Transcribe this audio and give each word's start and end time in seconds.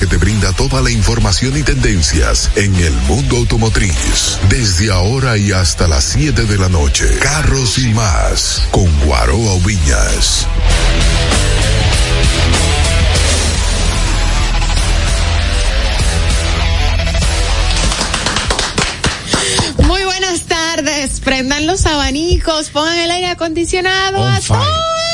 que 0.00 0.06
te 0.06 0.16
brinda 0.16 0.50
toda 0.54 0.80
la 0.80 0.90
información 0.90 1.58
y 1.58 1.62
tendencias 1.62 2.50
en 2.56 2.74
el 2.76 2.92
mundo 3.02 3.36
automotriz. 3.36 4.38
Desde 4.48 4.90
ahora 4.90 5.36
y 5.36 5.52
hasta 5.52 5.86
las 5.86 6.04
7 6.04 6.44
de 6.44 6.56
la 6.56 6.70
noche. 6.70 7.04
Carros 7.20 7.76
y 7.76 7.92
más 7.92 8.66
con 8.70 8.88
Guaroa 9.00 9.58
Viñas. 9.58 10.46
Muy 19.86 20.02
buenas 20.04 20.40
tardes. 20.46 21.20
Prendan 21.20 21.66
los 21.66 21.84
abanicos, 21.84 22.70
pongan 22.70 22.98
el 22.98 23.10
aire 23.10 23.28
acondicionado 23.28 24.26
a 24.26 24.40
todo. 24.40 25.09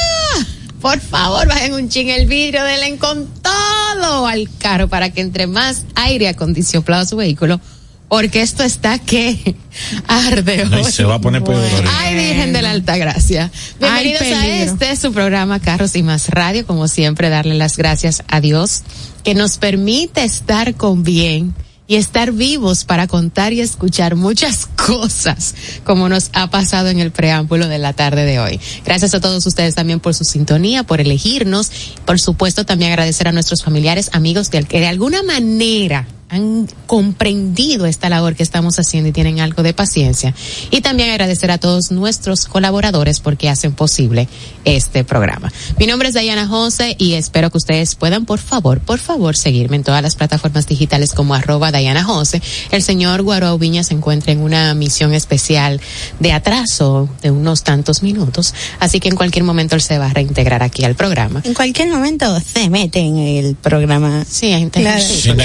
Por 0.80 1.00
favor, 1.00 1.48
bajen 1.48 1.74
un 1.74 1.88
ching 1.88 2.08
el 2.08 2.26
vidrio, 2.26 2.62
denle 2.64 2.96
con 2.98 3.26
todo 3.42 4.26
al 4.26 4.48
carro 4.58 4.88
para 4.88 5.10
que 5.10 5.20
entre 5.20 5.46
más 5.46 5.84
aire 5.94 6.28
acondicionado 6.28 7.02
a 7.02 7.06
su 7.06 7.16
vehículo. 7.16 7.60
Porque 8.08 8.40
esto 8.40 8.62
está 8.62 9.00
que 9.00 9.56
arde 10.06 10.64
No, 10.66 10.78
y 10.78 10.84
se 10.84 11.02
va 11.02 11.16
a 11.16 11.20
poner 11.20 11.42
peor. 11.42 11.60
Ay, 11.98 12.14
Virgen 12.14 12.52
de 12.52 12.62
la 12.62 12.70
Alta 12.70 12.96
Gracia. 12.96 13.50
Bienvenidos 13.80 14.22
Ay, 14.22 14.32
a 14.32 14.62
este, 14.62 14.94
su 14.94 15.12
programa 15.12 15.58
Carros 15.58 15.96
y 15.96 16.04
Más 16.04 16.28
Radio. 16.28 16.64
Como 16.66 16.86
siempre, 16.86 17.30
darle 17.30 17.54
las 17.54 17.76
gracias 17.76 18.22
a 18.28 18.40
Dios 18.40 18.84
que 19.24 19.34
nos 19.34 19.58
permite 19.58 20.22
estar 20.22 20.76
con 20.76 21.02
bien 21.02 21.52
y 21.86 21.96
estar 21.96 22.32
vivos 22.32 22.84
para 22.84 23.06
contar 23.06 23.52
y 23.52 23.60
escuchar 23.60 24.16
muchas 24.16 24.66
cosas 24.86 25.54
como 25.84 26.08
nos 26.08 26.30
ha 26.32 26.50
pasado 26.50 26.88
en 26.88 26.98
el 26.98 27.10
preámbulo 27.10 27.68
de 27.68 27.78
la 27.78 27.92
tarde 27.92 28.24
de 28.24 28.38
hoy. 28.38 28.60
Gracias 28.84 29.14
a 29.14 29.20
todos 29.20 29.46
ustedes 29.46 29.74
también 29.74 30.00
por 30.00 30.14
su 30.14 30.24
sintonía, 30.24 30.82
por 30.82 31.00
elegirnos. 31.00 31.70
Por 32.04 32.20
supuesto, 32.20 32.64
también 32.64 32.92
agradecer 32.92 33.28
a 33.28 33.32
nuestros 33.32 33.62
familiares, 33.62 34.10
amigos 34.12 34.48
que, 34.48 34.80
de 34.80 34.86
alguna 34.86 35.22
manera 35.22 36.06
han 36.28 36.68
comprendido 36.86 37.86
esta 37.86 38.08
labor 38.08 38.34
que 38.34 38.42
estamos 38.42 38.78
haciendo 38.78 39.08
y 39.08 39.12
tienen 39.12 39.40
algo 39.40 39.62
de 39.62 39.72
paciencia. 39.72 40.34
Y 40.70 40.80
también 40.80 41.10
agradecer 41.10 41.50
a 41.50 41.58
todos 41.58 41.90
nuestros 41.92 42.46
colaboradores 42.46 43.20
porque 43.20 43.48
hacen 43.48 43.72
posible 43.72 44.28
este 44.64 45.04
programa. 45.04 45.52
Mi 45.78 45.86
nombre 45.86 46.08
es 46.08 46.14
Diana 46.14 46.48
Jose 46.48 46.96
y 46.98 47.14
espero 47.14 47.50
que 47.50 47.58
ustedes 47.58 47.94
puedan, 47.94 48.24
por 48.24 48.40
favor, 48.40 48.80
por 48.80 48.98
favor, 48.98 49.36
seguirme 49.36 49.76
en 49.76 49.84
todas 49.84 50.02
las 50.02 50.16
plataformas 50.16 50.66
digitales 50.66 51.12
como 51.12 51.34
arroba 51.34 51.70
Diana 51.70 52.02
Jose. 52.02 52.42
El 52.70 52.82
señor 52.82 53.22
Guaro 53.22 53.56
Viña 53.58 53.84
se 53.84 53.94
encuentra 53.94 54.32
en 54.32 54.40
una 54.40 54.74
misión 54.74 55.14
especial 55.14 55.80
de 56.18 56.32
atraso 56.32 57.08
de 57.22 57.30
unos 57.30 57.62
tantos 57.62 58.02
minutos, 58.02 58.52
así 58.80 58.98
que 58.98 59.08
en 59.08 59.16
cualquier 59.16 59.44
momento 59.44 59.76
él 59.76 59.82
se 59.82 59.98
va 59.98 60.06
a 60.06 60.12
reintegrar 60.12 60.62
aquí 60.62 60.84
al 60.84 60.96
programa. 60.96 61.40
En 61.44 61.54
cualquier 61.54 61.88
momento 61.88 62.40
se 62.40 62.68
mete 62.68 62.98
en 62.98 63.18
el 63.18 63.54
programa. 63.54 64.24
Sí, 64.28 64.48
gente 64.48 64.80
Claro. 64.80 65.02
Sin 65.02 65.36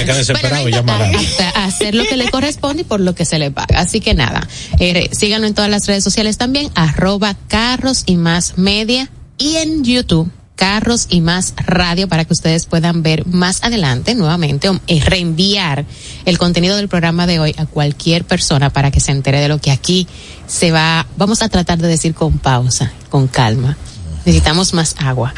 de 0.72 0.82
que 0.82 0.92
desesperado, 0.92 0.98
Bueno, 0.98 1.06
llama 1.06 1.06
a 1.06 1.12
la- 1.12 1.18
hasta 1.18 1.64
hacer 1.64 1.94
lo 1.94 2.04
que 2.04 2.16
le 2.16 2.30
corresponde 2.30 2.82
y 2.82 2.84
por 2.84 3.00
lo 3.00 3.14
que 3.14 3.24
se 3.24 3.38
le 3.38 3.50
paga. 3.50 3.80
Así 3.80 4.00
que 4.00 4.14
nada, 4.14 4.46
eh, 4.78 5.08
síganlo 5.12 5.46
en 5.46 5.54
todas 5.54 5.70
las 5.70 5.86
redes 5.86 6.04
sociales 6.04 6.38
también, 6.38 6.70
arroba 6.74 7.36
carros 7.48 8.02
y 8.06 8.16
más 8.16 8.58
media 8.58 9.08
y 9.38 9.56
en 9.56 9.84
YouTube. 9.84 10.30
Carros 10.54 11.06
y 11.08 11.20
más 11.22 11.54
radio 11.56 12.06
para 12.08 12.24
que 12.24 12.34
ustedes 12.34 12.66
puedan 12.66 13.02
ver 13.02 13.26
más 13.26 13.64
adelante 13.64 14.14
nuevamente 14.14 14.68
o 14.68 14.78
eh, 14.86 15.00
reenviar 15.04 15.84
el 16.24 16.38
contenido 16.38 16.76
del 16.76 16.86
programa 16.88 17.26
de 17.26 17.40
hoy 17.40 17.54
a 17.58 17.66
cualquier 17.66 18.24
persona 18.24 18.70
para 18.70 18.90
que 18.92 19.00
se 19.00 19.10
entere 19.10 19.40
de 19.40 19.48
lo 19.48 19.58
que 19.58 19.72
aquí 19.72 20.06
se 20.46 20.70
va. 20.70 21.06
Vamos 21.16 21.42
a 21.42 21.48
tratar 21.48 21.78
de 21.78 21.88
decir 21.88 22.14
con 22.14 22.38
pausa, 22.38 22.92
con 23.08 23.26
calma. 23.26 23.76
Necesitamos 24.24 24.74
más 24.74 24.94
agua. 24.98 25.34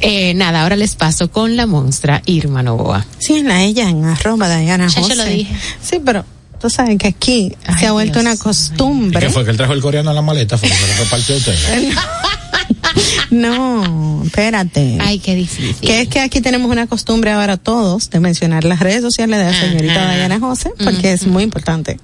Eh, 0.00 0.34
nada, 0.34 0.62
ahora 0.62 0.76
les 0.76 0.94
paso 0.96 1.30
con 1.30 1.56
la 1.56 1.66
monstrua 1.66 2.22
Irma 2.26 2.62
Novoa. 2.62 3.06
Sí, 3.18 3.34
en 3.34 3.48
la 3.48 3.62
ella, 3.62 3.88
en 3.88 4.04
arroba 4.04 4.48
Diana 4.56 4.88
Ya 4.88 4.94
yo 4.96 5.02
Jose. 5.02 5.14
lo 5.16 5.24
dije. 5.24 5.54
Sí, 5.82 6.00
pero 6.04 6.24
tú 6.60 6.68
sabes 6.70 6.98
que 6.98 7.08
aquí 7.08 7.54
Ay, 7.66 7.74
se 7.78 7.86
ha 7.86 7.92
vuelto 7.92 8.20
Dios 8.20 8.22
una 8.22 8.30
mío. 8.32 8.40
¿Y 8.40 8.42
costumbre. 8.42 9.20
qué 9.20 9.30
fue? 9.30 9.44
¿Que 9.44 9.50
él 9.52 9.56
trajo 9.56 9.72
el 9.72 9.80
coreano 9.80 10.10
a 10.10 10.14
la 10.14 10.22
maleta? 10.22 10.58
¿Fue 10.58 10.68
que 10.68 10.74
se 10.74 10.86
lo 10.88 10.94
repartió 11.04 11.36
usted? 11.36 11.54
No, 13.30 14.22
espérate. 14.24 14.98
Ay, 15.00 15.18
qué 15.18 15.34
difícil. 15.34 15.74
Que 15.80 16.02
es 16.02 16.08
que 16.08 16.20
aquí 16.20 16.40
tenemos 16.42 16.70
una 16.70 16.86
costumbre 16.86 17.30
ahora 17.32 17.56
todos 17.56 18.10
de 18.10 18.20
mencionar 18.20 18.64
las 18.64 18.80
redes 18.80 19.00
sociales 19.00 19.38
de 19.38 19.44
la 19.44 19.58
señorita 19.58 20.02
Ajá. 20.08 20.14
Diana 20.16 20.38
José, 20.38 20.70
porque 20.84 21.12
es 21.12 21.26
muy 21.26 21.42
importante 21.42 21.98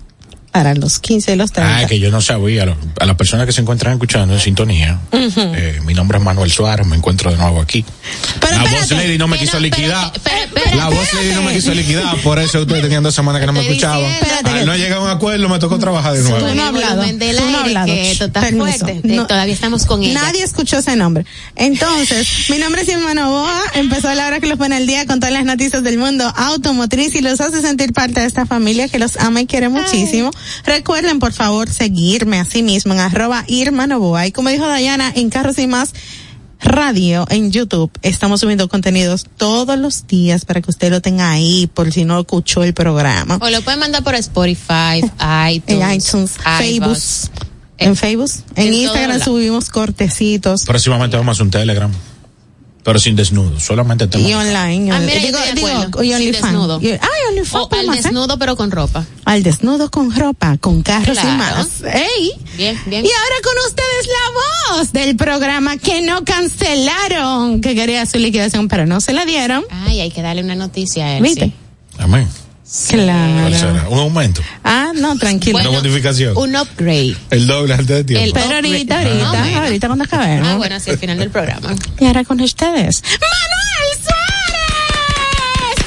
para 0.58 0.74
los 0.74 0.98
15 0.98 1.34
y 1.34 1.36
los 1.36 1.52
30. 1.52 1.78
Ah, 1.78 1.86
que 1.86 2.00
yo 2.00 2.10
no 2.10 2.20
sabía. 2.20 2.66
A 2.98 3.06
las 3.06 3.14
personas 3.14 3.46
que 3.46 3.52
se 3.52 3.60
encuentran 3.60 3.92
escuchando 3.92 4.34
en 4.34 4.40
sintonía, 4.40 4.98
eh, 5.12 5.78
mi 5.84 5.94
nombre 5.94 6.18
es 6.18 6.24
Manuel 6.24 6.50
Suárez, 6.50 6.84
me 6.84 6.96
encuentro 6.96 7.30
de 7.30 7.36
nuevo 7.36 7.60
aquí. 7.60 7.84
Pero 8.40 8.56
la 8.56 8.64
espérate, 8.64 8.94
voz 8.94 9.04
lady 9.04 9.18
no 9.18 9.28
me 9.28 9.38
quiso 9.38 9.52
no, 9.54 9.60
liquidar. 9.60 10.12
pero- 10.24 10.36
pero- 10.52 10.76
la 10.76 10.88
voz 10.88 11.12
lady 11.14 11.32
no 11.32 11.42
me 11.42 11.52
quiso 11.52 11.72
liquidar, 11.72 12.16
por 12.22 12.40
eso 12.40 12.58
ustedes 12.62 12.82
tenían 12.82 13.04
dos 13.04 13.14
semanas 13.14 13.40
que 13.40 13.46
no 13.46 13.52
me 13.52 13.60
escuchaban. 13.60 14.04
Al 14.44 14.66
no 14.66 14.74
llegar 14.76 14.98
a 14.98 15.00
un 15.02 15.10
acuerdo, 15.10 15.48
me 15.48 15.60
tocó 15.60 15.78
trabajar 15.78 16.14
de 16.14 16.22
nuevo. 16.24 16.38
Tú 16.44 16.54
no 16.56 16.64
hablado. 16.64 17.04
Tú 17.04 17.50
no 17.52 17.58
hablado. 17.60 17.86
fuerte. 18.58 18.92
Eh, 18.94 19.00
No. 19.04 19.28
Todavía 19.28 19.54
estamos 19.54 19.86
con 19.86 20.02
ella. 20.02 20.20
Nadie 20.20 20.42
escuchó 20.42 20.78
ese 20.78 20.96
nombre. 20.96 21.24
Entonces, 21.54 22.26
mi 22.50 22.58
nombre 22.58 22.82
es 22.82 22.88
Irma 22.88 23.14
Novoa. 23.14 23.60
Empezó 23.74 24.12
la 24.14 24.26
hora 24.26 24.40
que 24.40 24.48
los 24.48 24.58
pone 24.58 24.74
al 24.74 24.88
día 24.88 25.06
con 25.06 25.20
todas 25.20 25.32
las 25.32 25.44
noticias 25.44 25.84
del 25.84 25.98
mundo 25.98 26.24
automotriz 26.36 27.14
y 27.14 27.20
los 27.20 27.40
hace 27.40 27.60
sentir 27.62 27.92
parte 27.92 28.18
de 28.20 28.26
esta 28.26 28.44
familia 28.46 28.88
que 28.88 28.98
los 28.98 29.16
ama 29.18 29.40
y 29.42 29.46
quiere 29.46 29.68
muchísimo. 29.68 30.30
Recuerden, 30.64 31.18
por 31.18 31.32
favor, 31.32 31.70
seguirme 31.70 32.38
a 32.38 32.44
sí 32.44 32.62
mismo 32.62 32.94
en 32.94 33.00
arroba 33.00 33.44
Irma 33.46 33.86
Novoa. 33.86 34.26
Y 34.26 34.32
como 34.32 34.48
dijo 34.48 34.66
Dayana, 34.66 35.12
en 35.14 35.30
Carros 35.30 35.58
y 35.58 35.66
Más 35.66 35.92
Radio 36.60 37.24
en 37.30 37.52
YouTube 37.52 37.90
estamos 38.02 38.40
subiendo 38.40 38.68
contenidos 38.68 39.26
todos 39.36 39.78
los 39.78 40.06
días 40.08 40.44
para 40.44 40.60
que 40.60 40.70
usted 40.70 40.90
lo 40.90 41.00
tenga 41.00 41.30
ahí 41.30 41.70
por 41.72 41.92
si 41.92 42.04
no 42.04 42.18
escuchó 42.18 42.64
el 42.64 42.74
programa. 42.74 43.38
O 43.40 43.48
lo 43.48 43.62
pueden 43.62 43.80
mandar 43.80 44.02
por 44.02 44.14
Spotify, 44.16 45.00
En 45.20 45.52
iTunes, 45.52 46.06
iTunes, 46.08 46.38
Facebook. 46.58 46.98
En 47.78 47.94
Facebook, 47.94 48.30
en, 48.56 48.68
en 48.68 48.74
Instagram 48.74 49.20
subimos 49.22 49.68
cortecitos. 49.68 50.64
Próximamente 50.64 51.16
vamos 51.16 51.28
a 51.28 51.32
hacer 51.36 51.44
un 51.44 51.50
Telegram. 51.52 51.92
Pero 52.84 52.98
sin 52.98 53.16
desnudo, 53.16 53.58
solamente 53.60 54.06
temas. 54.06 54.28
Y 54.28 54.34
online. 54.34 54.90
Ah, 54.92 54.98
mira, 55.00 55.20
digo, 55.20 55.38
y 56.02 56.12
Sin 56.14 56.32
desnudo. 56.32 56.80
Y- 56.80 56.98
OnlyFans. 57.28 57.54
O 57.54 57.68
al 57.74 57.88
hacer. 57.90 58.02
desnudo 58.04 58.38
pero 58.38 58.56
con 58.56 58.70
ropa. 58.70 59.04
Al 59.24 59.42
desnudo 59.42 59.90
con 59.90 60.14
ropa, 60.14 60.56
con 60.58 60.82
carros 60.82 61.18
Claro. 61.18 61.28
y 61.28 61.36
más. 61.36 61.68
¡Ey! 61.92 62.32
Bien, 62.56 62.80
bien. 62.86 63.04
Y 63.04 63.08
ahora 63.08 63.36
con 63.44 63.52
ustedes 63.66 64.06
la 64.06 64.76
voz 64.76 64.92
del 64.92 65.16
programa 65.16 65.76
que 65.76 66.00
no 66.02 66.24
cancelaron, 66.24 67.60
que 67.60 67.74
quería 67.74 68.06
su 68.06 68.18
liquidación, 68.18 68.68
pero 68.68 68.86
no 68.86 69.00
se 69.00 69.12
la 69.12 69.24
dieron. 69.24 69.64
Ay, 69.70 70.00
hay 70.00 70.10
que 70.10 70.22
darle 70.22 70.42
una 70.42 70.54
noticia 70.54 71.04
a 71.06 71.16
él. 71.18 71.22
¿Viste? 71.22 71.46
sí. 71.46 71.52
Amén. 71.98 72.28
¿Cuál 72.90 73.00
Claro. 73.48 73.90
Un 73.90 73.98
aumento. 73.98 74.42
Ah, 74.62 74.92
no, 74.94 75.16
tranquilo. 75.16 75.58
Una 75.58 75.70
modificación. 75.70 76.36
Un 76.36 76.54
upgrade. 76.54 77.16
El 77.30 77.46
doble 77.46 77.72
antes 77.74 77.88
de 77.88 78.04
tiempo. 78.04 78.24
El- 78.26 78.32
pero 78.32 78.54
ahorita, 78.56 78.98
ahorita, 78.98 79.42
menos. 79.44 79.62
ahorita 79.64 79.86
cuando 79.86 80.04
acabemos. 80.04 80.48
Ah, 80.48 80.56
bueno, 80.56 80.74
así 80.76 80.90
al 80.90 80.98
final 80.98 81.18
del 81.18 81.30
programa. 81.30 81.74
Y 81.98 82.04
ahora 82.04 82.24
con 82.24 82.40
ustedes, 82.40 83.02
Manuel 83.02 84.04
Suárez. 84.04 85.86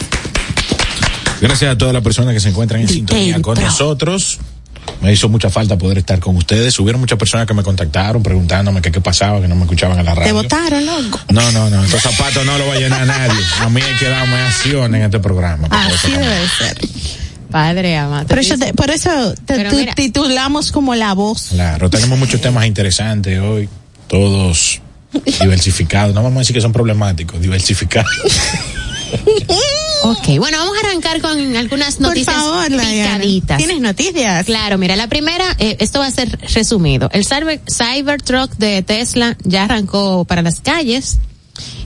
Gracias 1.40 1.72
a 1.72 1.78
todas 1.78 1.94
las 1.94 2.04
personas 2.04 2.34
que 2.34 2.40
se 2.40 2.50
encuentran 2.50 2.82
en 2.82 2.88
sintonía 2.90 3.42
con 3.42 3.60
nosotros. 3.62 4.40
Me 5.02 5.12
hizo 5.12 5.30
mucha 5.30 5.50
falta 5.50 5.78
poder 5.78 5.98
estar 6.00 6.20
con 6.20 6.36
ustedes. 6.38 6.78
Hubieron 6.80 7.02
muchas 7.02 7.18
personas 7.18 7.48
que 7.48 7.54
me 7.54 7.64
contactaron 7.64 8.22
preguntándome 8.22 8.82
que 8.82 8.92
qué 8.92 9.02
pasaba, 9.02 9.42
que 9.42 9.48
no 9.48 9.56
me 9.56 9.64
escuchaban 9.64 9.98
en 10.00 10.06
la 10.06 10.14
radio. 10.14 10.28
Te 10.28 10.32
votaron, 10.34 10.86
loco. 10.86 11.20
No, 11.30 11.52
no, 11.52 11.70
no. 11.70 11.84
Estos 11.84 12.02
zapatos 12.04 12.46
no 12.46 12.58
los 12.58 12.68
va 12.68 12.74
a 12.74 12.80
llenar 12.80 13.06
nadie. 13.08 13.40
A 13.62 13.70
mí 13.70 13.82
hay 13.82 13.96
que 13.98 14.08
darme 14.10 14.36
acción 14.42 14.94
en 14.96 15.02
este 15.04 15.20
programa. 15.20 15.68
Así 15.72 16.12
debe 16.12 16.48
ser. 16.58 16.78
Padre 17.50 17.98
amado. 17.98 18.28
Por 18.28 18.40
eso, 18.40 18.58
te- 18.58 18.74
por 18.74 18.90
eso 18.92 19.34
te 19.46 19.56
Pero 19.56 19.72
tu- 19.72 19.76
mira. 19.78 19.94
titulamos 19.96 20.72
como 20.72 20.94
la 20.96 21.14
voz. 21.14 21.48
Claro, 21.50 21.90
tenemos 21.90 22.18
muchos 22.20 22.40
temas 22.40 22.66
interesantes 22.66 23.40
hoy. 23.40 23.68
Todos 24.08 24.82
diversificados. 25.40 26.14
No 26.16 26.22
vamos 26.24 26.38
a 26.38 26.40
decir 26.42 26.54
que 26.56 26.62
son 26.62 26.72
problemáticos, 26.74 27.42
diversificados. 27.42 28.10
Ok, 30.04 30.38
bueno, 30.40 30.58
vamos 30.58 30.76
a 30.78 30.88
arrancar 30.88 31.22
con 31.22 31.56
algunas 31.56 31.96
Por 31.96 32.08
noticias 32.08 32.36
favor, 32.36 32.70
Diana. 32.70 33.20
picaditas. 33.20 33.58
¿Tienes 33.58 33.82
noticias? 33.82 34.46
Claro, 34.46 34.78
mira, 34.78 34.96
la 34.96 35.08
primera, 35.08 35.46
eh, 35.60 35.78
esto 35.80 36.00
va 36.00 36.08
a 36.08 36.12
ser 36.12 36.40
resumido. 36.54 37.10
El 37.14 37.26
Cyber, 37.26 37.62
Cybertruck 37.72 38.52
de 38.58 38.82
Tesla 38.82 39.38
ya 39.44 39.66
arrancó 39.66 40.26
para 40.26 40.42
las 40.42 40.60
calles 40.60 41.18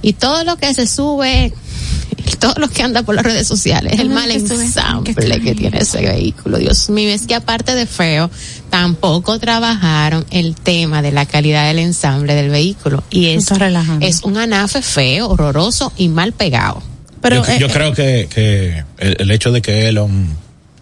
y 0.02 0.14
todo 0.14 0.46
lo 0.46 0.56
que 0.56 0.74
se 0.74 0.88
sube, 0.88 1.54
todo 2.40 2.54
lo 2.58 2.70
que 2.70 2.84
anda 2.84 3.04
por 3.04 3.16
las 3.16 3.26
redes 3.26 3.48
sociales, 3.48 4.00
el 4.00 4.10
mal 4.10 4.30
que 4.30 4.36
ensamble 4.36 5.14
que 5.14 5.22
sube. 5.22 5.42
que 5.42 5.56
tiene 5.56 5.80
ese 5.80 6.02
vehículo. 6.02 6.58
Dios 6.58 6.90
mío, 6.90 7.10
es 7.10 7.28
que 7.28 7.36
aparte 7.36 7.76
de 7.76 7.86
feo, 7.86 8.32
tampoco 8.70 9.40
trabajaron 9.40 10.26
el 10.30 10.56
tema 10.56 11.02
de 11.02 11.12
la 11.12 11.26
calidad 11.26 11.68
del 11.68 11.80
ensamble 11.80 12.34
del 12.34 12.50
vehículo 12.50 13.04
y 13.10 13.28
es, 13.28 13.52
es 14.00 14.24
un 14.24 14.38
anafe 14.38 14.82
feo, 14.82 15.28
horroroso 15.28 15.92
y 15.98 16.08
mal 16.08 16.32
pegado. 16.32 16.82
Pero, 17.30 17.44
yo, 17.44 17.52
eh, 17.52 17.58
yo 17.60 17.70
creo 17.70 17.92
que, 17.92 18.28
que 18.30 18.84
el, 19.00 19.18
el 19.20 19.32
hecho 19.32 19.52
de 19.52 19.62
que 19.62 19.88
Elon, 19.88 20.30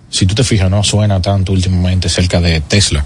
si 0.10 0.26
tú 0.26 0.36
te 0.36 0.44
fijas, 0.44 0.70
no 0.70 0.84
suena 0.84 1.22
tanto 1.22 1.54
últimamente 1.54 2.10
cerca 2.10 2.42
de 2.42 2.60
Tesla. 2.60 3.06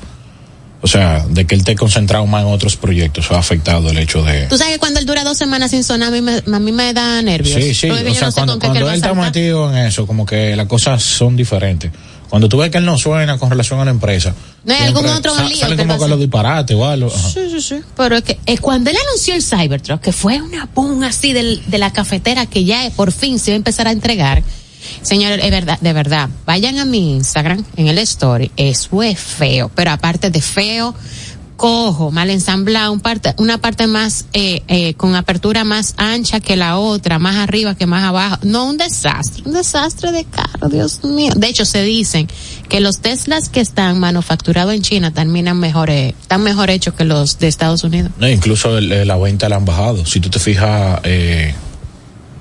O 0.81 0.87
sea, 0.87 1.25
de 1.27 1.45
que 1.45 1.55
él 1.55 1.61
esté 1.61 1.75
concentrado 1.75 2.25
más 2.25 2.43
en 2.43 2.49
otros 2.49 2.77
proyectos, 2.77 3.31
ha 3.31 3.37
afectado 3.37 3.89
el 3.89 3.97
hecho 3.97 4.23
de... 4.23 4.45
Tú 4.47 4.57
sabes 4.57 4.73
que 4.73 4.79
cuando 4.79 4.99
él 4.99 5.05
dura 5.05 5.23
dos 5.23 5.37
semanas 5.37 5.71
sin 5.71 5.83
sonar, 5.83 6.09
a 6.09 6.11
mí 6.11 6.21
me, 6.21 6.37
a 6.37 6.59
mí 6.59 6.71
me 6.71 6.93
da 6.93 7.21
nervios. 7.21 7.61
Sí, 7.61 7.73
sí, 7.73 7.89
o 7.89 7.95
sea, 8.13 8.27
no 8.27 8.33
cuando, 8.33 8.59
cuando 8.59 8.89
él 8.89 8.95
está 8.95 9.13
metido 9.13 9.71
en 9.71 9.85
eso, 9.85 10.07
como 10.07 10.25
que 10.25 10.55
las 10.55 10.67
cosas 10.67 11.03
son 11.03 11.35
diferentes. 11.35 11.91
Cuando 12.29 12.50
tú 12.50 12.57
ves 12.57 12.69
que 12.69 12.77
él 12.77 12.85
no 12.85 12.97
suena 12.97 13.38
con 13.38 13.50
relación 13.50 13.79
a 13.79 13.85
la 13.85 13.91
empresa, 13.91 14.33
No 14.65 14.74
hay 14.74 14.83
algún 14.83 15.06
otro 15.07 15.33
sa- 15.33 15.44
lío 15.45 15.57
salen 15.57 15.77
que 15.77 15.83
como 15.83 15.94
pasa. 15.95 16.06
que 16.06 16.09
los 16.09 16.19
disparates 16.19 16.75
o 16.77 16.85
algo. 16.85 17.07
Ajá. 17.13 17.29
Sí, 17.29 17.50
sí, 17.50 17.62
sí. 17.62 17.75
Pero 17.95 18.18
es 18.18 18.24
que 18.24 18.39
eh, 18.45 18.57
cuando 18.57 18.89
él 18.89 18.97
anunció 19.07 19.33
el 19.33 19.44
Cybertruck, 19.44 20.01
que 20.01 20.12
fue 20.12 20.41
una 20.41 20.68
boom 20.75 21.03
así 21.03 21.31
del, 21.33 21.63
de 21.68 21.77
la 21.77 21.91
cafetera 21.94 22.45
que 22.45 22.65
ya 22.65 22.89
por 22.95 23.12
fin 23.12 23.39
se 23.39 23.51
va 23.51 23.56
a 23.56 23.57
empezar 23.57 23.88
a 23.88 23.91
entregar, 23.91 24.44
señores, 25.01 25.44
es 25.44 25.51
verdad, 25.51 25.79
de 25.79 25.94
verdad, 25.94 26.29
vayan 26.45 26.79
a 26.79 26.85
mi 26.85 27.12
Instagram, 27.15 27.63
en 27.77 27.88
el 27.88 27.97
story, 28.00 28.51
eso 28.57 29.01
es 29.03 29.19
feo, 29.19 29.71
pero 29.73 29.91
aparte 29.91 30.30
de 30.30 30.41
feo, 30.41 30.94
cojo, 31.57 32.12
mal 32.12 32.30
ensamblado, 32.30 32.92
un 32.94 33.00
parte, 33.01 33.33
una 33.38 33.57
parte 33.57 33.88
más, 33.88 34.25
eh, 34.33 34.62
eh, 34.68 34.94
con 34.94 35.15
apertura 35.15 35.63
más 35.63 35.95
ancha 35.98 36.39
que 36.39 36.56
la 36.56 36.77
otra, 36.77 37.19
más 37.19 37.36
arriba 37.36 37.75
que 37.75 37.86
más 37.88 38.04
abajo. 38.04 38.38
No, 38.44 38.65
un 38.68 38.77
desastre, 38.77 39.44
un 39.45 39.54
desastre 39.54 40.12
de 40.12 40.24
carro, 40.24 40.69
Dios 40.69 41.04
mío. 41.04 41.33
De 41.36 41.48
hecho, 41.48 41.65
se 41.65 41.83
dicen 41.83 42.27
que 42.69 42.80
los 42.80 43.00
Teslas 43.00 43.50
que 43.50 43.59
están 43.59 44.00
manufacturados 44.00 44.74
en 44.74 44.83
China 44.83 45.12
terminan 45.12 45.59
mejor, 45.59 45.89
eh, 45.89 46.15
están 46.21 46.44
mejor 46.44 46.69
hechos 46.69 46.94
que 46.94 47.04
los 47.04 47.39
de 47.39 47.48
Estados 47.48 47.83
Unidos. 47.83 48.12
No, 48.19 48.30
incluso 48.30 48.77
el- 48.77 49.07
la 49.07 49.18
venta 49.18 49.50
la 49.50 49.56
han 49.57 49.65
bajado. 49.65 50.06
Si 50.06 50.19
tú 50.19 50.30
te 50.30 50.39
fijas, 50.39 51.00
eh, 51.04 51.54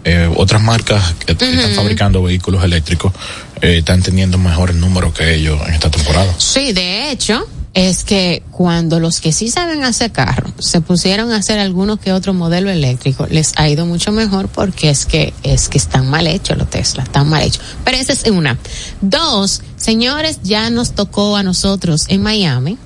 eh, 0.04 0.30
otras 0.36 0.62
marcas 0.62 1.14
que 1.24 1.34
que 1.36 1.50
están 1.50 1.72
fabricando 1.74 2.22
vehículos 2.22 2.62
eléctricos 2.62 3.12
eh, 3.60 3.78
están 3.78 4.02
teniendo 4.02 4.38
mejores 4.38 4.76
números 4.76 5.12
que 5.14 5.34
ellos 5.34 5.58
en 5.66 5.74
esta 5.74 5.90
temporada. 5.90 6.32
Sí, 6.38 6.72
de 6.72 7.10
hecho, 7.10 7.44
es 7.76 8.04
que 8.04 8.42
cuando 8.52 9.00
los 9.00 9.20
que 9.20 9.32
sí 9.32 9.50
saben 9.50 9.84
hacer 9.84 10.10
carro 10.10 10.50
se 10.58 10.80
pusieron 10.80 11.30
a 11.30 11.36
hacer 11.36 11.58
algunos 11.58 12.00
que 12.00 12.10
otro 12.10 12.32
modelo 12.32 12.70
eléctrico, 12.70 13.26
les 13.26 13.52
ha 13.56 13.68
ido 13.68 13.84
mucho 13.84 14.12
mejor 14.12 14.48
porque 14.48 14.88
es 14.88 15.04
que 15.04 15.34
es 15.42 15.68
que 15.68 15.76
están 15.76 16.08
mal 16.08 16.26
hechos 16.26 16.56
los 16.56 16.70
Tesla, 16.70 17.02
están 17.02 17.28
mal 17.28 17.42
hechos. 17.42 17.60
Pero 17.84 17.98
esa 17.98 18.14
es 18.14 18.24
una. 18.30 18.58
Dos, 19.02 19.60
señores, 19.76 20.40
ya 20.42 20.70
nos 20.70 20.92
tocó 20.92 21.36
a 21.36 21.42
nosotros 21.42 22.06
en 22.08 22.22
Miami 22.22 22.78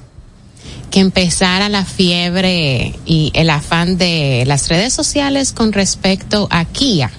que 0.90 0.98
empezara 0.98 1.68
la 1.68 1.84
fiebre 1.84 2.98
y 3.06 3.30
el 3.34 3.50
afán 3.50 3.96
de 3.96 4.42
las 4.44 4.68
redes 4.68 4.92
sociales 4.92 5.52
con 5.52 5.72
respecto 5.72 6.48
a 6.50 6.64
Kia, 6.64 7.12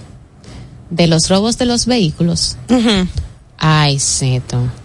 de 0.89 1.07
los 1.07 1.29
robos 1.29 1.57
de 1.57 1.67
los 1.67 1.85
vehículos. 1.85 2.57
Ay, 3.57 3.97
Seto. 3.97 4.81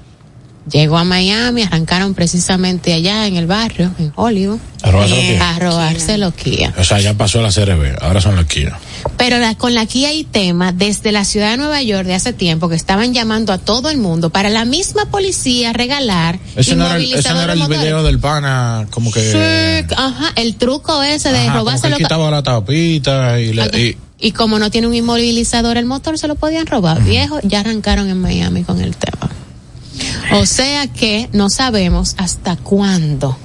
Llegó 0.70 0.98
a 0.98 1.04
Miami, 1.04 1.62
arrancaron 1.62 2.14
precisamente 2.14 2.92
allá 2.92 3.26
en 3.28 3.36
el 3.36 3.46
barrio, 3.46 3.92
en 4.00 4.12
Hollywood, 4.16 4.58
A 4.82 4.90
robarse 4.90 5.14
los 5.14 5.24
pies. 5.24 5.40
a 5.40 5.58
robarse 5.60 6.18
los 6.18 6.34
Kia. 6.34 6.74
O 6.76 6.82
sea, 6.82 6.98
ya 7.00 7.14
pasó 7.14 7.40
la 7.40 7.50
CRB, 7.52 7.96
ahora 8.02 8.20
son 8.20 8.34
los 8.34 8.46
Kia. 8.46 8.76
Pero 9.16 9.38
la- 9.38 9.54
con 9.56 9.74
la 9.74 9.86
Kia 9.86 10.08
hay 10.08 10.24
tema 10.24 10.72
desde 10.72 11.12
la 11.12 11.24
ciudad 11.24 11.52
de 11.52 11.56
Nueva 11.58 11.80
York 11.82 12.06
de 12.08 12.14
hace 12.14 12.32
tiempo 12.32 12.68
que 12.68 12.74
estaban 12.74 13.14
llamando 13.14 13.52
a 13.52 13.58
todo 13.58 13.90
el 13.90 13.98
mundo 13.98 14.30
para 14.30 14.50
la 14.50 14.64
misma 14.64 15.04
policía 15.06 15.72
regalar 15.72 16.40
Ese 16.56 16.74
no 16.74 16.84
era, 16.86 16.96
el- 16.96 17.14
ese 17.14 17.32
no 17.32 17.42
era 17.42 17.52
el 17.52 17.66
video 17.68 18.02
del 18.02 18.18
pana, 18.18 18.88
como 18.90 19.12
que... 19.12 19.20
Sí, 19.20 19.94
ajá, 19.96 20.32
el 20.34 20.56
truco 20.56 21.00
ese 21.04 21.30
de 21.30 21.46
Ajá, 21.46 21.58
robarse 21.58 21.88
los 21.88 21.98
quitaba 21.98 22.28
la 22.30 22.42
tapita 22.42 23.38
y, 23.40 23.52
le- 23.52 23.70
y- 23.80 23.96
y 24.18 24.32
como 24.32 24.58
no 24.58 24.70
tiene 24.70 24.88
un 24.88 24.94
inmovilizador 24.96 25.76
el 25.76 25.86
motor 25.86 26.18
se 26.18 26.26
lo 26.26 26.34
podían 26.34 26.66
robar. 26.66 27.02
Viejo, 27.04 27.38
ya 27.44 27.60
arrancaron 27.60 28.08
en 28.08 28.20
Miami 28.20 28.64
con 28.64 28.80
el 28.80 28.96
tema. 28.96 29.30
O 30.32 30.46
sea 30.46 30.86
que 30.86 31.28
no 31.32 31.50
sabemos 31.50 32.14
hasta 32.18 32.56
cuándo 32.56 33.36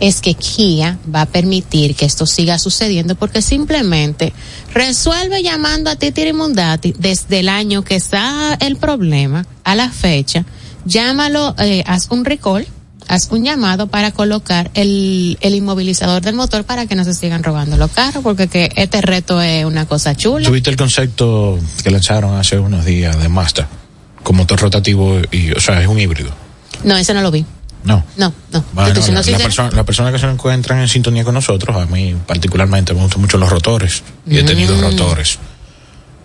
es 0.00 0.20
que 0.20 0.34
Kia 0.34 0.98
va 1.12 1.22
a 1.22 1.26
permitir 1.26 1.94
que 1.94 2.06
esto 2.06 2.26
siga 2.26 2.58
sucediendo 2.58 3.14
porque 3.14 3.42
simplemente 3.42 4.32
resuelve 4.72 5.42
llamando 5.42 5.90
a 5.90 5.96
Titi 5.96 6.32
Mundati 6.32 6.94
desde 6.98 7.40
el 7.40 7.48
año 7.48 7.82
que 7.82 7.96
está 7.96 8.54
el 8.60 8.76
problema 8.76 9.46
a 9.64 9.74
la 9.74 9.90
fecha, 9.90 10.44
llámalo, 10.84 11.54
eh, 11.58 11.82
haz 11.86 12.08
un 12.10 12.24
recall, 12.24 12.66
haz 13.08 13.30
un 13.30 13.44
llamado 13.44 13.86
para 13.86 14.12
colocar 14.12 14.70
el, 14.74 15.38
el 15.40 15.54
inmovilizador 15.54 16.22
del 16.22 16.34
motor 16.34 16.64
para 16.64 16.86
que 16.86 16.94
no 16.94 17.04
se 17.04 17.14
sigan 17.14 17.42
robando 17.42 17.76
los 17.76 17.90
carros 17.90 18.22
porque 18.22 18.48
que 18.48 18.70
este 18.76 19.00
reto 19.00 19.40
es 19.40 19.64
una 19.64 19.86
cosa 19.86 20.16
chula. 20.16 20.46
¿Tuviste 20.46 20.70
el 20.70 20.76
concepto 20.76 21.58
que 21.82 21.90
lanzaron 21.90 22.36
hace 22.36 22.58
unos 22.58 22.84
días 22.84 23.20
de 23.20 23.28
Mazda? 23.28 23.68
Con 24.24 24.34
motor 24.36 24.58
rotativo 24.58 25.20
y, 25.30 25.52
o 25.52 25.60
sea, 25.60 25.80
es 25.80 25.86
un 25.86 26.00
híbrido. 26.00 26.30
No, 26.82 26.96
ese 26.96 27.14
no 27.14 27.22
lo 27.22 27.30
vi. 27.30 27.44
No. 27.84 28.02
No, 28.16 28.32
no. 28.50 28.64
Bueno, 28.72 28.88
la, 28.88 29.38
persona, 29.38 29.70
la 29.70 29.84
persona 29.84 30.10
que 30.10 30.18
se 30.18 30.26
encuentran 30.26 30.80
en 30.80 30.88
sintonía 30.88 31.22
con 31.22 31.34
nosotros, 31.34 31.76
a 31.76 31.84
mí 31.86 32.16
particularmente 32.26 32.94
me 32.94 33.02
gustan 33.02 33.20
mucho 33.20 33.36
los 33.38 33.50
rotores 33.50 34.02
y 34.26 34.38
he 34.38 34.42
Mm. 34.42 34.46
tenido 34.46 34.80
rotores. 34.80 35.38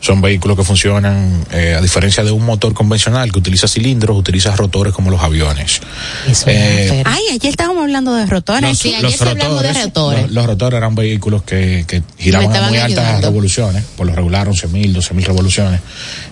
Son 0.02 0.22
vehículos 0.22 0.56
que 0.56 0.64
funcionan, 0.64 1.44
eh, 1.52 1.76
a 1.78 1.82
diferencia 1.82 2.24
de 2.24 2.32
un 2.32 2.46
motor 2.46 2.74
convencional 2.74 3.30
que 3.34 3.40
utiliza 3.40 3.68
cilindros, 3.68 4.16
utiliza 4.18 4.56
rotores 4.56 4.94
como 4.94 5.12
los 5.12 5.22
aviones. 5.22 5.82
Eso 6.26 6.46
Eh, 6.48 7.04
Ay, 7.06 7.24
ayer 7.34 7.50
estábamos 7.50 7.84
hablando 7.84 8.16
de 8.16 8.26
rotores. 8.26 8.62
Los- 8.70 8.78
Sí, 8.80 8.96
ayer 8.96 9.12
sí 9.12 9.18
hablamos 9.28 9.62
de 9.62 9.74
rotores. 9.74 10.22
Los, 10.24 10.32
los 10.32 10.46
rotores 10.46 10.78
eran 10.78 10.96
vehículos 10.96 11.44
que, 11.44 11.84
que 11.86 12.02
giraban 12.18 12.56
a 12.56 12.70
muy 12.70 12.78
altas 12.78 13.20
revoluciones, 13.22 13.84
por 13.98 14.08
lo 14.08 14.16
regular 14.16 14.48
11.000, 14.48 14.94
12.000 14.94 15.26
revoluciones, 15.26 15.82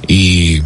y 0.07 0.61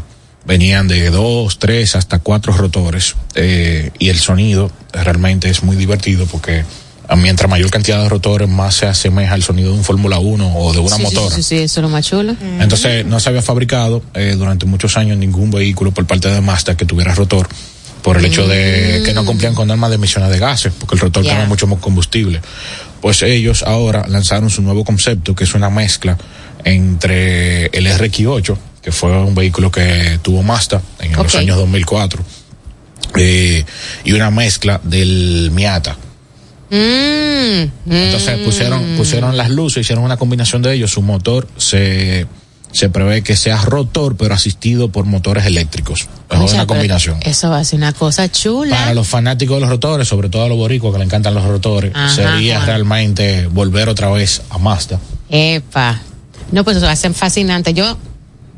venían 0.45 0.87
de 0.87 1.09
dos, 1.09 1.59
tres, 1.59 1.95
hasta 1.95 2.19
cuatro 2.19 2.53
rotores, 2.53 3.15
eh, 3.35 3.91
y 3.99 4.09
el 4.09 4.17
sonido 4.19 4.71
realmente 4.93 5.49
es 5.49 5.63
muy 5.63 5.75
divertido 5.75 6.25
porque 6.25 6.63
a 7.07 7.15
mientras 7.15 7.49
mayor 7.49 7.69
cantidad 7.69 8.01
de 8.01 8.07
rotores 8.07 8.47
más 8.47 8.75
se 8.75 8.85
asemeja 8.85 9.33
al 9.33 9.43
sonido 9.43 9.71
de 9.71 9.77
un 9.77 9.83
Fórmula 9.83 10.19
1 10.19 10.57
o 10.57 10.71
de 10.71 10.79
una 10.79 10.95
sí, 10.95 11.03
sí, 11.03 11.03
motora. 11.03 11.35
Sí, 11.35 11.43
sí, 11.43 11.57
sí, 11.57 11.63
eso 11.63 11.79
es 11.79 11.83
lo 11.83 11.89
más 11.89 12.07
chulo. 12.07 12.35
Entonces 12.59 13.05
no 13.05 13.19
se 13.19 13.29
había 13.29 13.41
fabricado 13.41 14.01
eh, 14.13 14.35
durante 14.37 14.65
muchos 14.65 14.95
años 14.95 15.17
ningún 15.17 15.51
vehículo 15.51 15.91
por 15.91 16.05
parte 16.05 16.29
de 16.29 16.39
Mazda 16.39 16.77
que 16.77 16.85
tuviera 16.85 17.13
rotor 17.13 17.49
por 18.01 18.17
el 18.17 18.25
hecho 18.25 18.47
de 18.47 19.03
que 19.05 19.13
no 19.13 19.25
cumplían 19.25 19.53
con 19.53 19.67
normas 19.67 19.89
de 19.89 19.97
emisiones 19.97 20.31
de 20.31 20.39
gases, 20.39 20.73
porque 20.79 20.95
el 20.95 21.01
rotor 21.01 21.23
quema 21.23 21.45
mucho 21.45 21.67
más 21.67 21.79
combustible. 21.79 22.41
Pues 22.99 23.21
ellos 23.23 23.63
ahora 23.63 24.07
lanzaron 24.07 24.49
su 24.49 24.61
nuevo 24.61 24.83
concepto, 24.83 25.35
que 25.35 25.43
es 25.43 25.53
una 25.53 25.69
mezcla 25.69 26.17
entre 26.63 27.65
el 27.67 27.87
RX8, 27.87 28.57
que 28.81 28.91
fue 28.91 29.11
un 29.21 29.35
vehículo 29.35 29.71
que 29.71 30.19
tuvo 30.21 30.43
Mazda 30.43 30.81
en 30.99 31.13
los 31.13 31.35
años 31.35 31.57
2004, 31.57 32.23
eh, 33.15 33.65
y 34.03 34.11
una 34.13 34.31
mezcla 34.31 34.79
del 34.83 35.51
Miata. 35.53 35.97
Mm, 36.69 37.91
Entonces 37.91 38.39
mm. 38.39 38.43
pusieron, 38.45 38.83
pusieron 38.97 39.37
las 39.37 39.49
luces, 39.49 39.81
hicieron 39.81 40.05
una 40.05 40.17
combinación 40.17 40.61
de 40.61 40.73
ellos. 40.73 40.91
Su 40.91 41.01
motor 41.01 41.47
se, 41.57 42.27
se 42.71 42.89
prevé 42.89 43.23
que 43.23 43.35
sea 43.35 43.57
rotor, 43.57 44.15
pero 44.15 44.33
asistido 44.33 44.89
por 44.89 45.05
motores 45.05 45.45
eléctricos. 45.45 46.07
Es 46.29 46.39
Oye, 46.39 46.53
una 46.53 46.65
combinación. 46.65 47.19
Eso 47.23 47.49
va 47.49 47.59
a 47.59 47.63
ser 47.65 47.77
una 47.77 47.91
cosa 47.91 48.31
chula. 48.31 48.77
Para 48.77 48.93
los 48.93 49.07
fanáticos 49.07 49.57
de 49.57 49.61
los 49.61 49.69
rotores, 49.69 50.07
sobre 50.07 50.29
todo 50.29 50.45
a 50.45 50.47
los 50.47 50.57
boricuas 50.57 50.93
que 50.93 50.99
le 50.99 51.05
encantan 51.05 51.33
los 51.33 51.43
rotores, 51.43 51.91
Ajá, 51.93 52.15
sería 52.15 52.55
Juan. 52.55 52.67
realmente 52.67 53.47
volver 53.47 53.89
otra 53.89 54.09
vez 54.09 54.41
a 54.49 54.57
Mazda. 54.57 54.97
Epa. 55.29 55.99
No, 56.53 56.63
pues 56.63 56.77
eso 56.77 56.85
va 56.85 56.93
a 56.93 56.95
ser 56.95 57.13
fascinante. 57.13 57.73
Yo 57.73 57.97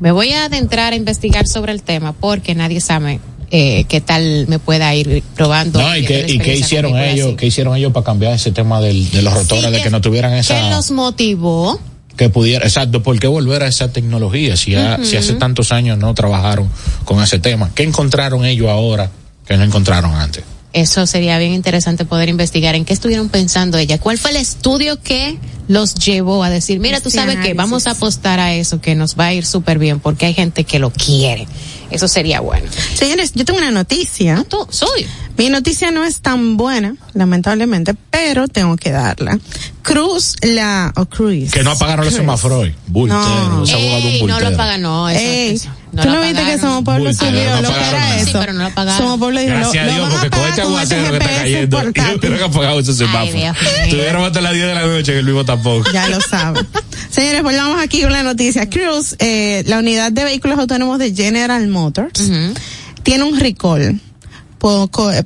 me 0.00 0.12
voy 0.12 0.32
a 0.32 0.46
adentrar 0.46 0.92
a 0.92 0.96
investigar 0.96 1.46
sobre 1.46 1.72
el 1.72 1.82
tema 1.82 2.12
porque 2.12 2.54
nadie 2.54 2.80
sabe 2.80 3.20
eh, 3.50 3.84
qué 3.88 4.00
tal 4.00 4.46
me 4.48 4.58
pueda 4.58 4.94
ir 4.94 5.22
probando. 5.36 5.80
No, 5.80 5.96
y 5.96 6.04
qué, 6.04 6.26
y 6.28 6.50
hicieron 6.50 6.98
ellos, 6.98 7.34
qué 7.36 7.46
hicieron 7.46 7.76
ellos 7.76 7.92
para 7.92 8.04
cambiar 8.04 8.32
ese 8.34 8.50
tema 8.52 8.80
del, 8.80 9.10
de 9.10 9.22
los 9.22 9.32
rotores, 9.34 9.64
Sí, 9.66 9.70
de 9.70 9.82
que 9.82 9.90
no 9.90 10.00
tuvieran 10.00 10.32
esa, 10.34 10.54
¿Qué 10.60 10.70
los 10.74 10.90
motivó? 10.90 11.78
que 12.16 12.28
pudiera, 12.30 12.64
exacto, 12.64 13.02
¿por 13.02 13.18
qué 13.18 13.26
volver 13.26 13.62
a 13.64 13.66
esa 13.68 13.92
tecnología 13.92 14.56
si, 14.56 14.70
ya- 14.72 14.98
si 15.02 15.16
hace 15.16 15.34
tantos 15.34 15.72
años 15.72 15.98
no 15.98 16.14
trabajaron 16.14 16.68
con 17.04 17.22
ese 17.22 17.38
tema? 17.40 17.70
¿Qué 17.74 17.82
encontraron 17.82 18.44
ellos 18.44 18.68
ahora 18.68 19.10
que 19.46 19.56
no 19.56 19.64
encontraron 19.64 20.14
antes? 20.14 20.44
Eso 20.74 21.06
sería 21.06 21.38
bien 21.38 21.52
interesante 21.52 22.04
poder 22.04 22.28
investigar 22.28 22.74
en 22.74 22.84
qué 22.84 22.92
estuvieron 22.92 23.28
pensando 23.28 23.78
ella. 23.78 23.98
¿Cuál 23.98 24.18
fue 24.18 24.32
el 24.32 24.36
estudio 24.36 25.00
que 25.00 25.38
los 25.68 25.94
llevó 25.94 26.42
a 26.44 26.50
decir, 26.50 26.80
mira, 26.80 27.00
tú 27.00 27.08
Este 27.08 27.20
sabes 27.20 27.36
que 27.38 27.54
vamos 27.54 27.86
a 27.86 27.92
apostar 27.92 28.38
a 28.40 28.52
eso, 28.54 28.80
que 28.80 28.94
nos 28.96 29.14
va 29.16 29.26
a 29.26 29.32
ir 29.34 29.46
súper 29.46 29.78
bien, 29.78 30.00
porque 30.00 30.26
hay 30.26 30.34
gente 30.34 30.64
que 30.64 30.78
lo 30.80 30.90
quiere. 30.90 31.46
Eso 31.90 32.08
sería 32.08 32.40
bueno. 32.40 32.66
Señores, 32.94 33.32
yo 33.34 33.44
tengo 33.44 33.60
una 33.60 33.70
noticia. 33.70 34.44
Tú, 34.48 34.66
soy. 34.68 35.06
Mi 35.38 35.48
noticia 35.48 35.90
no 35.92 36.04
es 36.04 36.20
tan 36.20 36.56
buena, 36.56 36.96
lamentablemente, 37.12 37.94
pero 38.10 38.48
tengo 38.48 38.76
que 38.76 38.90
darla. 38.90 39.38
Cruz, 39.82 40.34
la, 40.42 40.92
o 40.96 41.06
Cruz. 41.06 41.52
Que 41.52 41.62
no 41.62 41.70
apagaron 41.70 42.04
los 42.04 42.14
Cruz. 42.14 42.20
semáforos 42.20 42.58
hoy. 42.64 42.74
Bultero, 42.88 43.20
No. 43.20 43.64
Ey, 43.66 44.16
no 44.22 44.26
bultero. 44.34 44.50
lo 44.50 44.56
pagan, 44.56 44.82
no. 44.82 45.08
Eso, 45.08 45.20
Ey, 45.20 45.54
eso, 45.54 45.68
¿tú 46.02 46.08
no 46.08 46.14
lo 46.16 46.20
viste 46.22 46.44
que. 46.44 46.58
Somos 46.58 46.84
Pueblo 46.84 47.04
Bultero, 47.04 47.30
subió 47.30 47.54
no 47.56 47.62
lo 47.62 47.68
que 47.68 47.88
era 47.88 48.16
eso? 48.16 48.26
Sí, 48.26 48.32
pero 48.40 48.52
no 48.52 48.62
lo 48.64 48.74
pagaron. 48.74 48.98
Somos 49.02 49.18
Pueblo 49.18 49.40
dijo, 49.40 49.52
Gracias 49.54 49.74
lo, 49.74 49.80
a 49.80 49.84
lo 49.84 49.92
Dios, 49.92 50.02
van 50.08 50.12
a 50.12 50.20
porque 50.20 50.36
con 50.36 50.48
este 50.48 50.60
aguacero 50.62 51.10
que 51.10 51.16
está 51.18 51.30
cayendo, 51.36 51.78
y 51.78 51.82
portátil. 51.82 52.18
hubieran 52.30 52.50
apagado 52.50 52.80
ese 52.80 52.94
semáforo. 52.94 53.24
Dios 53.24 53.34
mío. 53.34 53.52
Estuvieron 53.84 54.24
hasta 54.24 54.40
las 54.40 54.52
10 54.52 54.66
de 54.66 54.74
la 54.74 54.86
noche 54.86 55.12
en 55.12 55.18
el 55.18 55.24
mismo 55.24 55.44
tampoco. 55.44 55.90
Ya 55.92 56.08
lo 56.08 56.20
saben. 56.28 56.66
Señores, 57.10 57.42
volvamos 57.42 57.80
aquí 57.82 58.02
con 58.02 58.12
la 58.12 58.22
noticia. 58.22 58.68
Cruise, 58.68 59.16
eh, 59.18 59.62
la 59.66 59.78
unidad 59.78 60.10
de 60.12 60.24
vehículos 60.24 60.58
autónomos 60.58 60.98
de 60.98 61.14
General 61.14 61.66
Motors, 61.68 62.20
Ujú. 62.20 62.54
tiene 63.02 63.24
un 63.24 63.38
recall 63.38 64.00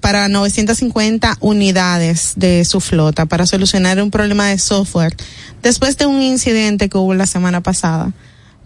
para 0.00 0.26
950 0.26 1.36
unidades 1.40 2.32
de 2.34 2.64
su 2.64 2.80
flota 2.80 3.26
para 3.26 3.46
solucionar 3.46 4.02
un 4.02 4.10
problema 4.10 4.46
de 4.48 4.58
software 4.58 5.14
después 5.62 5.96
de 5.96 6.06
un 6.06 6.20
incidente 6.20 6.88
que 6.88 6.98
hubo 6.98 7.14
la 7.14 7.26
semana 7.28 7.60
pasada 7.60 8.10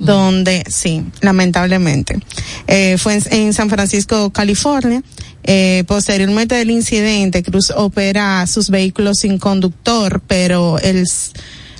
donde 0.05 0.65
sí, 0.69 1.05
lamentablemente. 1.21 2.19
Eh, 2.67 2.97
fue 2.99 3.15
en, 3.15 3.23
en, 3.31 3.53
San 3.53 3.71
Francisco, 3.71 4.31
California. 4.31 5.03
Eh, 5.45 5.85
posteriormente 5.87 6.55
del 6.55 6.71
incidente, 6.71 7.43
Cruz 7.43 7.73
opera 7.75 8.47
sus 8.47 8.71
vehículos 8.71 9.19
sin 9.19 9.39
conductor, 9.39 10.23
pero 10.27 10.79
el, 10.79 11.07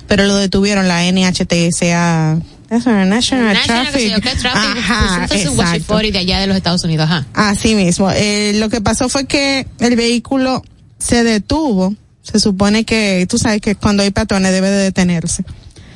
pero 0.07 0.25
lo 0.25 0.35
detuvieron 0.35 0.87
la 0.87 1.03
NHTSA. 1.11 2.41
National, 2.69 3.09
National 3.09 3.57
Traffic. 3.65 4.15
que 4.15 4.35
Traffic, 4.35 4.77
Ajá, 4.77 5.25
exacto. 5.25 5.97
De 5.97 6.17
allá 6.17 6.39
de 6.39 6.47
los 6.47 6.57
Estados 6.57 6.83
Unidos, 6.83 7.05
ajá. 7.05 7.25
Así 7.33 7.75
mismo. 7.75 8.09
Eh, 8.11 8.53
lo 8.55 8.69
que 8.69 8.81
pasó 8.81 9.09
fue 9.09 9.25
que 9.25 9.67
el 9.79 9.95
vehículo 9.95 10.63
se 10.97 11.23
detuvo. 11.23 11.93
Se 12.23 12.39
supone 12.39 12.83
que, 12.83 13.27
tú 13.29 13.37
sabes 13.37 13.61
que 13.61 13.75
cuando 13.75 14.01
hay 14.01 14.11
peatones 14.11 14.51
debe 14.51 14.69
de 14.69 14.83
detenerse. 14.83 15.43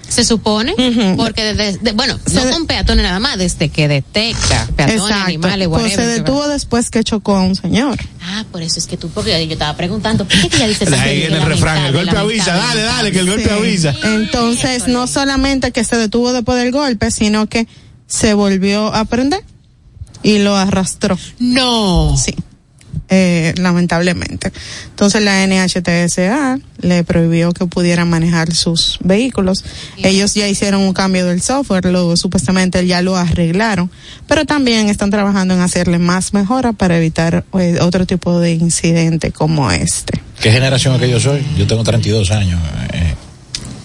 Se 0.10 0.24
supone, 0.24 0.74
Ujú. 0.74 1.18
porque 1.18 1.44
desde, 1.54 1.78
de- 1.80 1.92
bueno, 1.92 2.18
Se 2.26 2.36
no 2.36 2.50
con 2.52 2.66
peatones 2.66 3.04
nada 3.04 3.20
más, 3.20 3.38
desde 3.38 3.70
que 3.70 3.88
detecta 3.88 4.68
peatones, 4.76 5.02
animales, 5.12 5.68
Pues 5.68 5.82
whatever. 5.84 5.92
se 5.92 5.98
que 6.02 6.08
va. 6.08 6.14
detuvo 6.14 6.48
después 6.48 6.90
que 6.90 7.04
chocó 7.04 7.36
a 7.36 7.42
un 7.42 7.56
señor. 7.56 7.98
Ah, 8.24 8.46
por 8.52 8.62
eso 8.62 8.80
es 8.80 8.88
que 8.88 8.96
tú, 8.98 9.10
porque 9.10 9.46
yo 9.46 9.54
estaba 9.54 9.76
preguntando, 9.78 10.26
¿por 10.26 10.40
qué 10.42 10.50
que 10.50 10.58
ella 10.58 10.68
dice 10.70 10.86
Ahí 10.96 11.24
en 11.24 11.34
el 11.34 11.42
refrán, 11.44 11.86
el 11.86 11.94
golpe 11.94 12.18
avisa, 12.18 12.56
dale, 12.56 12.82
dale, 12.84 13.12
que 13.12 13.20
el 13.20 13.28
golpe 13.28 13.44
Sí. 13.44 13.50
avisa. 13.50 13.94
Entonces, 14.04 14.88
no 14.88 15.08
solamente 15.08 15.72
que 15.72 15.84
se 15.84 15.98
detuvo 15.98 16.32
después 16.34 16.58
del 16.58 16.72
golpe, 16.72 17.12
sino 17.12 17.48
que 17.48 17.68
se 18.08 18.34
volvió 18.34 18.94
a 18.94 19.06
prender 19.06 19.44
y 20.24 20.40
lo 20.40 20.56
arrastró. 20.56 21.18
No. 21.40 22.16
Sí. 22.18 22.34
Eh, 23.10 23.54
lamentablemente. 23.58 24.52
Entonces 24.90 25.22
la 25.24 25.44
NHTSA 25.46 26.60
le 26.82 27.04
prohibió 27.04 27.52
que 27.54 27.66
pudieran 27.66 28.10
manejar 28.10 28.54
sus 28.54 28.98
vehículos. 29.04 29.64
Ellos 29.98 30.34
ya 30.34 30.48
hicieron 30.48 30.82
un 30.82 30.94
cambio 30.94 31.26
del 31.26 31.42
software, 31.42 31.86
lo 31.86 32.16
supuestamente 32.18 32.86
ya 32.86 33.02
lo 33.02 33.16
arreglaron, 33.18 33.90
pero 34.28 34.46
también 34.46 34.90
están 34.90 35.10
trabajando 35.12 35.54
en 35.54 35.62
hacerle 35.62 36.00
más 36.00 36.34
mejora 36.34 36.74
para 36.74 36.98
evitar 36.98 37.46
eh, 37.60 37.78
otro 37.82 38.06
tipo 38.06 38.40
de 38.40 38.52
incidente 38.54 39.32
como 39.32 39.72
este. 39.72 40.22
¿Qué 40.42 40.52
generación 40.52 40.96
es 40.96 41.02
que 41.02 41.10
yo 41.10 41.20
soy? 41.20 41.44
Yo 41.58 41.66
tengo 41.68 41.84
32 41.84 42.32
años. 42.32 42.60
Eh, 42.94 43.14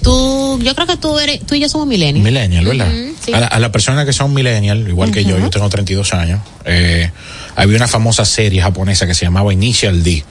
Tú, 0.02 0.58
yo 0.60 0.74
creo 0.74 0.88
que 0.88 0.96
tú 0.96 1.16
eres, 1.20 1.46
tú 1.46 1.54
y 1.54 1.60
yo 1.60 1.68
somos 1.68 1.86
millennials. 1.86 2.24
millennial, 2.24 2.64
¿verdad? 2.64 2.90
Sí. 3.24 3.32
a, 3.32 3.38
la- 3.38 3.46
a 3.46 3.58
las 3.60 3.70
personas 3.70 4.04
que 4.04 4.12
son 4.12 4.34
millennial, 4.34 4.88
igual 4.88 5.12
que 5.12 5.24
yo, 5.24 5.38
yo 5.38 5.48
tengo 5.48 5.68
32 5.68 6.12
años, 6.12 6.40
eh, 6.64 7.08
había 7.56 7.76
una 7.76 7.88
famosa 7.88 8.24
serie 8.24 8.62
japonesa 8.62 9.06
que 9.06 9.14
se 9.14 9.24
llamaba 9.24 9.52
Initial 9.52 10.02
D, 10.02 10.24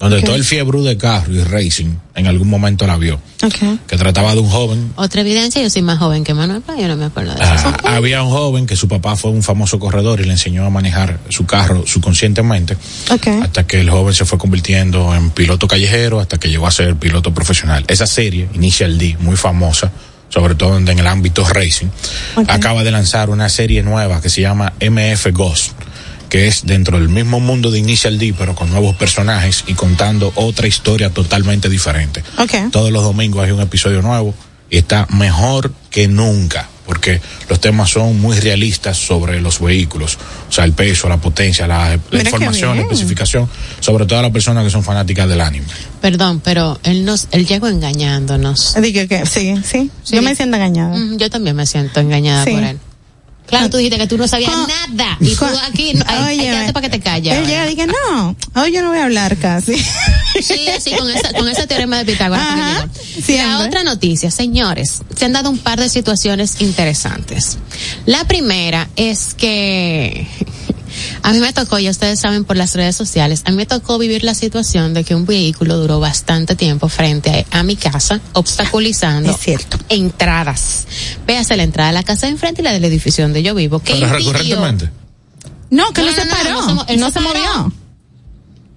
donde 0.00 0.22
todo 0.22 0.36
el 0.36 0.44
fiebre 0.44 0.80
de 0.82 0.96
carro 0.96 1.32
y 1.32 1.42
racing 1.42 1.96
en 2.14 2.26
algún 2.28 2.48
momento 2.48 2.86
la 2.86 2.96
vio, 2.96 3.20
Okay. 3.42 3.78
que 3.86 3.96
trataba 3.96 4.32
de 4.34 4.40
un 4.40 4.48
joven 4.50 4.92
Otra 4.96 5.20
evidencia, 5.20 5.62
yo 5.62 5.70
soy 5.70 5.82
más 5.82 5.98
joven 5.98 6.24
que 6.24 6.34
Manuel, 6.34 6.60
pero 6.66 6.80
yo 6.80 6.88
no 6.88 6.96
me 6.96 7.04
acuerdo 7.04 7.34
de 7.34 7.40
eso. 7.44 7.72
Ah, 7.84 7.94
había 7.96 8.22
un 8.22 8.30
joven 8.30 8.66
que 8.66 8.74
su 8.74 8.88
papá 8.88 9.14
fue 9.16 9.30
un 9.30 9.42
famoso 9.44 9.78
corredor 9.78 10.20
y 10.20 10.24
le 10.24 10.32
enseñó 10.32 10.64
a 10.64 10.70
manejar 10.70 11.20
su 11.28 11.46
carro 11.46 11.84
subconscientemente 11.86 12.76
Okay. 13.10 13.40
hasta 13.42 13.64
que 13.66 13.80
el 13.80 13.90
joven 13.90 14.14
se 14.14 14.24
fue 14.24 14.38
convirtiendo 14.38 15.14
en 15.14 15.30
piloto 15.30 15.66
callejero 15.68 16.18
hasta 16.20 16.38
que 16.38 16.48
llegó 16.48 16.66
a 16.66 16.70
ser 16.72 16.96
piloto 16.96 17.32
profesional. 17.32 17.84
Esa 17.88 18.06
serie, 18.06 18.48
Initial 18.54 18.98
D, 18.98 19.16
muy 19.20 19.36
famosa, 19.36 19.90
sobre 20.28 20.54
todo 20.56 20.76
en 20.78 20.88
el 20.88 21.06
ámbito 21.06 21.44
racing, 21.48 21.86
acaba 22.48 22.82
de 22.84 22.90
lanzar 22.90 23.30
una 23.30 23.48
serie 23.48 23.82
nueva 23.82 24.20
que 24.20 24.28
se 24.30 24.42
llama 24.42 24.72
MF 24.80 25.28
Ghost 25.32 25.72
que 26.28 26.46
es 26.46 26.66
dentro 26.66 26.98
del 26.98 27.08
mismo 27.08 27.40
mundo 27.40 27.70
de 27.70 27.78
Initial 27.78 28.18
D, 28.18 28.34
pero 28.36 28.54
con 28.54 28.70
nuevos 28.70 28.94
personajes 28.96 29.64
y 29.66 29.74
contando 29.74 30.32
otra 30.34 30.66
historia 30.66 31.10
totalmente 31.10 31.68
diferente. 31.68 32.22
Okay. 32.38 32.68
Todos 32.70 32.92
los 32.92 33.02
domingos 33.02 33.44
hay 33.44 33.50
un 33.52 33.60
episodio 33.60 34.02
nuevo 34.02 34.34
y 34.70 34.76
está 34.76 35.06
mejor 35.10 35.72
que 35.90 36.08
nunca, 36.08 36.68
porque 36.84 37.20
los 37.48 37.58
temas 37.60 37.88
son 37.90 38.20
muy 38.20 38.38
realistas 38.38 38.98
sobre 38.98 39.40
los 39.40 39.60
vehículos, 39.60 40.18
o 40.48 40.52
sea, 40.52 40.64
el 40.64 40.72
peso, 40.74 41.08
la 41.08 41.16
potencia, 41.16 41.66
la, 41.66 41.98
información, 42.12 42.76
la 42.76 42.82
especificación, 42.82 43.48
sobre 43.80 44.04
todo 44.04 44.18
a 44.18 44.22
las 44.22 44.30
personas 44.30 44.64
que 44.64 44.70
son 44.70 44.82
fanáticas 44.84 45.26
del 45.28 45.40
anime. 45.40 45.66
Perdón, 46.02 46.40
pero 46.44 46.78
él 46.82 47.06
nos, 47.06 47.28
él 47.30 47.46
llegó 47.46 47.68
engañándonos. 47.68 48.74
Dije 48.80 49.08
que 49.08 49.24
sí, 49.26 49.54
sí, 49.64 49.90
Sí. 50.02 50.16
Yo 50.16 50.22
me 50.22 50.34
siento 50.34 50.56
engañada. 50.56 50.96
Mm, 50.96 51.16
Yo 51.16 51.30
también 51.30 51.56
me 51.56 51.66
siento 51.66 52.00
engañada 52.00 52.44
Sí. 52.44 52.50
por 52.50 52.62
él. 52.62 52.78
Claro, 53.48 53.70
tú 53.70 53.78
dijiste 53.78 53.98
que 53.98 54.06
tú 54.06 54.18
no 54.18 54.28
sabías 54.28 54.52
nada. 54.52 55.16
Y 55.20 55.34
tú 55.34 55.44
aquí, 55.66 55.92
ay, 55.94 56.02
ay, 56.06 56.38
Óyeme, 56.38 56.50
quédate 56.50 56.72
para 56.74 56.88
que 56.88 56.98
te 56.98 57.00
calles. 57.02 57.34
Él 57.34 57.46
llega 57.46 57.66
y 57.66 57.74
dije, 57.74 57.86
no, 57.86 58.36
hoy 58.54 58.72
yo 58.72 58.82
no 58.82 58.90
voy 58.90 58.98
a 58.98 59.04
hablar 59.04 59.36
casi. 59.36 59.74
Sí, 60.40 60.68
sí, 60.78 60.92
con 60.96 61.10
esa, 61.10 61.32
con 61.32 61.48
ese 61.48 61.66
teorema 61.66 61.98
de 61.98 62.04
Pitágoras. 62.04 62.46
Ajá. 62.46 62.88
La 63.28 63.58
otra 63.60 63.82
noticia, 63.82 64.30
señores, 64.30 65.00
se 65.16 65.24
han 65.24 65.32
dado 65.32 65.50
un 65.50 65.58
par 65.58 65.80
de 65.80 65.88
situaciones 65.88 66.60
interesantes. 66.60 67.58
La 68.06 68.24
primera 68.24 68.88
es 68.94 69.34
que 69.34 70.28
a 71.22 71.32
mí 71.32 71.40
me 71.40 71.52
tocó, 71.52 71.78
ya 71.78 71.90
ustedes 71.90 72.20
saben 72.20 72.44
por 72.44 72.56
las 72.56 72.74
redes 72.74 72.96
sociales, 72.96 73.42
a 73.44 73.50
mí 73.50 73.56
me 73.56 73.66
tocó 73.66 73.98
vivir 73.98 74.24
la 74.24 74.34
situación 74.34 74.94
de 74.94 75.04
que 75.04 75.14
un 75.14 75.26
vehículo 75.26 75.76
duró 75.76 76.00
bastante 76.00 76.56
tiempo 76.56 76.88
frente 76.88 77.46
a, 77.50 77.60
a 77.60 77.62
mi 77.62 77.76
casa, 77.76 78.20
obstaculizando 78.32 79.30
Es 79.30 79.38
cierto. 79.38 79.78
entradas. 79.88 80.86
Véase 81.26 81.56
la 81.56 81.62
entrada 81.62 81.88
de 81.90 81.94
la 81.94 82.02
casa 82.02 82.26
de 82.26 82.32
enfrente 82.32 82.62
y 82.62 82.64
la 82.64 82.72
del 82.72 82.84
edificio 82.84 83.24
donde 83.24 83.42
yo 83.42 83.54
vivo. 83.54 83.78
¿Qué 83.80 83.94
Pero 83.94 84.08
recurrentemente. 84.12 84.90
No, 85.70 85.92
que 85.92 86.00
No, 86.02 86.06
no, 86.10 86.12
no, 86.16 86.22
se 86.22 86.24
no, 86.24 86.30
paró. 86.36 86.50
no 86.50 86.60
No, 86.60 86.66
se 86.68 86.74
mo- 86.74 86.84
él 86.88 86.98
se, 86.98 87.04
se 87.06 87.12
paró. 87.12 87.28
movió. 87.28 87.72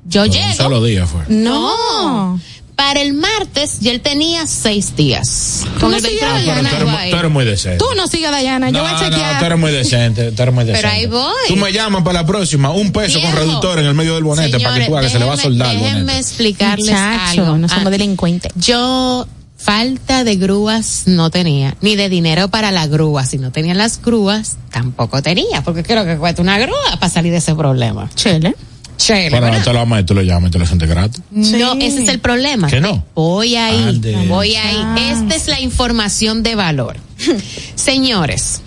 Yo 0.05 0.23
un 0.23 0.29
llego. 0.29 0.53
solo 0.55 0.83
día 0.83 1.05
fue. 1.05 1.21
No. 1.29 2.39
Para 2.81 3.01
el 3.01 3.13
martes 3.13 3.79
ya 3.79 3.91
él 3.91 4.01
tenía 4.01 4.47
seis 4.47 4.95
días. 4.95 5.67
¿Tú 5.75 5.81
Con 5.81 5.91
no 5.91 5.97
el 5.97 6.03
sigues 6.03 6.23
a 6.23 6.25
Pero 6.33 6.33
Dayana? 6.39 6.69
tú 6.71 6.75
eres, 6.75 7.21
tú 7.21 7.29
muy 7.29 7.45
decente. 7.45 7.77
Tú 7.77 7.85
no 7.95 8.07
sigues 8.07 8.27
a 8.27 8.31
Dayana, 8.31 8.71
yo 8.71 8.77
no, 8.77 8.81
voy 8.81 8.89
a 8.89 8.93
no, 8.93 8.99
chequear. 8.99 9.39
tú 9.39 9.45
eres 9.45 9.59
muy 9.59 9.71
decente, 9.71 10.31
tú 10.31 10.41
eres 10.41 10.55
muy 10.55 10.65
decente. 10.65 10.87
ahí 10.87 11.05
voy. 11.05 11.31
Tú 11.47 11.57
me 11.57 11.71
llamas 11.71 12.01
para 12.03 12.21
la 12.21 12.25
próxima, 12.25 12.71
un 12.71 12.91
peso 12.91 13.21
con 13.21 13.33
reductor 13.33 13.77
en 13.77 13.85
el 13.85 13.93
medio 13.93 14.15
del 14.15 14.23
bonete 14.23 14.59
para 14.59 14.79
que 14.79 14.85
tú 14.87 14.97
hagas, 14.97 15.11
que 15.11 15.13
se 15.13 15.19
le 15.19 15.25
va 15.25 15.35
a 15.35 15.37
soldar 15.37 15.77
Déjenme 15.77 16.17
explicarles 16.17 16.87
Muchacho, 16.87 17.41
algo. 17.43 17.57
no 17.59 17.69
somos 17.69 17.85
Ah, 17.85 17.89
delincuentes. 17.91 18.51
Yo 18.55 19.27
falta 19.57 20.23
de 20.23 20.35
grúas 20.37 21.03
no 21.05 21.29
tenía, 21.29 21.75
ni 21.81 21.95
de 21.95 22.09
dinero 22.09 22.47
para 22.47 22.71
la 22.71 22.87
grúa. 22.87 23.27
Si 23.27 23.37
no 23.37 23.51
tenían 23.51 23.77
las 23.77 24.01
grúas, 24.01 24.57
tampoco 24.71 25.21
tenía, 25.21 25.61
porque 25.63 25.83
creo 25.83 26.03
que 26.03 26.17
cuesta 26.17 26.41
una 26.41 26.57
grúa 26.57 26.97
para 26.99 27.09
salir 27.11 27.31
de 27.31 27.37
ese 27.37 27.53
problema. 27.53 28.09
Chele. 28.15 28.55
Chele, 29.01 29.31
Para 29.31 29.45
¿verdad? 29.47 29.59
no 29.59 29.63
te 29.65 29.73
lo 29.73 29.79
amas 29.79 30.01
y 30.01 30.03
tú 30.05 30.13
lo 30.13 30.21
llamas 30.21 30.49
y 30.49 30.51
te 30.51 30.59
lo 30.59 30.65
sientes 30.67 30.87
gratis. 30.87 31.21
No, 31.31 31.73
ese 31.73 32.03
es 32.03 32.09
el 32.09 32.19
problema. 32.19 32.67
¿Que 32.67 32.79
no? 32.79 33.03
Voy 33.15 33.55
ahí, 33.55 33.83
Ande. 33.83 34.27
voy 34.27 34.55
ahí. 34.55 35.09
Esta 35.11 35.35
es 35.35 35.47
la 35.47 35.59
información 35.59 36.43
de 36.43 36.53
valor. 36.55 36.97
Señores, 37.75 38.61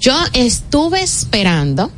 yo 0.00 0.16
estuve 0.32 1.02
esperando, 1.02 1.90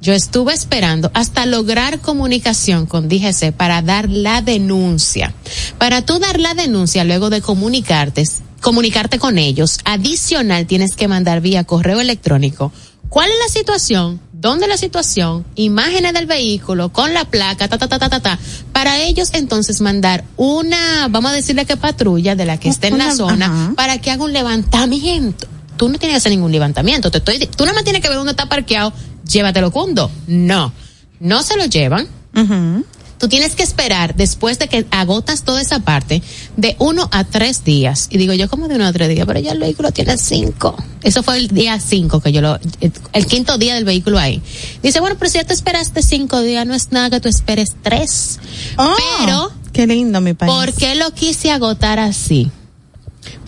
yo 0.00 0.14
estuve 0.14 0.54
esperando 0.54 1.10
hasta 1.12 1.44
lograr 1.44 2.00
comunicación 2.00 2.86
con 2.86 3.08
DGC 3.08 3.52
para 3.52 3.82
dar 3.82 4.08
la 4.08 4.40
denuncia. 4.40 5.34
Para 5.76 6.02
tú 6.06 6.18
dar 6.18 6.40
la 6.40 6.54
denuncia 6.54 7.04
luego 7.04 7.28
de 7.28 7.42
comunicarte, 7.42 8.24
comunicarte 8.62 9.18
con 9.18 9.36
ellos, 9.36 9.78
adicional 9.84 10.66
tienes 10.66 10.94
que 10.94 11.06
mandar 11.06 11.42
vía 11.42 11.64
correo 11.64 12.00
electrónico 12.00 12.72
cuál 13.10 13.28
es 13.28 13.36
la 13.46 13.52
situación, 13.52 14.20
dónde 14.40 14.66
la 14.66 14.78
situación, 14.78 15.44
imágenes 15.54 16.14
del 16.14 16.26
vehículo 16.26 16.88
con 16.88 17.12
la 17.12 17.26
placa, 17.26 17.68
ta, 17.68 17.76
ta, 17.76 17.88
ta, 17.88 17.98
ta, 17.98 18.08
ta, 18.08 18.20
ta, 18.20 18.38
para 18.72 18.98
ellos 19.00 19.30
entonces 19.34 19.82
mandar 19.82 20.24
una, 20.38 21.08
vamos 21.10 21.30
a 21.30 21.34
decirle 21.34 21.66
que 21.66 21.76
patrulla 21.76 22.34
de 22.34 22.46
la 22.46 22.58
que 22.58 22.70
esté 22.70 22.88
en 22.88 22.98
la 22.98 23.14
zona 23.14 23.46
ajá. 23.46 23.72
para 23.76 23.98
que 23.98 24.10
haga 24.10 24.24
un 24.24 24.32
levantamiento. 24.32 25.46
Tú 25.76 25.88
no 25.88 25.98
tienes 25.98 26.14
que 26.14 26.18
hacer 26.18 26.32
ningún 26.32 26.52
levantamiento, 26.52 27.10
te 27.10 27.18
estoy, 27.18 27.46
tú 27.46 27.64
nada 27.64 27.74
más 27.74 27.84
tienes 27.84 28.00
que 28.00 28.08
ver 28.08 28.16
dónde 28.16 28.32
está 28.32 28.48
parqueado, 28.48 28.92
llévatelo 29.30 29.70
cundo. 29.70 30.10
No, 30.26 30.72
no 31.20 31.42
se 31.42 31.56
lo 31.58 31.66
llevan, 31.66 32.08
Ujú. 32.34 32.84
Tú 33.20 33.28
tienes 33.28 33.54
que 33.54 33.62
esperar 33.62 34.14
después 34.14 34.58
de 34.58 34.66
que 34.66 34.86
agotas 34.90 35.42
toda 35.42 35.60
esa 35.60 35.80
parte 35.80 36.22
de 36.56 36.74
uno 36.78 37.06
a 37.12 37.24
tres 37.24 37.64
días. 37.64 38.08
Y 38.10 38.16
digo 38.16 38.32
yo 38.32 38.48
como 38.48 38.66
de 38.66 38.76
uno 38.76 38.86
a 38.86 38.92
tres 38.94 39.10
días, 39.10 39.26
pero 39.26 39.38
ya 39.40 39.52
el 39.52 39.58
vehículo 39.58 39.92
tiene 39.92 40.16
cinco. 40.16 40.74
Eso 41.02 41.22
fue 41.22 41.36
el 41.36 41.48
día 41.48 41.78
cinco 41.80 42.20
que 42.20 42.32
yo 42.32 42.40
lo, 42.40 42.58
el 43.12 43.26
quinto 43.26 43.58
día 43.58 43.74
del 43.74 43.84
vehículo 43.84 44.18
ahí. 44.18 44.40
Dice, 44.82 45.00
bueno, 45.00 45.16
pero 45.18 45.30
si 45.30 45.36
ya 45.36 45.44
te 45.44 45.52
esperaste 45.52 46.02
cinco 46.02 46.40
días, 46.40 46.66
no 46.66 46.74
es 46.74 46.92
nada 46.92 47.10
que 47.10 47.20
tú 47.20 47.28
esperes 47.28 47.76
tres. 47.82 48.38
Oh, 48.78 48.96
Pero, 49.18 49.52
Qué 49.74 49.86
lindo 49.86 50.22
mi 50.22 50.32
país. 50.32 50.50
¿por 50.50 50.72
qué 50.72 50.94
lo 50.94 51.12
quise 51.12 51.50
agotar 51.50 51.98
así? 51.98 52.50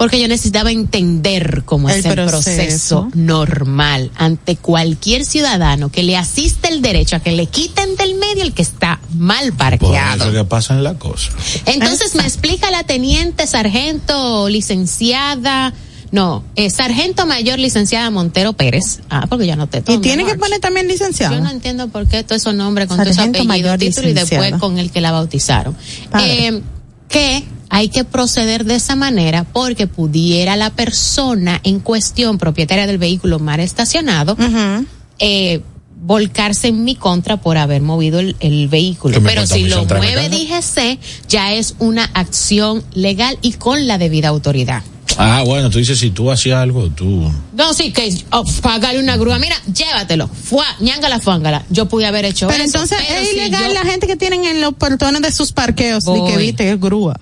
Porque 0.02 0.20
yo 0.20 0.26
necesitaba 0.26 0.72
entender 0.72 1.62
cómo 1.64 1.88
El 1.88 2.00
es 2.00 2.04
el 2.06 2.14
proceso. 2.14 3.08
proceso 3.08 3.08
normal 3.14 4.10
ante 4.16 4.56
cualquier 4.56 5.24
ciudadano 5.24 5.90
que 5.90 6.02
le 6.02 6.16
asiste 6.16 6.68
el 6.68 6.82
derecho 6.82 7.14
a 7.16 7.20
que 7.20 7.30
le 7.32 7.46
quiten 7.46 7.94
del 7.96 8.16
medio 8.16 8.42
el 8.42 8.52
que 8.52 8.62
está 8.62 8.98
mal 9.16 9.48
Por 9.50 9.56
parqueado. 9.58 10.24
eso 10.24 10.32
que 10.32 10.44
pasan 10.44 10.82
las 10.82 10.96
cosas. 10.96 11.32
Entonces 11.66 12.14
me 12.16 12.24
explica 12.24 12.70
la 12.72 12.82
teniente 12.84 13.46
sargento 13.46 14.48
licenciada 14.48 15.72
No, 16.10 16.44
es 16.56 16.74
Sargento 16.74 17.24
Mayor 17.24 17.58
Licenciada 17.58 18.10
Montero 18.10 18.52
Pérez. 18.52 19.00
Ah, 19.08 19.26
porque 19.30 19.46
ya 19.46 19.56
no 19.56 19.66
te 19.68 19.82
Y 19.90 19.98
tiene 19.98 20.26
que 20.26 20.34
poner 20.34 20.60
también 20.60 20.86
licenciado. 20.86 21.34
Yo 21.36 21.40
no 21.40 21.48
entiendo 21.50 21.88
por 21.88 22.06
qué 22.06 22.22
todos 22.22 22.42
esos 22.42 22.54
nombres 22.54 22.86
con 22.88 22.98
todos 22.98 23.08
esos 23.12 23.20
apellidos, 23.22 23.46
Mayor 23.46 23.78
título 23.78 24.08
y 24.08 24.12
después 24.12 24.30
Licenciada. 24.32 24.58
con 24.58 24.78
el 24.78 24.90
que 24.90 25.00
la 25.00 25.10
bautizaron. 25.12 25.74
Padre. 26.10 26.48
Eh, 26.48 26.62
que 27.12 27.44
hay 27.68 27.88
que 27.88 28.04
proceder 28.04 28.64
de 28.64 28.74
esa 28.74 28.96
manera 28.96 29.44
porque 29.44 29.86
pudiera 29.86 30.56
la 30.56 30.70
persona 30.70 31.60
en 31.62 31.78
cuestión, 31.78 32.38
propietaria 32.38 32.86
del 32.86 32.98
vehículo 32.98 33.38
mal 33.38 33.60
estacionado, 33.60 34.36
eh, 35.18 35.60
volcarse 36.00 36.68
en 36.68 36.84
mi 36.84 36.96
contra 36.96 37.36
por 37.36 37.56
haber 37.58 37.82
movido 37.82 38.18
el, 38.18 38.34
el 38.40 38.68
vehículo. 38.68 39.22
Pero 39.22 39.46
si 39.46 39.68
lo 39.68 39.84
mueve. 39.84 40.28
DGC, 40.28 40.98
ya 41.28 41.52
es 41.52 41.76
una 41.78 42.10
acción 42.14 42.82
legal 42.92 43.38
y 43.42 43.52
con 43.52 43.86
la 43.86 43.98
debida 43.98 44.28
autoridad. 44.28 44.82
Ah, 45.18 45.42
bueno, 45.44 45.70
tú 45.70 45.78
dices, 45.78 45.98
si 45.98 46.10
tú 46.10 46.30
hacías 46.30 46.58
algo, 46.58 46.88
tú... 46.90 47.30
No, 47.54 47.74
sí, 47.74 47.92
que 47.92 48.14
oh, 48.30 48.44
pagarle 48.62 49.00
una 49.00 49.16
grúa. 49.16 49.38
Mira, 49.38 49.56
llévatelo. 49.72 50.28
Fua, 50.28 50.64
ñángala, 50.80 51.20
fángala. 51.20 51.64
Yo 51.70 51.86
pude 51.86 52.06
haber 52.06 52.24
hecho 52.24 52.48
Pero 52.48 52.64
eso. 52.64 52.78
entonces 52.78 52.98
pero 53.06 53.20
es 53.20 53.28
si 53.28 53.36
ilegal 53.36 53.68
yo 53.68 53.74
la 53.74 53.82
gente 53.82 54.06
que 54.06 54.16
tienen 54.16 54.44
en 54.44 54.60
los 54.60 54.74
portones 54.74 55.20
de 55.22 55.30
sus 55.32 55.52
parqueos 55.52 56.04
y 56.06 56.24
que 56.30 56.36
viste 56.36 56.70
es 56.70 56.80
grúa. 56.80 57.16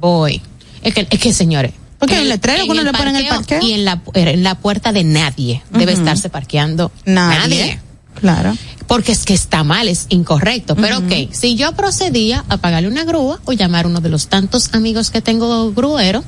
voy. 0.00 0.42
Es 0.82 0.94
que, 0.94 1.06
es 1.10 1.18
que 1.20 1.32
señores. 1.32 1.72
Porque 1.98 2.18
el- 2.18 2.28
letrero 2.28 2.58
que 2.58 2.64
en 2.64 2.70
uno 2.70 2.82
le 2.84 2.92
pone 2.92 3.10
en 3.10 3.16
el 3.16 3.26
parqueo. 3.28 3.60
Y 3.62 3.72
en 3.72 3.84
la, 3.84 4.00
en 4.14 4.42
la 4.42 4.54
puerta 4.56 4.92
de 4.92 5.04
nadie 5.04 5.62
debe 5.70 5.92
estarse 5.92 6.28
parqueando 6.30 6.92
Nadie. 7.04 7.38
nadie. 7.38 7.80
Claro. 8.20 8.56
Porque 8.86 9.12
es 9.12 9.24
que 9.24 9.34
está 9.34 9.64
mal, 9.64 9.86
es 9.86 10.06
incorrecto. 10.08 10.74
Pero 10.74 10.98
ok, 10.98 11.30
si 11.32 11.54
yo 11.56 11.72
procedía 11.72 12.44
a 12.48 12.56
pagarle 12.56 12.88
una 12.88 13.04
grúa 13.04 13.38
o 13.44 13.52
llamar 13.52 13.84
a 13.84 13.88
uno 13.88 14.00
de 14.00 14.08
los 14.08 14.28
tantos 14.28 14.70
amigos 14.74 15.10
que 15.10 15.20
tengo 15.20 15.72
gruero 15.72 16.24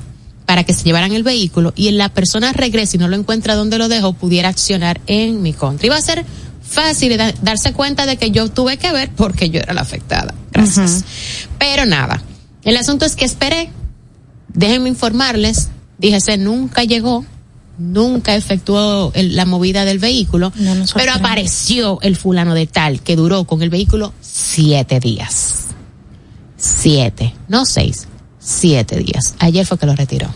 para 0.51 0.65
que 0.65 0.73
se 0.73 0.83
llevaran 0.83 1.13
el 1.13 1.23
vehículo 1.23 1.71
y 1.77 1.89
la 1.91 2.09
persona 2.09 2.51
regrese 2.51 2.97
y 2.97 2.99
no 2.99 3.07
lo 3.07 3.15
encuentra 3.15 3.55
donde 3.55 3.77
lo 3.77 3.87
dejó, 3.87 4.11
pudiera 4.11 4.49
accionar 4.49 4.99
en 5.07 5.41
mi 5.41 5.53
contra. 5.53 5.85
Iba 5.85 5.95
a 5.95 6.01
ser 6.01 6.25
fácil 6.61 7.15
da- 7.15 7.33
darse 7.41 7.71
cuenta 7.71 8.05
de 8.05 8.17
que 8.17 8.31
yo 8.31 8.49
tuve 8.49 8.75
que 8.75 8.91
ver 8.91 9.11
porque 9.15 9.49
yo 9.49 9.61
era 9.61 9.73
la 9.73 9.79
afectada. 9.79 10.33
Gracias. 10.51 11.05
Pero 11.57 11.85
nada, 11.85 12.21
el 12.65 12.75
asunto 12.75 13.05
es 13.05 13.15
que 13.15 13.23
esperé. 13.23 13.69
Déjenme 14.53 14.89
informarles, 14.89 15.69
DGC 15.99 16.35
nunca 16.37 16.83
llegó, 16.83 17.23
nunca 17.77 18.35
efectuó 18.35 19.13
el- 19.15 19.37
la 19.37 19.45
movida 19.45 19.85
del 19.85 19.99
vehículo, 19.99 20.51
No 20.57 20.73
pero 20.73 20.85
sorprende. 20.85 21.11
apareció 21.13 21.97
el 22.01 22.17
fulano 22.17 22.55
de 22.55 22.67
tal 22.67 22.99
que 22.99 23.15
duró 23.15 23.45
con 23.45 23.61
el 23.61 23.69
vehículo 23.69 24.11
siete 24.19 24.99
días. 24.99 25.67
Siete, 26.57 27.33
no 27.47 27.65
seis, 27.65 28.09
siete 28.39 28.97
días. 28.97 29.35
Ayer 29.39 29.65
fue 29.65 29.77
que 29.77 29.85
lo 29.85 29.95
retiró. 29.95 30.27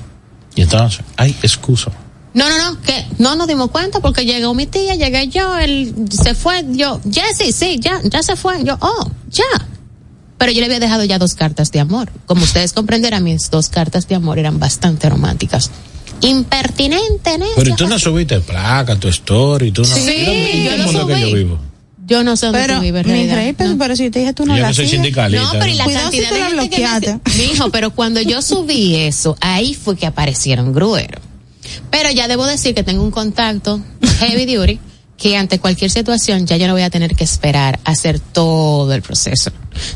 Y 0.56 0.62
entonces, 0.62 1.02
hay 1.18 1.36
excusa. 1.42 1.92
No, 2.34 2.50
no, 2.50 2.58
no, 2.58 2.82
que 2.82 3.06
no 3.18 3.36
nos 3.36 3.48
dimos 3.48 3.72
cuenta 3.72 4.02
porque 4.02 4.26
llegó 4.26 4.54
mi 4.54 4.66
tía, 4.66 4.96
llegué 4.96 5.30
yo, 5.30 5.58
él 5.58 5.96
se 6.12 6.36
fue, 6.36 6.66
yo, 6.70 7.00
Jessy, 7.10 7.54
sí, 7.54 7.80
ya, 7.80 8.02
ya 8.04 8.22
se 8.24 8.36
fue, 8.36 8.64
yo, 8.64 8.78
oh, 8.82 9.10
ya. 9.30 9.44
Pero 10.38 10.52
yo 10.52 10.60
le 10.60 10.66
había 10.66 10.82
dejado 10.82 11.06
ya 11.06 11.18
dos 11.18 11.34
cartas 11.34 11.72
de 11.72 11.80
amor. 11.80 12.12
Como 12.26 12.44
ustedes 12.44 12.74
comprenderán, 12.74 13.24
mis 13.24 13.50
dos 13.50 13.70
cartas 13.70 14.10
de 14.10 14.16
amor 14.16 14.38
eran 14.38 14.60
bastante 14.60 15.10
románticas. 15.10 15.72
Impertinente, 16.22 17.38
¿no? 17.38 17.46
Pero 17.56 17.70
¿y 17.70 17.76
tú 17.76 17.88
no 17.88 17.98
subiste 17.98 18.42
placa, 18.42 18.98
tu 18.98 19.08
story, 19.08 19.72
tú 19.72 19.84
no... 19.84 19.88
Sí, 19.88 20.66
yo 20.66 20.78
lo 20.78 20.84
mundo 20.84 21.08
que 21.08 21.22
yo 21.22 21.28
subí. 21.30 21.44
vivo. 21.44 21.60
Yo 22.08 22.24
no 22.24 22.38
sé 22.38 22.46
dónde 22.48 22.62
Pero, 22.62 22.76
tú 22.76 22.82
vives, 22.82 23.06
mi 23.06 23.12
realidad. 23.14 23.36
rey, 23.36 23.54
pero, 23.54 23.72
No. 23.72 23.78
pero 23.80 23.96
si 23.96 24.10
te 24.12 24.20
dije 24.20 24.34
tú 24.34 24.46
no 24.46 24.56
yo 24.56 24.62
la 24.62 24.74
soy 24.74 24.88
sindicalista. 24.88 25.44
No, 25.54 25.60
pero 25.60 25.66
y 25.72 25.74
la 25.76 25.84
Cuidado 25.86 26.12
si 26.12 26.20
cantidad 26.20 26.30
de 26.30 26.46
gente 26.56 26.70
que 26.70 26.82
me 26.82 26.88
bloqueaste. 26.88 27.20
hace- 27.34 27.38
Mijo, 27.48 27.70
pero 27.72 27.92
cuando 27.92 28.22
yo 28.22 28.42
subí 28.44 28.96
eso, 28.96 29.36
ahí 29.42 29.74
fue 29.74 29.96
que 29.98 30.06
aparecieron 30.06 30.72
grueros. 30.72 31.22
Pero 31.90 32.12
ya 32.12 32.28
debo 32.28 32.46
decir 32.46 32.76
que 32.76 32.84
tengo 32.84 33.02
un 33.04 33.10
contacto 33.12 33.82
heavy 34.20 34.46
duty 34.56 34.80
que 35.18 35.36
ante 35.38 35.60
cualquier 35.60 35.90
situación 35.90 36.46
ya 36.46 36.58
yo 36.58 36.68
no 36.68 36.74
voy 36.74 36.84
a 36.84 36.90
tener 36.92 37.16
que 37.16 37.24
esperar 37.24 37.80
a 37.86 37.92
hacer 37.92 38.20
todo 38.20 38.94
el 38.94 39.02
proceso, 39.02 39.50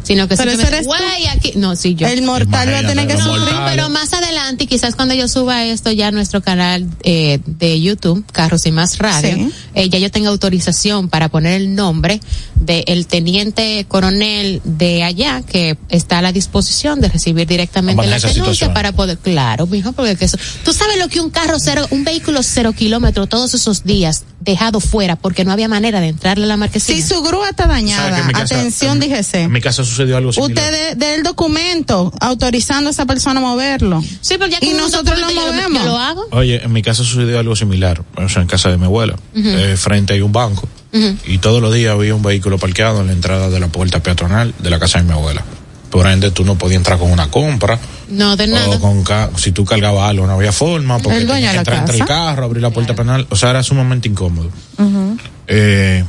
sino 0.04 0.28
que 0.28 0.36
Pero 0.36 0.52
simplemente, 0.52 0.64
ese 0.64 0.76
eres 0.76 0.88
tú. 0.88 0.90
"Güey, 0.90 1.28
aquí, 1.28 1.54
no, 1.56 1.76
sí 1.76 1.96
yo. 1.96 2.08
El 2.08 2.22
mortal 2.24 2.70
va 2.74 2.80
a 2.80 2.88
tener 2.88 3.08
que 3.08 3.14
No, 3.16 3.24
sufrir. 3.24 3.40
mortales. 3.42 3.72
pero 3.72 3.90
más 3.90 4.14
adelante, 4.14 4.64
y 4.66 4.68
quizás 4.68 4.96
cuando 4.96 5.14
yo 5.14 5.28
suba 5.28 5.64
esto 5.66 5.92
ya 5.92 6.08
a 6.08 6.12
nuestro 6.12 6.42
canal 6.42 6.88
eh, 7.04 7.40
de 7.46 7.82
YouTube, 7.82 8.26
Carros 8.32 8.66
y 8.66 8.72
Más 8.72 8.98
Radio, 8.98 9.36
Sí. 9.36 9.52
eh, 9.76 9.90
ya 9.90 10.00
yo 10.00 10.12
tengo 10.12 10.30
autorización 10.30 11.10
para 11.10 11.30
poner 11.30 11.54
el 11.54 11.76
nombre 11.76 12.20
del 12.56 13.08
teniente 13.08 13.86
coronel 13.88 14.62
de 14.64 15.04
allá 15.04 15.42
que 15.50 15.78
está 15.90 16.20
a 16.20 16.22
la 16.22 16.32
disposición 16.32 17.00
de 17.02 17.08
recibir 17.10 17.48
directamente 17.48 18.02
la 18.06 18.18
denuncia 18.18 18.34
situación. 18.34 18.74
para 18.74 18.92
poder, 18.92 19.18
claro, 19.18 19.66
mijo, 19.68 19.94
porque 19.94 20.16
que 20.16 20.26
eso, 20.26 20.38
tú 20.64 20.74
sabes 20.74 20.98
lo 21.00 21.08
que 21.08 21.22
un 21.22 21.30
carro 21.30 21.58
cero, 21.60 21.88
un 21.92 22.04
vehículo 22.04 22.44
cero 22.44 22.74
kilómetros 22.74 23.30
todos 23.30 23.54
esos 23.54 23.84
días 23.86 24.24
dejado 24.42 24.80
fuera 24.80 25.16
porque 25.16 25.46
no 25.46 25.52
había 25.52 25.68
manera 25.68 26.00
de 26.02 26.08
entrarle 26.10 26.46
a 26.46 26.48
la 26.48 26.58
marquesina. 26.58 26.98
Si 26.98 27.08
su 27.08 27.22
grúa 27.22 27.50
está 27.50 27.64
¿Sabes 27.64 27.84
que 27.84 27.88
dañada, 27.88 28.32
atención, 28.34 29.00
mi 29.50 29.62
casa 29.70 29.84
sucedió 29.86 30.18
algo 30.18 30.34
similar. 30.34 30.64
Usted 30.66 30.98
dé 30.98 31.16
el 31.16 31.24
documento 31.24 32.12
autorizando 32.20 32.90
a 32.90 32.92
esa 32.92 33.06
persona 33.06 33.40
a 33.40 33.44
moverlo. 33.44 34.02
sí, 34.22 34.36
pero 34.38 34.48
ya 34.48 34.58
y 34.62 34.74
nosotros 34.74 35.20
lo 35.20 35.32
movemos. 35.32 35.84
Yo 35.84 35.90
lo 35.90 35.98
hago. 35.98 36.28
Oye, 36.32 36.64
en 36.64 36.72
mi 36.74 36.82
casa 36.82 37.04
sucedió 37.04 37.40
algo 37.40 37.56
similar, 37.56 38.04
o 38.16 38.28
sea, 38.30 38.42
en 38.42 38.48
casa 38.48 38.70
de 38.70 38.78
mi 38.78 38.86
abuela, 38.86 39.16
eh, 39.36 39.76
frente 39.78 40.14
hay 40.14 40.22
un 40.22 40.32
banco, 40.32 40.68
y 41.26 41.38
todos 41.38 41.62
los 41.62 41.74
días 41.74 41.94
había 41.94 42.16
un 42.16 42.22
vehículo 42.24 42.58
parqueado 42.58 43.02
en 43.02 43.08
la 43.08 43.14
entrada 43.14 43.50
de 43.50 43.60
la 43.60 43.68
puerta 43.68 44.02
peatonal 44.02 44.54
de 44.58 44.70
la 44.70 44.80
casa 44.80 44.98
de 45.00 45.06
mi 45.06 45.12
abuela. 45.12 45.44
Por 45.92 46.08
ende, 46.08 46.30
tú 46.32 46.46
no 46.46 46.56
podías 46.56 46.78
entrar 46.78 47.00
con 47.00 47.12
una 47.12 47.32
compra, 47.32 47.80
No, 48.10 48.36
de 48.36 48.46
nada. 48.48 48.70
o 48.70 48.80
con 48.80 49.04
si 49.38 49.52
tú 49.52 49.66
cargabas 49.66 50.10
algo, 50.10 50.28
no 50.28 50.34
había 50.34 50.52
forma, 50.52 51.00
porque 51.00 51.18
El 51.18 51.28
dueño 51.28 51.48
de 51.48 51.54
la 51.54 51.60
entrar 51.60 51.80
entre 51.80 51.98
el 51.98 52.06
carro, 52.06 52.46
abrir 52.46 52.62
la 52.62 52.70
puerta 52.70 52.94
penal, 52.96 53.26
o 53.30 53.36
sea, 53.36 53.50
era 53.52 53.64
sumamente 53.64 54.08
incómodo. 54.08 54.50
Eh, 55.48 56.04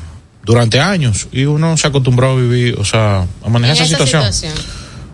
durante 0.45 0.81
años, 0.81 1.29
y 1.33 1.45
uno 1.45 1.77
se 1.77 1.89
acostumbró 1.89 2.31
a 2.31 2.35
vivir, 2.37 2.77
o 2.79 2.85
sea, 2.85 3.27
a 3.45 3.49
manejar 3.49 3.77
esa, 3.77 3.87
situación. 3.87 4.25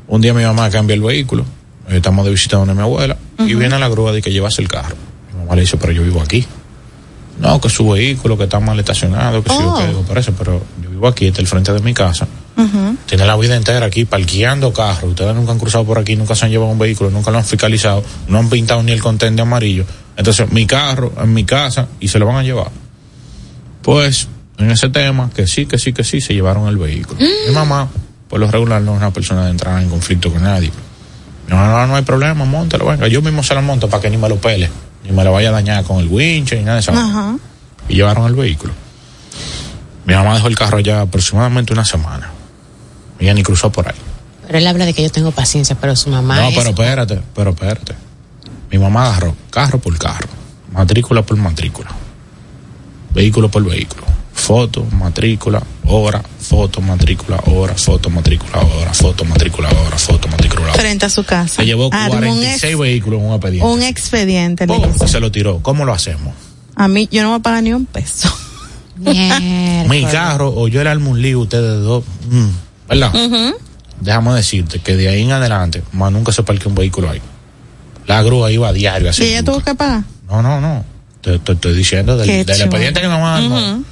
Un 0.09 0.21
día 0.21 0.33
mi 0.33 0.45
mamá 0.45 0.71
cambia 0.71 0.95
el 0.95 1.03
vehículo, 1.03 1.45
eh, 1.89 1.97
estamos 1.97 2.25
de 2.25 2.31
visita 2.31 2.57
donde 2.57 2.75
mi 2.75 2.81
abuela, 2.81 3.17
y 3.39 3.55
viene 3.55 3.79
la 3.79 3.89
grúa 3.89 4.12
de 4.12 4.23
que 4.23 4.31
llevase 4.31 4.62
el 4.62 4.69
carro. 4.69 4.97
Mi 5.33 5.41
mamá 5.41 5.55
le 5.55 5.62
dice, 5.62 5.77
pero 5.77 5.93
yo 5.93 6.03
vivo 6.03 6.21
aquí. 6.23 6.47
No, 7.39 7.61
que 7.61 7.69
su 7.69 7.89
vehículo, 7.91 8.39
que 8.39 8.45
está 8.45 8.61
mal 8.61 8.79
estacionado, 8.79 9.43
que 9.43 9.51
sí, 9.51 9.59
Oh. 9.61 9.77
que 9.77 9.87
digo, 9.89 10.03
parece, 10.03 10.33
pero 10.33 10.62
yo 10.83 10.89
vivo 10.91 11.07
aquí, 11.07 11.27
está 11.27 11.41
el 11.41 11.47
frente 11.47 11.73
de 11.73 11.81
mi 11.81 11.93
casa. 11.93 12.27
Tiene 13.05 13.27
la 13.27 13.37
vida 13.37 13.55
entera 13.55 13.85
aquí 13.85 14.07
parqueando 14.07 14.73
carros. 14.73 15.11
Ustedes 15.11 15.35
nunca 15.35 15.53
han 15.53 15.59
cruzado 15.59 15.85
por 15.85 15.99
aquí, 15.99 16.17
nunca 16.17 16.35
se 16.35 16.47
han 16.47 16.51
llevado 16.51 16.71
un 16.71 16.79
vehículo, 16.79 17.11
nunca 17.11 17.31
lo 17.31 17.37
han 17.37 17.45
fiscalizado, 17.45 18.03
no 18.29 18.39
han 18.39 18.49
pintado 18.49 18.83
ni 18.83 18.93
el 18.93 19.03
contén 19.03 19.37
de 19.37 19.43
amarillo. 19.43 19.85
Entonces, 20.17 20.51
mi 20.51 20.67
carro 20.67 21.12
en 21.21 21.35
mi 21.35 21.45
casa 21.45 21.89
y 22.01 22.09
se 22.09 22.19
lo 22.19 22.25
van 22.25 22.37
a 22.37 22.43
llevar. 22.43 22.71
Pues, 23.83 24.29
en 24.59 24.71
ese 24.71 24.88
tema, 24.88 25.31
que 25.35 25.47
sí, 25.47 25.66
que 25.66 25.79
sí, 25.79 25.92
que 25.92 26.05
sí, 26.05 26.21
se 26.21 26.35
llevaron 26.35 26.69
el 26.69 26.77
vehículo. 26.79 27.21
Mi 27.21 27.55
mamá, 27.55 27.88
por 28.29 28.40
lo 28.40 28.51
regular, 28.51 28.81
no 28.83 28.92
es 28.92 28.99
una 28.99 29.11
persona 29.12 29.45
de 29.45 29.51
entrar 29.51 29.81
en 29.83 29.88
conflicto 29.88 30.33
con 30.33 30.42
nadie. 30.42 30.71
No, 31.49 31.57
no, 31.64 31.87
no 31.87 31.97
hay 31.97 32.03
problema, 32.03 32.45
montalo, 32.45 32.87
venga. 32.87 33.07
Yo 33.09 33.23
mismo 33.23 33.42
se 33.42 33.55
lo 33.55 33.62
monto 33.62 33.88
para 33.88 34.01
que 34.03 34.11
ni 34.11 34.16
me 34.16 34.29
lo 34.29 34.37
pele, 34.37 34.69
ni 35.05 35.12
me 35.12 35.23
lo 35.25 35.33
vaya 35.33 35.51
a 35.51 35.53
dañar 35.53 35.85
con 35.85 35.99
el 36.01 36.09
winch, 36.09 36.53
ni 36.55 36.61
nada 36.61 36.75
de 36.75 36.81
eso. 36.81 36.92
Ajá. 36.92 37.37
Y 37.88 37.95
llevaron 37.95 38.27
el 38.27 38.35
vehículo. 38.35 38.73
Mi 40.07 40.14
mamá 40.14 40.35
dejó 40.35 40.49
el 40.49 40.57
carro 40.57 40.81
ya 40.81 41.03
aproximadamente 41.03 41.73
una 41.73 41.85
semana. 41.85 42.31
Ella 43.19 43.35
ni 43.35 43.42
cruzó 43.42 43.71
por 43.71 43.88
ahí. 43.88 43.95
Pero 44.47 44.59
él 44.59 44.66
habla 44.66 44.85
de 44.87 44.95
que 44.95 45.03
yo 45.03 45.11
tengo 45.11 45.33
paciencia, 45.33 45.77
pero 45.81 45.95
su 45.97 46.11
mamá 46.11 46.37
No, 46.37 46.49
es- 46.49 46.57
pero 46.57 46.71
espérate, 46.71 47.21
pero 47.35 47.51
espérate. 47.51 47.95
Mi 48.71 48.79
mamá 48.79 49.07
agarró 49.09 49.37
carro 49.51 49.79
por 49.79 49.97
carro, 49.99 50.29
matrícula 50.73 51.23
por 51.23 51.37
matrícula, 51.37 51.90
vehículo 53.14 53.49
por 53.51 53.64
vehículo, 53.64 54.05
foto, 54.37 54.85
matrícula, 54.92 55.61
hora, 55.87 56.22
foto, 56.38 56.81
matrícula, 56.81 57.42
hora, 57.46 57.75
foto, 57.75 58.11
matrícula, 58.11 58.59
hora, 58.61 58.94
foto, 58.94 59.25
matrícula, 59.25 59.68
hora, 59.70 59.96
foto, 59.99 60.29
matrícula, 60.29 60.62
hora. 60.62 60.75
Frente 60.75 61.07
a 61.07 61.09
su 61.11 61.25
casa. 61.25 61.57
Se 61.57 61.66
llevó 61.66 61.88
Armó 61.92 62.16
un, 62.18 62.18
46 62.37 62.64
ex- 62.64 62.79
vehículos 62.79 63.20
en 63.20 63.27
un 63.27 63.33
expediente. 63.35 63.66
un 63.66 63.83
expediente. 63.83 64.66
le 64.66 65.09
se 65.09 65.20
lo 65.20 65.33
tiró. 65.33 65.61
¿Cómo 65.62 65.85
lo 65.85 65.92
hacemos? 65.92 66.35
A 66.77 66.87
mí, 66.87 67.09
yo 67.11 67.22
no 67.22 67.31
voy 67.31 67.38
a 67.38 67.42
pagar 67.42 67.62
ni 67.62 67.72
un 67.72 67.87
peso. 67.87 68.33
Mi 68.99 70.05
carro 70.11 70.53
o 70.55 70.68
yo 70.68 70.81
el 70.81 70.87
armo 70.87 71.11
un 71.11 71.20
lío, 71.22 71.40
ustedes 71.40 71.83
dos. 71.83 72.05
mm, 72.31 72.49
¿Verdad? 72.88 73.12
Déjame 74.01 74.35
decirte 74.35 74.79
que 74.81 74.96
de 74.96 75.09
ahí 75.09 75.22
en 75.22 75.33
adelante, 75.33 75.83
más 75.92 76.12
nunca 76.12 76.31
se 76.31 76.42
parque 76.42 76.68
un 76.68 76.75
vehículo 76.75 77.11
ahí. 77.11 77.20
La 78.07 78.22
grúa 78.22 78.53
iba 78.53 78.68
a 78.68 78.72
diario 78.72 79.11
así. 79.11 79.25
y 79.25 79.27
ella 79.29 79.42
tuvo 79.42 79.61
que 79.61 79.75
pagar. 79.75 80.05
No, 80.29 80.42
no, 80.42 80.61
no. 80.61 80.85
Te, 81.22 81.38
te 81.38 81.53
estoy 81.53 81.75
diciendo 81.75 82.16
del, 82.16 82.31
expediente 82.31 83.01
que 83.01 83.09
nos 83.09 83.20
mandan. 83.20 83.85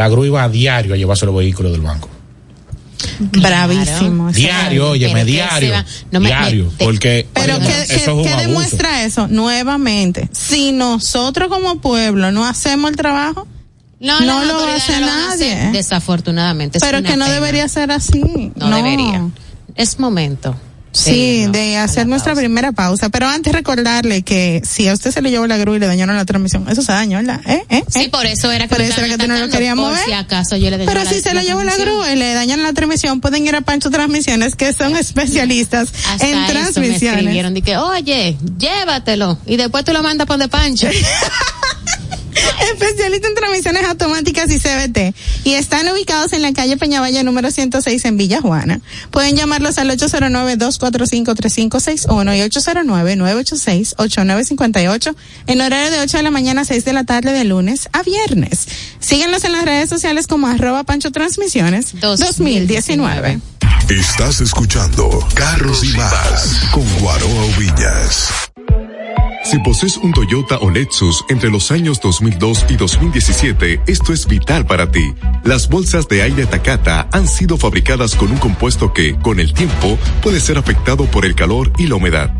La 0.00 0.08
grúa 0.08 0.26
iba 0.26 0.42
a 0.42 0.48
diario 0.48 0.94
a 0.94 0.96
llevarse 0.96 1.26
los 1.26 1.34
vehículos 1.36 1.72
del 1.72 1.82
banco. 1.82 2.08
Bravísimo. 3.18 4.30
Diario, 4.32 4.90
óyeme, 4.90 5.12
Pero 5.12 5.26
que 5.26 5.32
diario. 5.32 5.74
no 6.10 6.20
me- 6.20 6.28
diario. 6.28 6.64
me- 6.64 6.70
te- 6.70 6.84
porque 6.84 7.26
Pero 7.34 7.56
óyeme, 7.56 7.66
¿qué, 7.86 7.94
eso 7.96 8.20
es 8.20 8.36
demuestra 8.38 9.04
eso? 9.04 9.28
Nuevamente, 9.28 10.28
si 10.32 10.72
nosotros 10.72 11.48
como 11.48 11.80
pueblo 11.80 12.32
no 12.32 12.46
hacemos 12.46 12.90
el 12.90 12.96
trabajo, 12.96 13.46
No, 14.00 14.20
lo 14.20 14.66
hace 14.68 14.92
no 15.00 15.00
lo 15.00 15.06
nadie. 15.06 15.70
desafortunadamente. 15.72 16.78
es 16.78 16.84
pero 16.84 17.02
que 17.02 17.16
no 17.16 17.24
pena. 17.26 17.30
debería 17.34 17.68
ser 17.68 17.90
así. 17.92 18.52
No, 18.56 18.70
debería. 18.74 19.28
Es 19.74 19.98
momento 19.98 20.56
Sí, 20.92 21.44
no, 21.46 21.52
de 21.52 21.76
hacer 21.76 22.06
nuestra 22.06 22.32
pausa. 22.32 22.40
primera 22.40 22.72
pausa. 22.72 23.08
Pero 23.10 23.28
antes 23.28 23.52
recordarle 23.52 24.22
que 24.22 24.60
si 24.68 24.88
a 24.88 24.92
usted 24.94 25.10
se 25.12 25.22
le 25.22 25.30
llevó 25.30 25.46
la 25.46 25.56
grúa 25.56 25.76
y 25.76 25.78
le 25.78 25.86
dañaron 25.86 26.16
la 26.16 26.24
transmisión, 26.24 26.66
eso 26.68 26.82
se 26.82 26.92
dañó, 26.92 27.18
¿verdad? 27.18 27.40
¿Eh? 27.46 27.62
¿Eh? 27.68 27.84
Sí, 27.88 28.08
por 28.08 28.26
eso 28.26 28.50
era 28.50 28.66
que 28.66 28.74
Por 28.74 28.80
eso 28.80 29.00
era 29.00 29.08
que 29.08 29.18
tú 29.18 29.28
no 29.28 29.38
lo 29.38 29.48
por 29.48 29.76
mover. 29.76 30.04
si 30.04 30.12
acaso 30.12 30.56
yo 30.56 30.70
le 30.70 30.84
Pero 30.84 31.04
si 31.06 31.20
se 31.20 31.32
lo 31.34 31.42
llevó 31.42 31.62
la 31.62 31.76
grúa 31.76 32.12
y 32.12 32.16
le 32.16 32.34
dañan 32.34 32.62
la 32.62 32.72
transmisión, 32.72 33.20
pueden 33.20 33.46
ir 33.46 33.54
a 33.54 33.60
Pancho 33.60 33.90
Transmisiones, 33.90 34.56
que 34.56 34.72
son 34.72 34.96
especialistas 34.96 35.88
Hasta 36.08 36.26
en 36.28 36.34
eso 36.34 36.46
me 36.46 36.52
transmisiones. 36.52 37.18
escribieron 37.18 37.54
que, 37.62 37.76
oye, 37.76 38.36
llévatelo. 38.58 39.38
Y 39.46 39.56
después 39.56 39.84
tú 39.84 39.92
lo 39.92 40.02
mandas 40.02 40.26
por 40.26 40.38
de 40.38 40.48
pancho. 40.48 40.88
Especialista 42.72 43.28
en 43.28 43.34
transmisiones 43.34 43.84
automáticas 43.84 44.50
y 44.50 44.58
CBT. 44.58 45.14
Y 45.44 45.52
están 45.54 45.88
ubicados 45.88 46.32
en 46.32 46.42
la 46.42 46.52
calle 46.52 46.76
Peñavalla 46.76 47.22
número 47.22 47.50
106 47.50 48.04
en 48.04 48.16
Villa 48.16 48.40
Juana. 48.40 48.80
Pueden 49.10 49.36
llamarlos 49.36 49.78
al 49.78 49.90
809-245-3561 49.90 52.36
y 52.36 52.40
809-986-8958 52.50 55.14
en 55.46 55.60
horario 55.60 55.90
de 55.90 56.00
8 56.00 56.16
de 56.18 56.22
la 56.22 56.30
mañana 56.30 56.62
a 56.62 56.64
6 56.64 56.84
de 56.84 56.92
la 56.92 57.02
tarde 57.04 57.32
de 57.32 57.44
lunes 57.44 57.88
a 57.92 58.02
viernes. 58.02 58.66
Síguenos 58.98 59.44
en 59.44 59.52
las 59.52 59.64
redes 59.64 59.88
sociales 59.88 60.26
como 60.26 60.46
arroba 60.46 60.84
Pancho 60.84 61.12
Transmisiones 61.12 61.98
2019. 62.00 63.40
Estás 63.88 64.40
escuchando 64.40 65.08
Carros 65.34 65.82
y 65.82 65.88
Más 65.96 66.60
con 66.72 66.84
Guaroa 67.00 67.46
Villas. 67.58 68.50
Si 69.50 69.58
posees 69.58 69.96
un 69.96 70.12
Toyota 70.12 70.58
o 70.58 70.70
Lexus 70.70 71.24
entre 71.28 71.50
los 71.50 71.72
años 71.72 72.00
2002 72.00 72.66
y 72.68 72.76
2017, 72.76 73.82
esto 73.88 74.12
es 74.12 74.28
vital 74.28 74.64
para 74.64 74.92
ti. 74.92 75.12
Las 75.42 75.68
bolsas 75.68 76.06
de 76.06 76.22
aire 76.22 76.46
Takata 76.46 77.08
han 77.10 77.26
sido 77.26 77.56
fabricadas 77.56 78.14
con 78.14 78.30
un 78.30 78.38
compuesto 78.38 78.92
que, 78.92 79.18
con 79.18 79.40
el 79.40 79.52
tiempo, 79.52 79.98
puede 80.22 80.38
ser 80.38 80.56
afectado 80.56 81.06
por 81.06 81.24
el 81.24 81.34
calor 81.34 81.72
y 81.78 81.88
la 81.88 81.96
humedad. 81.96 82.39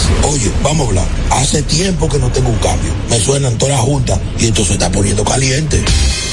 Oye, 0.23 0.51
vamos 0.63 0.85
a 0.85 0.89
hablar. 0.89 1.07
Hace 1.31 1.63
tiempo 1.63 2.09
que 2.09 2.19
no 2.19 2.31
tengo 2.31 2.49
un 2.49 2.59
cambio. 2.59 2.93
Me 3.09 3.19
suenan 3.19 3.57
todas 3.57 3.75
las 3.75 3.85
juntas 3.85 4.19
y 4.39 4.47
esto 4.47 4.63
se 4.65 4.73
está 4.73 4.91
poniendo 4.91 5.23
caliente. 5.23 5.83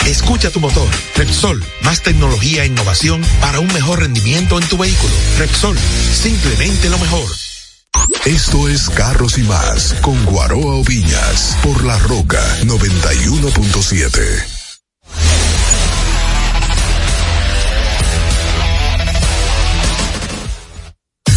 Escucha 0.07 0.51
tu 0.51 0.61
motor. 0.61 0.89
Repsol, 1.17 1.63
más 1.83 2.03
tecnología 2.03 2.65
e 2.65 2.67
innovación 2.67 3.23
para 3.41 3.61
un 3.61 3.73
mejor 3.73 4.01
rendimiento 4.01 4.59
en 4.59 4.69
tu 4.69 4.77
vehículo. 4.79 5.13
Repsol, 5.39 5.77
simplemente 6.13 6.89
lo 6.89 6.99
mejor. 6.99 7.29
Esto 8.25 8.69
es 8.69 8.89
Carros 8.91 9.39
y 9.39 9.43
Más 9.43 9.95
con 10.03 10.25
Guaroa 10.25 10.77
Oviñas 10.77 11.57
por 11.63 11.85
La 11.85 11.99
Roca 11.99 12.43
91.7. 12.65 14.58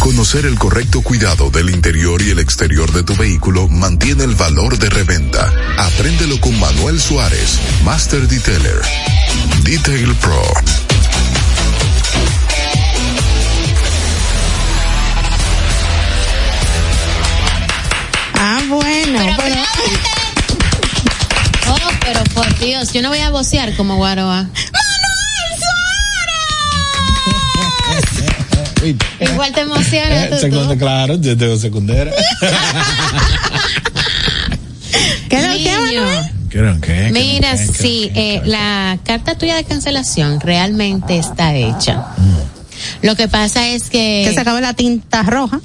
Conocer 0.02 0.46
el 0.46 0.58
correcto 0.58 1.00
cuidado 1.00 1.48
del 1.50 1.70
interior 1.70 2.20
y 2.22 2.30
el 2.30 2.40
exterior 2.40 2.90
de 2.90 3.04
tu 3.04 3.14
vehículo 3.14 3.68
mantiene 3.68 4.24
el 4.24 4.34
valor 4.34 4.76
de 4.76 4.90
reventa. 4.90 5.48
Apréndelo 5.78 6.40
con 6.40 6.58
Manuel 6.58 7.00
Suárez, 7.00 7.60
Master 7.84 8.26
Detailer. 8.26 8.82
Detail 9.62 10.12
Pro. 10.16 10.42
Ah, 18.34 18.60
bueno, 18.68 19.36
pero... 19.36 19.62
Oh, 21.70 21.90
pero 22.00 22.24
por 22.34 22.58
Dios, 22.58 22.92
yo 22.92 23.02
no 23.02 23.10
voy 23.10 23.20
a 23.20 23.30
vocear 23.30 23.76
como 23.76 23.94
Guaroa. 23.94 24.48
Igual 29.20 29.52
te 29.52 29.60
emociona 29.62 30.28
tú, 30.30 30.36
Segundo, 30.38 30.72
tú. 30.72 30.78
claro, 30.78 31.16
yo 31.20 31.36
tengo 31.36 31.56
secundera. 31.58 32.10
¿Qué 35.28 35.36
es 35.36 35.46
lo 35.46 35.52
que. 35.52 35.70
Manuel? 35.70 36.30
¿Qué 36.50 36.58
era, 36.58 36.78
qué? 36.80 36.92
¿Qué 36.92 37.10
Mira, 37.12 37.52
qué? 37.52 37.66
sí, 37.66 38.10
eh, 38.14 38.42
la 38.44 38.98
carta 39.04 39.36
tuya 39.36 39.56
de 39.56 39.64
cancelación 39.64 40.38
realmente 40.40 41.16
está 41.18 41.54
hecha. 41.54 42.08
Lo 43.00 43.16
que 43.16 43.28
pasa 43.28 43.68
es 43.68 43.88
que... 43.88 44.24
Que 44.26 44.34
se 44.34 44.40
acabó 44.40 44.60
la 44.60 44.74
tinta 44.74 45.22
roja. 45.22 45.60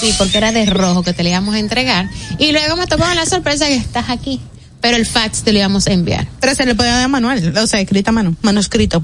Sí, 0.00 0.12
porque 0.18 0.38
era 0.38 0.52
de 0.52 0.66
rojo 0.66 1.02
que 1.02 1.12
te 1.12 1.22
le 1.22 1.30
íbamos 1.30 1.54
a 1.54 1.58
entregar. 1.60 2.08
Y 2.38 2.52
luego 2.52 2.76
me 2.76 2.86
tocó 2.86 3.04
la 3.14 3.24
sorpresa 3.24 3.66
que 3.66 3.76
estás 3.76 4.10
aquí. 4.10 4.40
Pero 4.80 4.96
el 4.96 5.06
fax 5.06 5.42
te 5.42 5.52
lo 5.52 5.60
íbamos 5.60 5.86
a 5.86 5.92
enviar. 5.92 6.26
Pero 6.40 6.54
se 6.54 6.66
le 6.66 6.74
puede 6.74 6.90
dar 6.90 7.04
a 7.04 7.08
Manuel, 7.08 7.56
o 7.56 7.66
sea, 7.68 7.80
escrita 7.80 8.10
a 8.10 8.12
mano, 8.12 8.34
manuscrito. 8.42 9.02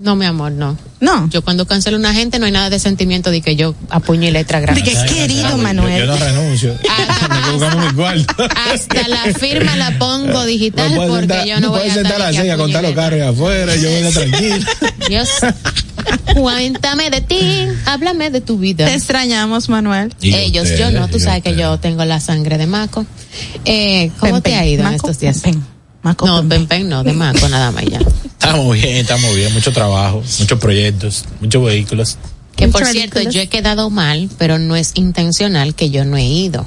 No, 0.00 0.16
mi 0.16 0.24
amor, 0.24 0.50
no. 0.52 0.78
No. 1.00 1.28
Yo 1.28 1.42
cuando 1.42 1.66
cancelo 1.66 1.98
a 1.98 2.00
una 2.00 2.14
gente 2.14 2.38
no 2.38 2.46
hay 2.46 2.52
nada 2.52 2.70
de 2.70 2.78
sentimiento 2.78 3.30
de 3.30 3.42
que 3.42 3.54
yo 3.54 3.74
apuñe 3.90 4.30
letra 4.30 4.58
grande. 4.58 4.80
De 4.80 4.90
que 4.90 4.96
querido 5.14 5.50
Yo, 5.50 5.58
Manuel. 5.58 5.98
yo 6.00 6.06
no 6.06 6.16
renuncio. 6.16 6.74
Ah. 6.88 7.06
Hasta 8.72 9.08
la 9.08 9.24
firma 9.38 9.76
la 9.76 9.98
pongo 9.98 10.44
digital 10.46 10.92
porque 10.96 11.18
sentar, 11.20 11.46
yo 11.46 11.60
no 11.60 11.70
voy 11.70 11.86
a 11.88 11.92
sentar 11.94 12.22
aquí 12.22 12.38
así 12.38 12.48
a 12.48 12.56
contar 12.56 12.82
los 12.82 12.94
carros 12.94 13.20
afuera, 13.20 13.76
yo 13.76 13.90
voy 13.90 14.02
a 14.06 14.10
tranquilo. 14.10 14.66
Dios, 15.08 15.28
cuéntame 16.34 17.10
de 17.10 17.20
ti, 17.20 17.66
háblame 17.84 18.30
de 18.30 18.40
tu 18.40 18.58
vida. 18.58 18.86
Te 18.86 18.94
extrañamos, 18.94 19.68
Manuel. 19.68 20.14
Y 20.20 20.34
Ellos, 20.34 20.70
yo 20.78 20.90
no, 20.90 21.08
tú 21.08 21.20
sabes 21.20 21.42
que 21.42 21.56
yo 21.56 21.78
tengo 21.78 22.04
la 22.06 22.20
sangre 22.20 22.56
de 22.56 22.66
Maco. 22.66 23.04
Eh, 23.64 24.10
¿Cómo 24.18 24.34
Pen, 24.34 24.42
te 24.42 24.50
pen. 24.50 24.58
ha 24.58 24.66
ido 24.66 24.86
en 24.86 24.94
estos 24.94 25.18
días? 25.18 25.40
pen, 25.40 25.54
pen. 25.54 25.64
Maco, 26.02 26.26
no, 26.26 26.40
pen, 26.40 26.48
pen, 26.48 26.58
pen. 26.66 26.68
pen, 26.80 26.88
no, 26.88 27.04
de 27.04 27.12
Maco 27.12 27.48
nada 27.48 27.70
más 27.70 27.84
ya. 27.84 28.00
Estamos 28.42 28.74
bien, 28.74 28.96
estamos 28.96 29.34
bien. 29.34 29.52
Mucho 29.52 29.70
trabajo, 29.70 30.22
muchos 30.38 30.58
proyectos, 30.58 31.24
muchos 31.40 31.62
vehículos. 31.62 32.16
Que 32.56 32.68
por 32.68 32.86
cierto, 32.86 33.20
yo 33.20 33.40
he 33.40 33.48
quedado 33.48 33.90
mal, 33.90 34.30
pero 34.38 34.58
no 34.58 34.76
es 34.76 34.92
intencional 34.94 35.74
que 35.74 35.90
yo 35.90 36.06
no 36.06 36.16
he 36.16 36.24
ido. 36.24 36.64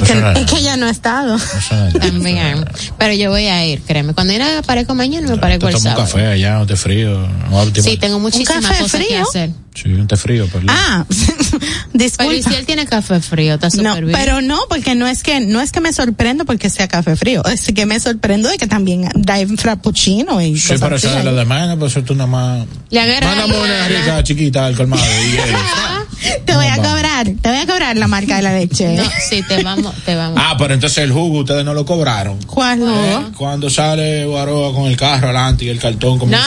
Es 0.00 0.08
que, 0.08 0.14
No 0.14 0.20
suena 0.20 0.40
es 0.40 0.46
que 0.50 0.62
ya 0.62 0.76
no 0.76 0.86
ha 0.86 0.90
estado. 0.90 1.36
No 1.36 1.44
nada. 1.70 1.92
También. 1.92 2.64
Pero 2.98 3.14
yo 3.14 3.30
voy 3.30 3.46
a 3.46 3.64
ir, 3.66 3.80
créeme. 3.82 4.14
Cuando 4.14 4.32
era 4.32 4.58
aparezco 4.58 4.94
mañana, 4.94 5.28
me 5.28 5.36
parezco 5.38 5.68
el 5.68 5.74
tomo 5.74 5.88
un 5.90 5.94
sábado. 5.96 6.10
café 6.12 6.26
allá, 6.26 6.60
un 6.60 6.66
té 6.66 6.76
frío. 6.76 7.28
no 7.50 7.58
óptimo. 7.60 7.84
Sí, 7.88 7.96
tengo 7.96 8.18
muchísimas 8.18 8.64
café 8.64 8.82
cosas 8.82 9.00
que 9.00 9.06
frío? 9.06 9.22
hacer. 9.22 9.50
Sí, 9.74 9.88
un 9.90 10.08
té 10.08 10.16
frío, 10.16 10.46
perdón. 10.48 10.70
Ah, 10.70 11.04
disculpa. 11.92 12.16
Pero 12.18 12.32
¿y 12.34 12.42
si 12.42 12.54
él 12.54 12.66
tiene 12.66 12.86
café 12.86 13.20
frío, 13.20 13.54
está 13.54 13.68
No, 13.68 13.90
súper 13.94 14.04
bien. 14.06 14.18
pero 14.18 14.40
no, 14.40 14.58
porque 14.68 14.94
no 14.94 15.06
es 15.06 15.22
que 15.22 15.40
no 15.40 15.60
es 15.60 15.70
que 15.72 15.80
me 15.80 15.92
sorprendo 15.92 16.44
porque 16.44 16.68
sea 16.70 16.88
café 16.88 17.14
frío, 17.16 17.44
es 17.44 17.70
que 17.74 17.86
me 17.86 18.00
sorprendo 18.00 18.48
de 18.48 18.58
que 18.58 18.66
también 18.66 19.08
da 19.14 19.36
frappuccino 19.56 20.40
y 20.40 20.58
Sí, 20.58 20.74
pero 20.80 20.96
eso 20.96 21.16
es 21.16 21.24
lo 21.24 21.34
de 21.34 21.44
menos, 21.44 21.78
pues 21.78 21.92
eso 21.92 22.02
tú 22.02 22.14
nada 22.14 22.26
más. 22.26 22.66
Le 22.90 23.00
agarra 23.00 23.28
Mándame 23.28 23.56
una 23.56 23.88
rica 23.88 24.22
chiquita 24.24 24.66
al 24.66 24.76
colmado 24.76 25.02
y. 25.04 25.38
Te 26.44 26.54
voy 26.56 26.66
a 26.66 26.76
cobrar, 26.76 27.26
te 27.40 27.48
voy 27.50 27.58
a 27.58 27.66
cobrar 27.66 27.96
la 27.96 28.08
marca 28.08 28.36
de 28.36 28.42
la 28.42 28.52
leche. 28.52 28.96
No, 28.96 29.04
sí, 29.28 29.42
te 29.46 29.62
vamos, 29.62 29.94
te 30.04 30.14
vamos. 30.14 30.40
Ah, 30.42 30.54
pero 30.58 30.74
entonces 30.74 30.98
el 30.98 31.12
jugo 31.12 31.40
ustedes 31.40 31.64
no 31.64 31.74
lo 31.74 31.84
cobraron. 31.84 32.38
¿Cuál 32.46 32.78
jugo? 32.80 33.30
Cuando 33.36 33.68
sale 33.70 34.24
Guaroa 34.26 34.72
con 34.72 34.86
el 34.86 34.96
carro 34.96 35.26
adelante 35.28 35.64
y 35.64 35.68
el 35.68 35.78
cartón 35.78 36.18
como 36.18 36.32
No, 36.32 36.38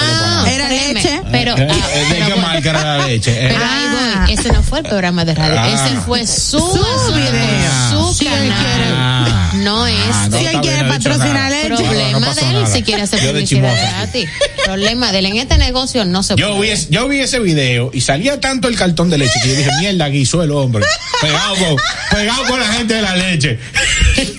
se. 0.46 0.56
Era 0.56 0.70
leche. 0.70 1.22
Pero, 1.32 1.58
Eh, 1.58 1.68
ah, 1.70 1.76
eh, 1.94 2.00
¿De 2.00 2.06
pero 2.10 2.26
qué 2.26 2.34
bueno, 2.34 2.48
marca 2.48 2.70
era 2.70 2.98
la 2.98 3.08
leche? 3.08 3.32
Eh, 3.32 3.50
Pero 3.52 3.64
ahí 3.64 4.26
voy, 4.26 4.34
ese 4.34 4.52
no 4.52 4.64
fue 4.64 4.80
el 4.80 4.86
programa 4.86 5.26
de 5.26 5.36
radio, 5.36 5.56
Ah. 5.60 5.70
ese 5.88 5.96
fue 6.02 6.26
su, 6.28 6.60
Su 6.60 7.14
video. 7.14 8.08
su 8.08 8.14
Si 8.14 8.28
él 8.28 8.50
canal, 8.50 9.21
no 9.54 9.88
es 9.88 9.96
Ah, 10.12 10.28
no, 10.30 10.38
Si 10.40 10.46
él 10.46 10.62
quiere 10.62 10.84
patrocinar 10.86 11.52
leche. 11.52 11.68
problema 11.68 12.12
No, 12.12 12.20
no 12.20 12.26
pasó 12.28 12.42
de 12.42 12.48
él 12.48 12.54
nada. 12.64 12.74
si 12.76 12.84
quiere 12.84 13.02
hacer 13.04 13.20
Yo 13.22 13.32
publicidad 13.32 13.74
gratis. 13.76 14.30
Problema 14.66 15.12
de 15.12 15.20
él 15.20 15.26
en 15.28 15.38
este 15.38 15.58
negocio 15.58 16.06
no 16.06 16.24
se 16.24 16.36
Yo 16.36 16.50
puede. 16.56 16.62
vi, 16.62 16.70
es- 16.70 16.90
yo 16.90 17.08
vi 17.08 17.20
ese 17.20 17.40
video 17.40 17.92
y 17.94 18.02
salía 18.02 18.40
tanto 18.40 18.68
el 18.68 18.76
cartón 18.78 19.10
de 19.10 19.18
leche 19.18 19.34
que 19.44 19.50
yo 19.50 19.56
dije, 19.56 19.70
mierda, 19.80 20.08
guisó 20.08 20.44
el 20.44 20.52
hombre. 20.52 20.86
Pegado 21.22 21.56
con, 21.56 21.76
pegado 22.12 22.44
con 22.46 22.60
la 22.60 22.68
gente 22.74 22.94
de 22.96 23.02
la 23.02 23.16
leche. 23.16 23.60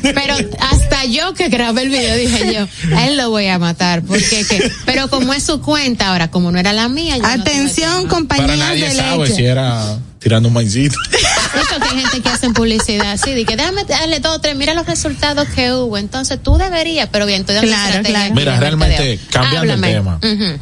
Pero 0.03 0.35
hasta 0.61 1.05
yo 1.05 1.35
que 1.35 1.49
grabé 1.49 1.83
el 1.83 1.89
video 1.91 2.17
dije 2.17 2.55
yo, 2.55 2.97
a 2.97 3.07
él 3.09 3.17
lo 3.17 3.31
voy 3.31 3.47
a 3.49 3.59
matar, 3.59 4.03
porque 4.03 4.45
que, 4.49 4.71
pero 4.87 5.09
como 5.09 5.33
es 5.35 5.43
su 5.43 5.61
cuenta 5.61 6.09
ahora, 6.11 6.31
como 6.31 6.51
no 6.51 6.59
era 6.59 6.73
la 6.73 6.89
mía, 6.89 7.17
yo 7.17 7.23
no 7.23 7.29
Atención, 7.29 8.09
Para 8.29 8.57
nadie 8.57 8.89
de 8.89 8.95
sabe 8.95 9.25
leche. 9.25 9.35
si 9.35 9.45
era 9.45 9.99
tirando 10.19 10.49
un 10.49 10.55
maicito. 10.55 10.97
Eso 11.13 11.81
que 11.81 11.89
hay 11.89 12.01
gente 12.03 12.21
que 12.21 12.29
hacen 12.29 12.53
publicidad 12.55 13.11
así, 13.13 13.33
de 13.33 13.45
que 13.45 13.57
déjame 13.57 13.85
darle 13.85 14.21
dos 14.21 14.37
o 14.37 14.41
tres, 14.41 14.55
mira 14.57 14.73
los 14.75 14.87
resultados 14.87 15.49
que 15.49 15.73
hubo. 15.73 15.99
Entonces 15.99 16.39
tú 16.43 16.57
deberías, 16.57 17.09
pero 17.11 17.27
bien, 17.27 17.45
dando 17.45 17.63
Claro, 17.63 18.03
claro. 18.05 18.35
Mira, 18.35 18.61
realmente, 18.61 19.19
cambiando 19.31 19.73
el 19.73 19.85
Háblame. 19.85 19.93
tema. 19.93 20.21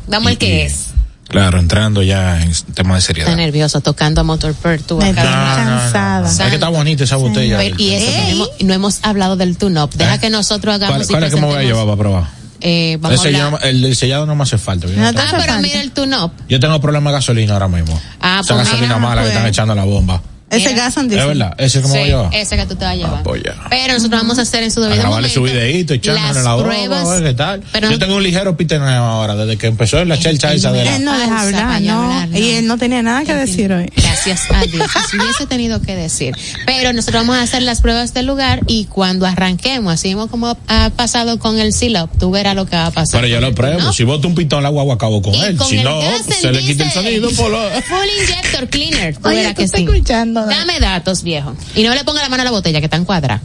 Vamos 0.08 0.28
al 0.30 0.38
que 0.38 0.64
es. 0.64 0.86
Claro, 1.30 1.58
entrando 1.60 2.02
ya 2.02 2.42
en 2.42 2.52
tema 2.74 2.94
de 2.94 2.98
Está 2.98 3.06
seriedad. 3.14 3.36
nervioso 3.36 3.80
tocando 3.80 4.20
a 4.20 4.24
Motor 4.24 4.52
Pearl, 4.54 4.82
tú 4.82 4.98
Me 4.98 5.10
acá. 5.10 5.22
estoy 5.22 5.34
No, 5.36 5.46
no, 5.46 5.56
no, 5.64 5.70
no. 5.76 5.80
cansada. 5.92 6.28
Es 6.28 6.38
que 6.50 6.54
está 6.56 6.68
bonita 6.68 7.04
esa 7.04 7.16
botella. 7.16 7.56
Pero- 7.58 7.76
y 7.78 7.90
eso, 7.94 8.10
no 8.10 8.28
hemos, 8.28 8.48
no 8.64 8.74
hemos 8.74 8.98
hablado 9.02 9.36
del 9.36 9.56
tune-up. 9.56 9.90
Deja 9.94 10.16
¿Eh? 10.16 10.20
que 10.20 10.28
nosotros 10.30 10.74
hagamos 10.74 10.96
¿Cuál, 10.96 11.04
y 11.04 11.12
cuál 11.12 11.24
es 11.24 11.34
que 11.34 11.40
me 11.40 11.46
voy 11.46 11.56
a 11.56 11.62
llevar 11.62 11.84
para 11.84 11.96
probar? 11.96 12.24
Eh, 12.62 12.98
vamos 13.00 13.22
yo 13.22 13.50
no- 13.52 13.58
el 13.60 13.80
del 13.80 13.96
sellado 13.96 14.26
no 14.26 14.34
me 14.34 14.42
hace 14.42 14.58
falta. 14.58 14.86
Yo, 14.86 14.94
no 14.96 15.06
Ah, 15.08 15.12
pero 15.14 15.28
falta. 15.38 15.60
mira 15.60 15.80
el 15.80 15.92
tune-up. 15.92 16.32
yo 16.48 16.60
tengo 16.60 16.78
problema 16.80 17.10
de 17.10 17.16
gasolina 17.16 17.52
ahora 17.54 17.68
mismo. 17.68 17.98
Ah, 18.20 18.40
Esa 18.42 18.54
pues 18.54 18.66
gasolina 18.66 18.96
mira, 18.96 19.08
mala 19.08 19.22
que 19.22 19.26
pues. 19.28 19.32
están 19.36 19.48
echando 19.48 19.72
a 19.72 19.76
la 19.76 19.84
bomba. 19.84 20.20
Ese 20.50 20.74
gas 20.74 20.96
Es 20.96 21.08
verdad, 21.08 21.54
ese 21.58 21.80
que 21.80 21.88
me 21.88 21.92
voy 21.94 22.02
a 22.02 22.06
llevar. 22.06 22.34
ese 22.34 22.56
que 22.56 22.66
tú 22.66 22.74
te 22.74 22.84
vas 22.84 22.94
a 22.94 22.96
llevar. 22.96 23.14
Ah, 23.18 23.22
pues 23.22 23.42
ya. 23.44 23.54
Pero 23.70 23.94
nosotros 23.94 24.20
vamos 24.20 24.38
a 24.38 24.42
hacer 24.42 24.62
en 24.64 24.70
su 24.70 24.80
debido 24.80 25.06
momento. 25.06 25.28
su 25.28 25.42
videito, 25.42 25.94
echándole 25.94 26.34
las 26.34 26.44
la 26.44 26.56
pruebas, 26.56 27.06
a 27.06 27.14
ver 27.14 27.22
qué 27.22 27.34
tal. 27.34 27.62
Pero 27.72 27.90
Yo 27.90 27.98
tengo 27.98 28.16
un 28.16 28.22
ligero 28.22 28.56
piteneo 28.56 28.88
ahora, 29.04 29.36
desde 29.36 29.56
que 29.56 29.68
empezó 29.68 30.04
la 30.04 30.18
chelcha 30.18 30.52
esa 30.52 30.72
de 30.72 30.84
la... 30.84 30.96
Él 30.96 31.04
no 31.04 31.16
deja 31.16 31.40
hablar, 31.42 31.82
no. 31.82 32.02
hablar, 32.02 32.28
no. 32.28 32.38
Y 32.38 32.50
él 32.50 32.66
no 32.66 32.78
tenía 32.78 33.02
nada 33.02 33.24
que 33.24 33.34
decir 33.34 33.72
hoy. 33.72 33.90
Gracias 33.96 34.50
a 34.50 34.60
Dios. 34.64 34.88
Si 35.10 35.16
hubiese 35.16 35.46
tenido 35.46 35.80
que 35.82 35.96
decir. 35.96 36.34
Pero 36.66 36.92
nosotros 36.92 37.22
vamos 37.22 37.36
a 37.36 37.42
hacer 37.42 37.62
las 37.62 37.80
pruebas 37.80 38.14
del 38.14 38.26
lugar 38.26 38.60
y 38.68 38.84
cuando 38.84 39.26
arranquemos, 39.26 39.92
así 39.92 40.08
mismo 40.08 40.28
como 40.28 40.56
ha 40.68 40.90
pasado 40.90 41.38
con 41.38 41.58
el 41.58 41.72
SILOP, 41.72 42.16
tú 42.18 42.30
verás 42.30 42.54
lo 42.54 42.66
que 42.66 42.76
va 42.76 42.86
a 42.86 42.90
pasar. 42.90 43.20
Pero 43.20 43.32
yo 43.32 43.40
lo 43.40 43.54
pruebo. 43.54 43.80
¿No? 43.80 43.92
Si 43.92 44.04
boto 44.04 44.28
un 44.28 44.34
pitón, 44.34 44.62
la 44.62 44.68
guagua 44.68 44.94
acabo 44.94 45.20
con 45.22 45.34
Y 45.34 45.40
él. 45.42 45.56
con 45.56 45.66
Si 45.66 45.82
no, 45.82 46.00
se 46.28 46.52
le 46.52 46.60
quita 46.60 46.84
el 46.84 46.92
sonido 46.92 47.30
por 47.36 47.50
lo... 47.50 47.58
Full 47.58 48.20
injector 48.20 48.68
cleaner. 48.68 49.16
Tú 49.16 49.28
Oye, 49.28 49.36
verás 49.38 49.54
tú 49.54 49.62
que 49.62 49.68
sí. 49.68 49.84
escuchando. 49.84 50.39
Dame 50.46 50.80
datos, 50.80 51.22
viejo. 51.22 51.54
Y 51.74 51.82
no 51.82 51.94
le 51.94 52.04
ponga 52.04 52.22
la 52.22 52.28
mano 52.28 52.42
a 52.42 52.44
la 52.44 52.50
botella 52.50 52.80
que 52.80 52.86
está 52.86 52.96
en 52.96 53.04
cuadra. 53.04 53.40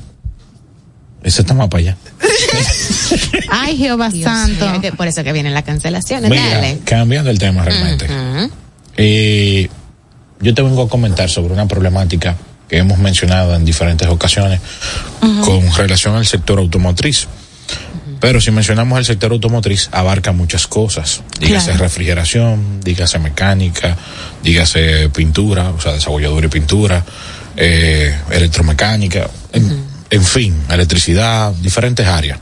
Ese 1.23 1.41
está 1.41 1.53
más 1.55 1.69
para 1.69 1.81
allá. 1.81 1.97
Ay, 3.49 3.77
Jehová 3.77 4.09
Dios 4.09 4.29
santo. 4.29 4.69
mío, 4.69 4.81
que 4.81 4.91
por 4.91 5.07
eso 5.07 5.23
que 5.23 5.33
vienen 5.33 5.53
las 5.53 5.63
cancelaciones. 5.63 6.29
Mira, 6.29 6.47
Dale. 6.49 6.79
cambiando 6.85 7.31
el 7.31 7.39
tema 7.39 7.63
realmente. 7.63 8.07
Eh, 8.97 9.67
yo 10.39 10.53
te 10.53 10.61
vengo 10.61 10.83
a 10.83 10.89
comentar 10.89 11.29
sobre 11.29 11.53
una 11.53 11.67
problemática 11.67 12.35
que 12.69 12.77
hemos 12.77 12.99
mencionado 12.99 13.55
en 13.55 13.65
diferentes 13.65 14.07
ocasiones 14.07 14.59
con 15.19 15.73
relación 15.75 16.15
al 16.15 16.25
sector 16.27 16.59
automotriz. 16.59 17.27
Pero 18.19 18.41
si 18.41 18.51
mencionamos 18.51 18.97
el 18.99 19.05
sector 19.05 19.31
automotriz, 19.31 19.89
abarca 19.91 20.31
muchas 20.31 20.67
cosas. 20.67 21.21
Dígase 21.39 21.71
Claro. 21.71 21.83
refrigeración, 21.83 22.81
dígase 22.81 23.19
mecánica, 23.19 23.97
dígase 24.43 25.09
pintura, 25.09 25.69
o 25.69 25.81
sea, 25.81 25.93
desarrolladura 25.93 26.47
y 26.47 26.49
pintura, 26.49 27.05
eh, 27.57 28.15
electromecánica, 28.31 29.29
en, 29.53 29.83
en 30.09 30.23
fin, 30.23 30.55
electricidad, 30.69 31.51
diferentes 31.53 32.05
áreas. 32.07 32.39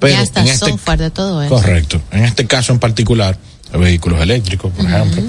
Pero 0.00 0.14
ya 0.14 0.22
está 0.22 0.40
en 0.42 0.48
este, 0.48 0.70
software 0.70 0.98
de 0.98 1.10
todo 1.10 1.42
eso. 1.42 1.54
Correcto. 1.54 2.00
En 2.12 2.24
este 2.24 2.46
caso 2.46 2.72
en 2.72 2.78
particular, 2.78 3.36
vehículos 3.72 4.20
eléctricos, 4.20 4.72
por 4.72 4.84
ejemplo. 4.86 5.22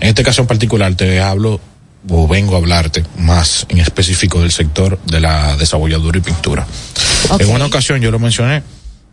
En 0.00 0.08
este 0.08 0.22
caso 0.22 0.42
en 0.42 0.46
particular 0.46 0.94
te 0.94 1.20
hablo 1.20 1.60
o 2.08 2.26
vengo 2.26 2.54
a 2.54 2.58
hablarte 2.58 3.04
más 3.18 3.66
en 3.68 3.78
específico 3.78 4.40
del 4.40 4.52
sector 4.52 4.98
de 5.04 5.20
la 5.20 5.56
desarrolladura 5.56 6.18
y 6.18 6.20
pintura. 6.22 6.66
En 7.38 7.50
una 7.50 7.66
ocasión 7.66 8.00
yo 8.00 8.10
lo 8.10 8.18
mencioné 8.18 8.62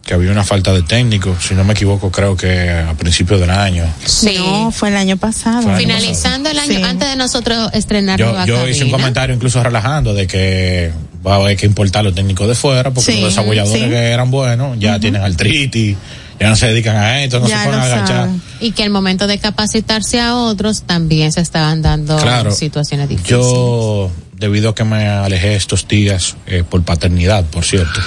que 0.05 0.13
había 0.13 0.31
una 0.31 0.43
falta 0.43 0.71
de 0.71 0.83
técnicos, 0.83 1.43
si 1.43 1.55
no 1.55 1.63
me 1.63 1.73
equivoco 1.73 2.11
creo 2.11 2.37
que 2.37 2.69
a 2.69 2.93
principios 2.93 3.39
del 3.39 3.49
año. 3.49 3.83
Sí. 4.05 4.35
No, 4.37 4.71
fue 4.71 4.89
el 4.89 4.97
año 4.97 5.17
pasado. 5.17 5.61
El 5.61 5.69
año 5.69 5.77
Finalizando 5.79 6.49
el 6.51 6.59
año, 6.59 6.77
Sí. 6.77 6.83
antes 6.83 7.09
de 7.09 7.15
nosotros 7.15 7.71
estrenar 7.73 8.19
Yo, 8.19 8.45
yo 8.45 8.67
hice 8.67 8.83
un 8.83 8.91
comentario 8.91 9.35
incluso 9.35 9.63
relajando 9.63 10.13
de 10.13 10.27
que 10.27 10.91
va 11.25 11.33
a 11.33 11.35
haber 11.37 11.57
que 11.57 11.65
importar 11.65 12.03
los 12.03 12.13
técnicos 12.13 12.47
de 12.47 12.53
fuera 12.53 12.91
porque 12.91 13.13
Sí, 13.13 13.19
los 13.19 13.31
desarrolladores 13.31 13.81
sí. 13.81 13.89
que 13.89 13.95
eran 13.95 14.29
buenos 14.29 14.77
ya 14.77 14.99
tienen 14.99 15.23
artritis, 15.23 15.97
ya 16.39 16.49
no 16.49 16.55
se 16.55 16.67
dedican 16.67 16.95
a 16.97 17.23
esto, 17.23 17.39
no 17.39 17.47
Ya 17.47 17.57
se 17.57 17.65
ponen 17.65 17.79
lo 17.79 17.85
a 17.85 17.87
agachar. 17.87 18.07
saben. 18.17 18.41
Y 18.59 18.71
que 18.73 18.83
al 18.83 18.91
momento 18.91 19.25
de 19.25 19.39
capacitarse 19.39 20.21
a 20.21 20.35
otros 20.35 20.83
también 20.83 21.31
se 21.31 21.41
estaban 21.41 21.81
dando 21.81 22.15
Claro, 22.17 22.51
situaciones 22.51 23.09
difíciles. 23.09 23.31
Yo, 23.41 24.11
debido 24.45 24.69
a 24.69 24.75
que 24.75 24.83
me 24.83 25.07
alejé 25.07 25.55
estos 25.55 25.87
días 25.87 26.35
eh, 26.45 26.63
por 26.69 26.83
paternidad, 26.83 27.43
por 27.45 27.63
cierto, 27.65 27.99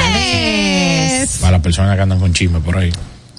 ¡Felicidades! 0.00 1.36
para 1.40 1.52
las 1.52 1.60
personas 1.60 1.94
que 1.96 2.02
andan 2.02 2.18
con 2.20 2.32
chisme 2.32 2.60
por 2.60 2.76
ahí. 2.78 2.90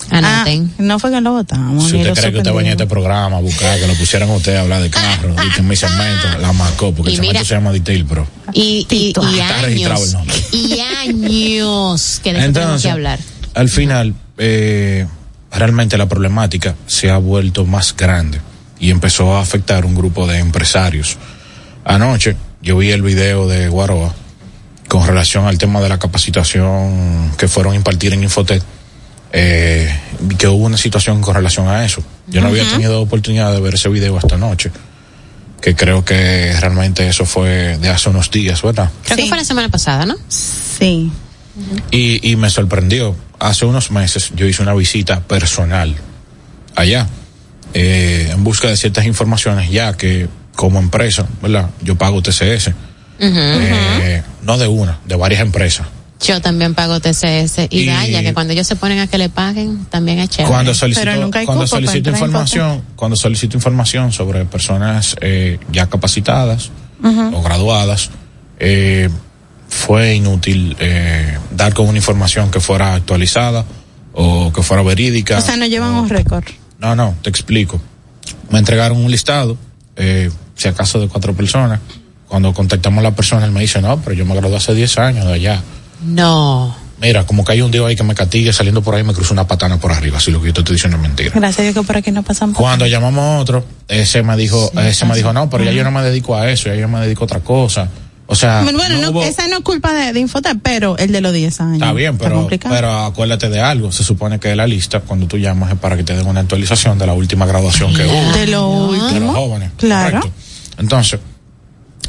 Anoten. 0.10 0.72
Ah, 0.74 0.76
no 0.80 1.00
fue 1.00 1.10
que 1.12 1.22
lo 1.22 1.32
votamos. 1.34 1.89
Si 1.89 1.96
usted 1.98 2.13
cree 2.13 2.32
que 2.32 2.38
usted 2.39 2.54
venía 2.54 2.72
a 2.72 2.74
este 2.74 2.86
programa 2.88 3.38
a 3.38 3.39
buscar 3.41 3.80
que 3.80 3.88
lo 3.88 3.94
pusieran 3.96 4.30
a 4.30 4.34
usted 4.34 4.56
a 4.58 4.62
hablar 4.62 4.82
de 4.82 4.89
carro, 4.89 5.34
y 5.44 5.50
que 5.56 5.62
mi 5.62 5.76
segmento 5.76 6.28
la 6.39 6.52
marcó, 6.54 6.94
porque 6.94 7.12
Y 7.12 7.15
el 7.15 7.20
segmento 7.20 7.39
mira- 7.39 7.46
se 7.48 7.56
llama 7.56 7.72
Detail 7.72 8.06
Pro. 8.06 8.28
y, 8.54 8.62
y, 8.80 8.86
Tito. 8.86 9.22
y 9.32 9.39
Está 9.39 9.62
registrado 9.62 10.04
el 10.04 10.10
años. 10.10 10.13
nombre. 10.13 10.36
Y 10.52 10.80
años 10.80 12.20
que 12.24 12.34
de 12.34 12.44
Entonces, 12.44 12.82
que 12.84 12.89
hablar. 12.89 13.20
al 13.56 13.70
final, 13.70 14.13
eh, 14.38 15.08
realmente 15.52 15.98
la 15.98 16.08
problemática 16.08 16.76
se 16.88 17.10
ha 17.10 17.17
vuelto 17.17 17.65
más 17.65 17.96
grande 17.96 18.39
y 18.80 18.89
empezó 18.91 19.36
a 19.38 19.41
afectar 19.41 19.86
un 19.86 19.96
grupo 19.96 20.28
de 20.28 20.39
empresarios. 20.39 21.17
Anoche 21.86 22.36
yo 22.62 22.78
vi 22.78 22.91
el 22.91 23.02
video 23.02 23.48
de 23.48 23.67
Guaroa 23.70 24.13
con 24.88 25.06
relación 25.08 25.46
al 25.48 25.58
tema 25.58 25.82
de 25.82 25.89
la 25.89 25.98
capacitación 26.00 27.32
que 27.38 27.48
fueron 27.48 27.74
a 27.74 27.76
impartir 27.76 28.13
en 28.13 28.24
Infotec, 28.24 28.62
eh, 29.32 29.89
que 30.38 30.48
hubo 30.48 30.65
una 30.65 30.78
situación 30.78 31.22
con 31.22 31.34
relación 31.34 31.67
a 31.70 31.86
eso. 31.86 32.04
Yo 32.28 32.41
no 32.41 32.50
había 32.50 32.70
tenido 32.70 33.02
oportunidad 33.02 33.54
de 33.54 33.62
ver 33.62 33.76
ese 33.76 33.88
video 33.89 34.17
hasta 34.17 34.36
anoche, 34.36 34.70
que 35.62 35.76
creo 35.76 36.04
que 36.04 36.54
realmente 36.60 37.08
eso 37.08 37.26
fue 37.26 37.78
de 37.78 37.89
hace 37.89 38.10
unos 38.10 38.30
días, 38.32 38.62
¿verdad? 38.62 38.89
Creo 39.04 39.15
Sí. 39.17 39.24
que 39.24 39.30
fue 39.30 39.38
la 39.38 39.46
semana 39.46 39.70
pasada, 39.70 40.06
¿no? 40.06 40.15
Sí. 40.28 41.10
Y, 41.91 42.30
y 42.32 42.36
me 42.36 42.50
sorprendió. 42.50 43.15
Hace 43.39 43.65
unos 43.65 43.91
meses 43.91 44.32
yo 44.36 44.46
hice 44.46 44.62
una 44.62 44.74
visita 44.74 45.22
personal 45.22 45.96
allá, 46.76 47.08
eh, 47.74 48.30
en 48.32 48.44
busca 48.44 48.67
de 48.67 48.76
ciertas 48.78 49.06
informaciones, 49.06 49.70
ya 49.72 49.94
que 49.94 50.28
como 50.62 50.78
empresa, 50.78 51.26
¿verdad? 51.41 51.71
Yo 51.82 51.97
pago 51.97 52.21
TCS. 52.21 52.69
Eh, 53.17 54.21
no 54.43 54.60
de 54.60 54.67
una, 54.67 55.00
de 55.08 55.15
varias 55.15 55.41
empresas. 55.41 55.88
Yo 56.24 56.39
también 56.39 56.76
pago 56.76 57.00
TCS 57.00 57.65
y, 57.71 57.88
vaya 57.88 58.21
que 58.21 58.32
cuando 58.36 58.54
ellos 58.54 58.67
se 58.67 58.76
ponen 58.76 59.00
a 59.00 59.08
que 59.08 59.17
le 59.17 59.30
paguen 59.30 59.86
también 59.86 60.19
es 60.19 60.30
chévere. 60.30 60.52
Cuando 60.52 60.76
solicito, 60.76 61.04
Pero 61.04 61.19
nunca 61.19 61.39
hay 61.39 61.47
cuando 61.47 61.63
cupo 61.63 61.78
solicito 61.78 62.12
en 62.12 62.15
información, 62.15 62.84
cuando 62.95 63.17
solicito 63.17 63.58
información 63.58 64.12
sobre 64.12 64.45
personas 64.45 65.15
eh, 65.19 65.58
ya 65.71 65.89
capacitadas 65.89 66.69
o 67.02 67.41
graduadas, 67.41 68.12
eh, 68.60 69.10
fue 69.67 70.13
inútil 70.13 70.78
eh, 70.80 71.39
dar 71.50 71.74
con 71.74 71.88
una 71.88 71.97
información 71.97 72.52
que 72.52 72.60
fuera 72.60 72.93
actualizada 72.93 73.65
o 74.13 74.54
que 74.54 74.62
fuera 74.62 74.84
verídica. 74.84 75.39
O 75.39 75.41
sea, 75.41 75.58
no 75.58 75.65
llevan 75.65 75.93
un 75.93 76.08
récord. 76.08 76.43
No, 76.78 76.95
no, 76.95 77.15
te 77.24 77.32
explico. 77.32 77.82
Me 78.52 78.60
entregaron 78.60 79.00
un 79.04 79.10
listado, 79.10 79.58
eh, 79.95 80.30
si 80.62 80.67
acaso 80.69 81.00
de 81.00 81.08
cuatro 81.08 81.34
personas. 81.34 81.80
Cuando 82.28 82.54
contactamos 82.54 83.00
a 83.00 83.04
la 83.04 83.15
persona, 83.15 83.45
él 83.45 83.52
me 83.52 83.60
dice, 83.62 83.82
no, 83.82 84.00
pero 84.02 84.13
yo 84.15 84.26
me 84.26 84.34
gradué 84.36 84.56
hace 84.56 84.74
10 84.74 84.97
años 85.00 85.26
de 85.26 85.34
allá. 85.34 85.62
No. 86.06 86.76
mira, 87.02 87.26
como 87.26 87.43
que 87.43 87.52
hay 87.54 87.62
un 87.62 87.71
día 87.71 87.86
ahí 87.86 87.95
que 87.95 88.04
me 88.04 88.13
castigue 88.15 88.54
saliendo 88.54 88.82
por 88.82 88.93
ahí 88.95 89.04
me 89.04 89.13
cruzo 89.13 89.34
una 89.34 89.47
patana 89.47 89.78
por 89.80 89.91
arriba, 89.91 90.19
si 90.19 90.32
lo 90.32 90.39
que 90.39 90.47
yo 90.47 90.54
te 90.54 90.62
estoy 90.62 90.76
diciendo 90.76 90.97
es 90.97 91.02
mentira. 91.04 91.32
Gracias 91.34 91.60
a 91.60 91.63
Dios 91.63 91.76
que 91.76 91.82
por 91.82 91.97
aquí 91.97 92.12
no 92.12 92.21
pasan 92.24 92.54
Cuando 92.54 92.86
llamamos 92.88 93.19
a 93.24 93.39
otro, 93.39 93.65
ese 93.88 94.21
me 94.24 94.38
dijo, 94.38 94.71
ese 94.80 95.06
me 95.06 95.15
dijo, 95.15 95.34
no, 95.34 95.50
pero 95.50 95.63
ya 95.63 95.71
yo 95.71 95.84
no 95.84 95.91
me 95.91 96.02
dedico 96.04 96.36
a 96.38 96.50
eso, 96.50 96.69
ya 96.69 96.76
yo 96.76 96.88
me 96.88 97.00
dedico 97.02 97.24
a 97.24 97.26
otra 97.26 97.39
cosa. 97.41 97.89
O 98.28 98.36
sea, 98.36 98.62
Bueno, 98.63 98.80
no 98.88 99.02
no, 99.02 99.10
hubo- 99.10 99.24
esa 99.24 99.45
no 99.50 99.58
es 99.58 99.63
culpa 99.63 99.93
de, 99.93 100.13
de 100.13 100.19
Infotep, 100.21 100.58
pero 100.63 100.97
el 100.97 101.12
de 101.12 101.19
los 101.19 101.34
10 101.34 101.60
años. 101.60 101.74
Está 101.82 101.91
bien, 101.91 102.17
pero, 102.17 102.47
pero 102.69 103.00
acuérdate 103.00 103.50
de 103.50 103.60
algo. 103.60 103.91
Se 103.91 104.06
supone 104.06 104.39
que 104.39 104.56
la 104.56 104.65
lista, 104.67 105.02
cuando 105.02 105.26
tú 105.28 105.38
llamas, 105.38 105.74
es 105.74 105.78
para 105.78 105.97
que 105.97 106.04
te 106.06 106.15
den 106.15 106.26
una 106.26 106.39
actualización 106.39 106.97
de 106.97 107.08
la 107.08 107.13
última 107.13 107.45
graduación 107.45 107.93
que 107.93 108.06
hubo. 108.06 108.32
de 108.38 108.47
lo 108.47 109.10
De 109.12 109.19
los 109.19 109.36
jóvenes. 109.36 109.71
Claro. 109.76 110.19
correcto. 110.21 110.34
Entonces, 110.82 111.20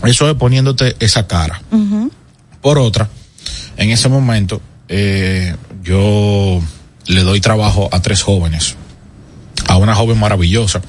eso 0.04 0.28
es 0.28 0.34
poniéndote 0.34 0.96
esa 0.98 1.26
cara. 1.26 1.60
Por 2.60 2.78
otra, 2.78 3.08
en 3.76 3.90
ese 3.90 4.08
momento, 4.08 4.60
eh, 4.88 5.54
yo 5.82 6.60
le 7.06 7.20
doy 7.20 7.40
trabajo 7.40 7.88
a 7.92 8.00
tres 8.00 8.22
jóvenes. 8.22 8.76
A 9.68 9.76
una 9.76 9.94
joven 9.94 10.18
maravillosa, 10.18 10.80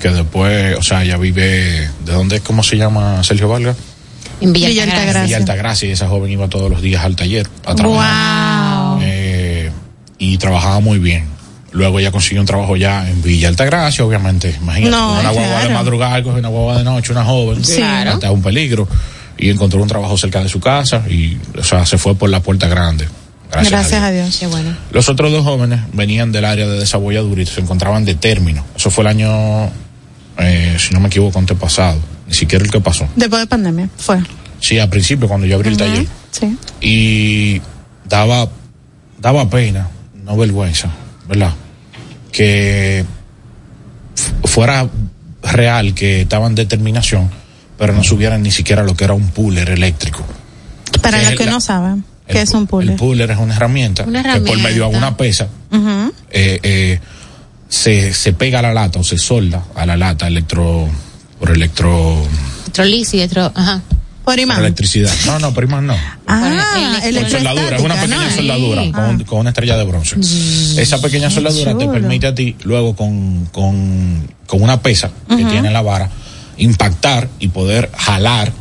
que 0.00 0.08
después, 0.08 0.76
o 0.78 0.82
sea, 0.82 1.04
ella 1.04 1.18
vive, 1.18 1.88
¿de 2.04 2.12
dónde, 2.12 2.40
cómo 2.40 2.62
se 2.62 2.76
llama 2.76 3.22
Sergio 3.22 3.48
Valga? 3.48 3.76
En 4.40 4.52
Villa, 4.52 4.68
Villa 4.68 4.82
Altagracia. 4.84 5.10
Altagracia. 5.10 5.22
Villa 5.26 5.36
Altagracia, 5.36 5.88
y 5.88 5.92
esa 5.92 6.08
joven 6.08 6.32
iba 6.32 6.48
todos 6.48 6.70
los 6.70 6.82
días 6.82 7.04
al 7.04 7.14
taller 7.14 7.48
a 7.64 7.74
trabajar. 7.74 8.96
Wow. 8.96 9.00
Eh, 9.02 9.70
y 10.18 10.38
trabajaba 10.38 10.80
muy 10.80 10.98
bien. 10.98 11.31
Luego 11.72 11.98
ella 11.98 12.10
consiguió 12.12 12.40
un 12.40 12.46
trabajo 12.46 12.76
ya 12.76 13.08
en 13.08 13.22
Villa 13.22 13.48
Altagracia, 13.48 14.04
obviamente. 14.04 14.54
Imagínate, 14.60 14.90
No, 14.90 15.18
una 15.20 15.30
guagua 15.30 15.62
de 15.62 15.68
madrugada, 15.70 16.18
una 16.26 16.48
guagua 16.48 16.78
de 16.78 16.84
noche, 16.84 17.12
una 17.12 17.24
joven. 17.24 17.64
Sí. 17.64 17.76
Claro. 17.76 18.12
Hasta 18.12 18.30
un 18.30 18.42
peligro. 18.42 18.86
Y 19.38 19.48
encontró 19.50 19.80
un 19.82 19.88
trabajo 19.88 20.16
cerca 20.18 20.42
de 20.42 20.48
su 20.48 20.60
casa 20.60 21.02
y, 21.08 21.38
o 21.58 21.64
sea, 21.64 21.84
se 21.86 21.96
fue 21.98 22.14
por 22.14 22.28
la 22.30 22.40
puerta 22.40 22.68
grande. 22.68 23.08
Gracias, 23.50 23.70
Gracias, 23.70 24.02
a 24.02 24.06
a 24.06 24.10
Dios. 24.10 24.26
Dios. 24.26 24.38
Qué 24.38 24.46
bueno. 24.46 24.76
Los 24.92 25.08
otros 25.08 25.32
dos 25.32 25.44
jóvenes 25.44 25.80
venían 25.92 26.30
del 26.32 26.44
área 26.44 26.66
de 26.66 26.78
desabolladura 26.78 27.42
y 27.42 27.46
se 27.46 27.60
encontraban 27.60 28.04
de 28.04 28.14
término. 28.14 28.64
Eso 28.76 28.90
fue 28.90 29.02
el 29.02 29.08
año, 29.08 29.70
eh, 30.38 30.76
si 30.78 30.92
no 30.94 31.00
me 31.00 31.08
equivoco, 31.08 31.38
antepasado. 31.38 31.98
Ni 32.28 32.34
siquiera 32.34 32.64
el 32.64 32.70
que 32.70 32.80
pasó. 32.80 33.06
Después 33.16 33.40
de 33.40 33.46
pandemia, 33.46 33.88
fue. 33.96 34.18
Sí, 34.60 34.78
al 34.78 34.88
principio, 34.88 35.26
cuando 35.28 35.46
yo 35.46 35.56
abrí 35.56 35.70
el 35.70 35.76
taller. 35.76 36.06
Sí. 36.30 36.56
Y 36.80 37.60
daba, 38.08 38.48
daba 39.18 39.48
pena, 39.50 39.88
no 40.24 40.36
vergüenza, 40.36 40.88
¿verdad? 41.28 41.52
Que 42.32 43.04
fuera 44.44 44.88
real 45.42 45.94
que 45.94 46.22
estaban 46.22 46.54
de 46.54 46.64
determinación, 46.64 47.30
pero 47.78 47.92
no 47.92 48.02
subieran 48.02 48.42
ni 48.42 48.50
siquiera 48.50 48.82
lo 48.82 48.94
que 48.96 49.04
era 49.04 49.12
un 49.14 49.28
puller 49.28 49.70
eléctrico. 49.70 50.24
Para 51.00 51.22
los 51.22 51.32
que 51.38 51.44
la- 51.46 51.52
no 51.52 51.60
saben, 51.60 52.04
El 52.26 52.34
¿qué 52.34 52.42
es 52.42 52.50
un 52.50 52.66
puller? 52.66 52.90
El 52.92 52.96
puller 52.96 53.30
es 53.30 53.38
una 53.38 53.54
herramienta, 53.56 54.04
Una 54.04 54.22
que 54.22 54.28
por 54.28 54.48
herramienta. 54.50 54.68
medio 54.68 54.88
de 54.88 54.96
una 54.96 55.16
pesa 55.16 55.48
eh, 56.30 56.60
eh, 56.62 57.00
se, 57.68 58.12
se 58.14 58.32
pega 58.32 58.60
a 58.60 58.62
la 58.62 58.72
lata 58.74 58.98
o 59.00 59.04
se 59.04 59.18
solda 59.18 59.64
a 59.74 59.84
la 59.86 59.96
lata 59.96 60.26
electro 60.28 60.88
por 61.38 61.50
electro 61.50 62.22
y 62.78 63.20
otro, 63.22 63.50
ajá. 63.54 63.80
Por 64.24 64.34
por 64.34 64.38
imán. 64.38 64.60
electricidad. 64.60 65.12
No, 65.26 65.38
no, 65.38 65.52
pero 65.52 65.66
imán 65.66 65.86
no. 65.86 65.96
Ah, 66.26 66.40
Bueno, 67.02 67.20
Con 67.22 67.30
soldadura, 67.30 67.76
es 67.76 67.82
una 67.82 67.94
pequeña 67.96 68.24
¿no? 68.28 68.30
soldadura 68.36 68.82
con, 68.92 69.04
un- 69.04 69.24
con 69.24 69.38
una 69.40 69.50
estrella 69.50 69.76
de 69.76 69.84
bronce. 69.84 70.16
Esa 70.80 71.00
pequeña 71.00 71.28
soldadura 71.30 71.76
te 71.76 71.88
permite 71.88 72.26
a 72.28 72.34
ti, 72.34 72.54
luego 72.64 72.94
con, 72.94 73.46
con, 73.46 74.28
con 74.46 74.62
una 74.62 74.80
pesa 74.80 75.10
que 75.28 75.44
tiene 75.44 75.70
la 75.70 75.82
vara, 75.82 76.08
impactar 76.56 77.28
y 77.40 77.48
poder 77.48 77.90
jalar 77.96 78.52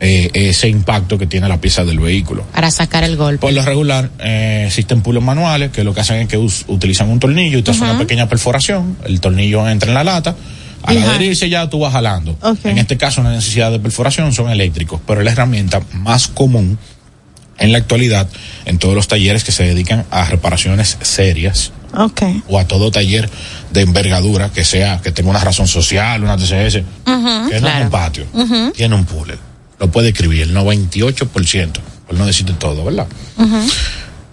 eh, 0.00 0.30
ese 0.34 0.68
impacto 0.68 1.18
que 1.18 1.26
tiene 1.26 1.48
la 1.48 1.60
pieza 1.60 1.84
del 1.84 1.98
vehículo. 2.00 2.44
Para 2.54 2.70
sacar 2.70 3.02
el 3.04 3.16
golpe. 3.16 3.38
Por 3.40 3.52
lo 3.52 3.62
regular, 3.64 4.10
eh, 4.20 4.64
existen 4.66 5.00
pulos 5.02 5.22
manuales 5.22 5.70
que 5.72 5.82
lo 5.84 5.92
que 5.94 6.00
hacen 6.00 6.18
es 6.22 6.28
que 6.28 6.36
us- 6.38 6.64
utilizan 6.68 7.08
un 7.08 7.18
tornillo 7.18 7.58
y 7.58 7.62
te 7.62 7.70
hace 7.72 7.82
una 7.82 7.98
pequeña 7.98 8.28
perforación, 8.28 8.96
el 9.04 9.20
tornillo 9.20 9.68
entra 9.68 9.88
en 9.88 9.94
la 9.94 10.04
lata, 10.04 10.36
al 10.82 10.98
Ajá. 10.98 11.10
adherirse 11.10 11.48
ya 11.48 11.68
tú 11.68 11.80
vas 11.80 11.92
jalando. 11.92 12.36
En 12.64 12.78
este 12.78 12.96
caso, 12.96 13.20
una 13.20 13.30
necesidad 13.32 13.70
de 13.70 13.80
perforación 13.80 14.32
son 14.32 14.50
eléctricos, 14.50 15.00
pero 15.06 15.20
es 15.20 15.24
la 15.24 15.32
herramienta 15.32 15.80
más 15.92 16.28
común 16.28 16.78
en 17.58 17.72
la 17.72 17.78
actualidad 17.78 18.28
en 18.66 18.78
todos 18.78 18.94
los 18.94 19.08
talleres 19.08 19.42
que 19.42 19.50
se 19.52 19.64
dedican 19.64 20.04
a 20.10 20.24
reparaciones 20.26 20.96
serias 21.02 21.72
o 22.48 22.58
a 22.58 22.66
todo 22.68 22.90
taller 22.92 23.28
de 23.72 23.80
envergadura 23.80 24.50
que 24.52 24.64
sea, 24.64 25.00
que 25.02 25.10
tenga 25.10 25.30
una 25.30 25.40
razón 25.40 25.66
social, 25.66 26.22
una 26.22 26.36
TCS, 26.36 26.74
que 27.04 27.60
no 27.60 27.68
es 27.68 27.82
un 27.84 27.90
patio, 27.90 28.26
tiene 28.74 28.94
un 28.94 29.04
puller. 29.04 29.38
Lo 29.80 29.90
puede 29.90 30.08
escribir 30.10 30.42
el 30.42 30.54
98%, 30.54 31.72
por 32.06 32.16
no 32.16 32.26
decirte 32.26 32.52
todo, 32.54 32.84
¿verdad? 32.84 33.06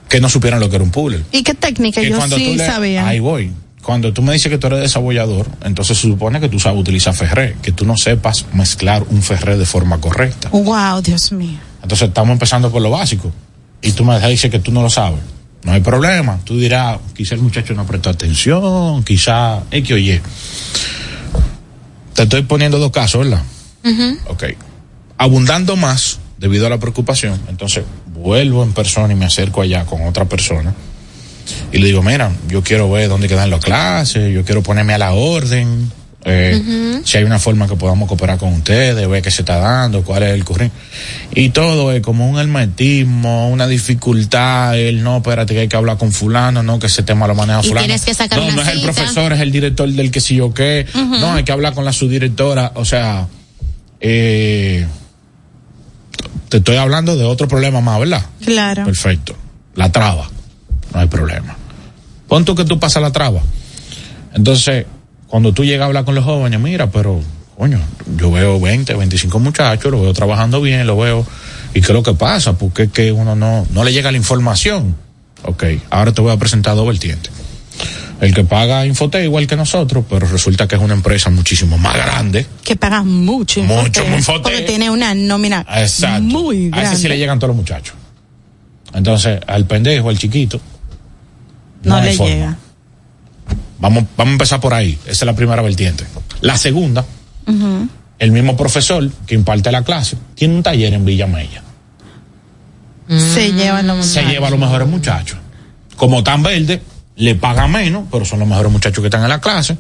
Que 0.08 0.22
no 0.22 0.30
supieran 0.30 0.60
lo 0.60 0.70
que 0.70 0.76
era 0.76 0.84
un 0.84 0.92
puller. 0.92 1.24
¿Y 1.32 1.42
qué 1.44 1.54
técnica? 1.56 2.02
Que 2.02 2.10
Yo 2.10 2.22
sí 2.30 2.56
le- 2.58 2.66
sabía. 2.66 3.08
Ahí 3.08 3.20
voy. 3.20 3.52
Cuando 3.86 4.12
tú 4.12 4.24
me 4.24 4.34
dices 4.34 4.50
que 4.50 4.58
tú 4.58 4.66
eres 4.66 4.80
desabollador, 4.80 5.48
entonces 5.64 6.00
se 6.00 6.08
supone 6.08 6.40
que 6.40 6.50
tú 6.50 6.60
sabes 6.60 6.80
utilizar 6.80 7.14
ferré, 7.14 7.56
que 7.62 7.72
tú 7.72 7.86
no 7.86 7.96
sepas 7.96 8.48
mezclar 8.52 9.04
un 9.12 9.22
ferré 9.22 9.60
de 9.60 9.66
forma 9.68 10.02
correcta. 10.02 10.50
Wow, 10.50 11.04
Dios 11.04 11.32
mío. 11.32 11.60
Entonces 11.84 12.08
estamos 12.08 12.34
empezando 12.34 12.72
por 12.72 12.82
lo 12.82 12.90
básico. 12.90 13.32
Y 13.84 13.92
tú 13.92 14.04
me 14.04 14.20
dices 14.28 14.50
que 14.50 14.58
tú 14.58 14.72
no 14.72 14.82
lo 14.82 14.90
sabes. 14.90 15.20
No 15.64 15.72
hay 15.72 15.82
problema. 15.82 16.40
Tú 16.44 16.58
dirás, 16.58 16.98
quizá 17.16 17.36
el 17.36 17.42
muchacho 17.42 17.76
no 17.76 17.86
prestó 17.86 18.10
atención, 18.10 19.04
quizá 19.04 19.62
X 19.70 19.92
o 19.92 19.98
Y. 20.00 20.20
Te 22.16 22.24
estoy 22.24 22.42
poniendo 22.42 22.80
dos 22.80 22.92
casos, 22.92 23.30
¿verdad? 23.30 23.44
Ok. 24.30 24.46
Abundando 25.20 25.76
más 25.76 26.18
debido 26.40 26.66
a 26.66 26.72
la 26.72 26.80
preocupación, 26.80 27.40
entonces 27.50 27.84
vuelvo 28.16 28.64
en 28.64 28.74
persona 28.74 29.14
y 29.14 29.16
me 29.16 29.26
acerco 29.26 29.62
allá 29.62 29.86
con 29.86 30.08
otra 30.08 30.26
persona. 30.26 30.74
Y 31.72 31.78
le 31.80 31.88
digo, 31.88 32.02
mira, 32.02 32.32
yo 32.48 32.64
quiero 32.64 32.90
ver 32.90 33.10
dónde 33.10 33.28
quedan 33.28 33.50
las 33.50 33.64
clases, 33.64 34.34
yo 34.34 34.44
quiero 34.44 34.64
ponerme 34.64 34.94
a 34.94 34.98
la 34.98 35.14
orden, 35.14 35.92
eh, 36.28 37.02
si 37.04 37.18
hay 37.18 37.24
una 37.24 37.38
forma 37.38 37.68
que 37.68 37.76
podamos 37.76 38.10
cooperar 38.10 38.40
con 38.40 38.52
ustedes, 38.52 39.08
ver 39.08 39.22
qué 39.22 39.30
se 39.30 39.44
está 39.44 39.60
dando, 39.60 40.04
cuál 40.04 40.24
es 40.24 40.34
el 40.34 40.44
currículum. 40.44 40.72
Y 41.36 41.50
todo 41.50 41.92
es 41.92 42.02
como 42.02 42.28
un 42.28 42.40
hermetismo, 42.40 43.50
una 43.50 43.68
dificultad, 43.68 44.76
el 44.76 45.04
no, 45.04 45.18
espérate 45.18 45.54
que 45.54 45.60
hay 45.62 45.68
que 45.68 45.78
hablar 45.78 45.98
con 45.98 46.12
fulano, 46.12 46.64
no, 46.64 46.80
que 46.80 46.88
ese 46.88 47.04
tema 47.04 47.28
lo 47.28 47.36
maneja 47.36 47.60
Y 47.64 47.68
fulano. 47.68 47.86
tienes 47.86 48.04
que 48.04 48.16
sacar 48.16 48.40
no, 48.40 48.46
una 48.46 48.56
no 48.56 48.62
es 48.64 48.68
el 48.70 48.82
profesor, 48.82 49.34
es 49.34 49.40
el 49.40 49.52
director 49.52 49.88
del 49.88 50.10
que 50.10 50.20
sí 50.20 50.42
o 50.42 50.52
qué, 50.52 50.88
no, 50.96 51.34
hay 51.34 51.44
que 51.44 51.52
hablar 51.52 51.76
con 51.76 51.86
la 51.86 51.94
subdirectora, 51.94 52.72
o 52.74 52.86
sea, 52.86 53.28
eh, 54.02 54.88
te 56.50 56.58
estoy 56.58 56.78
hablando 56.78 57.16
de 57.16 57.24
otro 57.24 57.48
problema 57.48 57.82
más, 57.82 58.00
¿verdad? 58.00 58.26
Claro. 58.44 58.84
Perfecto. 58.84 59.36
La 59.76 59.92
traba. 59.92 60.28
No 60.94 61.00
hay 61.00 61.08
problema. 61.08 61.56
Pon 62.28 62.46
tú 62.46 62.56
que 62.56 62.66
tú 62.66 62.80
pasas 62.80 63.02
la 63.02 63.12
traba. 63.12 63.42
Entonces, 64.34 64.86
cuando 65.28 65.54
tú 65.54 65.64
llegas 65.64 65.84
a 65.84 65.86
hablar 65.88 66.06
con 66.06 66.16
los 66.16 66.24
jóvenes, 66.24 66.60
mira, 66.60 66.90
pero, 66.92 67.22
coño, 67.58 67.80
yo 68.18 68.32
veo 68.32 68.60
20, 68.60 68.94
25 68.94 69.40
muchachos, 69.40 69.92
lo 69.92 70.02
veo 70.02 70.14
trabajando 70.14 70.62
bien, 70.62 70.86
lo 70.88 70.98
veo. 70.98 71.26
¿Y 71.74 71.82
qué 71.82 71.88
es 71.88 71.94
lo 71.94 72.04
que 72.04 72.14
pasa? 72.14 72.58
Porque 72.58 72.84
es 72.84 72.92
que 72.92 73.12
uno 73.12 73.36
no, 73.36 73.66
no 73.72 73.84
le 73.84 73.92
llega 73.94 74.12
la 74.12 74.18
información. 74.18 74.96
Ok, 75.44 75.64
ahora 75.90 76.12
te 76.14 76.22
voy 76.22 76.32
a 76.32 76.38
presentar 76.38 76.76
dos 76.76 76.88
vertientes. 76.88 77.32
El 78.22 78.34
que 78.34 78.46
paga 78.46 78.86
Infotec 78.86 79.24
igual 79.26 79.46
que 79.46 79.58
nosotros, 79.58 80.06
pero 80.10 80.26
resulta 80.26 80.68
que 80.68 80.76
es 80.76 80.82
una 80.82 80.94
empresa 80.94 81.30
muchísimo 81.30 81.78
más 81.78 81.96
grande. 81.98 82.46
Que 82.64 82.78
pagas 82.78 83.04
mucho. 83.04 83.62
Mucho, 83.64 84.04
Infotec. 84.06 84.42
Porque 84.44 84.62
tiene 84.62 84.90
una 84.90 85.14
nómina 85.14 85.66
Exacto. 85.76 86.22
muy 86.24 86.68
A 86.72 86.78
ese 86.78 86.82
grande. 86.82 86.98
sí 86.98 87.08
le 87.10 87.18
llegan 87.18 87.40
todos 87.40 87.50
los 87.50 87.58
muchachos. 87.58 87.94
Entonces, 88.94 89.42
al 89.46 89.66
pendejo, 89.66 90.08
al 90.10 90.18
chiquito, 90.18 90.62
no 91.86 92.02
le 92.02 92.14
forma. 92.14 92.34
llega. 92.34 92.58
Vamos, 93.80 94.06
vamos 94.18 94.32
a 94.32 94.34
empezar 94.34 94.60
por 94.60 94.74
ahí. 94.74 94.98
Esa 95.04 95.12
es 95.12 95.24
la 95.24 95.36
primera 95.36 95.62
vertiente. 95.62 96.06
La 96.42 96.58
segunda, 96.58 97.06
el 98.20 98.32
mismo 98.32 98.56
profesor 98.58 99.10
que 99.28 99.36
imparte 99.36 99.72
la 99.72 99.84
clase 99.84 100.18
tiene 100.36 100.56
un 100.56 100.64
taller 100.64 100.94
en 100.94 101.06
Villa 101.06 101.28
Mella. 101.28 101.62
Se 103.08 103.52
llevan 103.54 103.88
los 103.88 104.06
Se 104.06 104.24
lleva 104.24 104.48
a 104.48 104.50
los 104.50 104.60
mejores 104.60 104.88
muchachos. 104.88 105.38
Como 105.96 106.24
tan 106.24 106.42
verde, 106.44 106.82
le 107.16 107.36
paga 107.36 107.68
menos, 107.68 108.06
pero 108.12 108.26
son 108.26 108.40
los 108.40 108.48
mejores 108.48 108.72
muchachos 108.72 109.02
que 109.02 109.08
están 109.08 109.24
en 109.24 109.30
la 109.30 109.40
clase. 109.40 109.78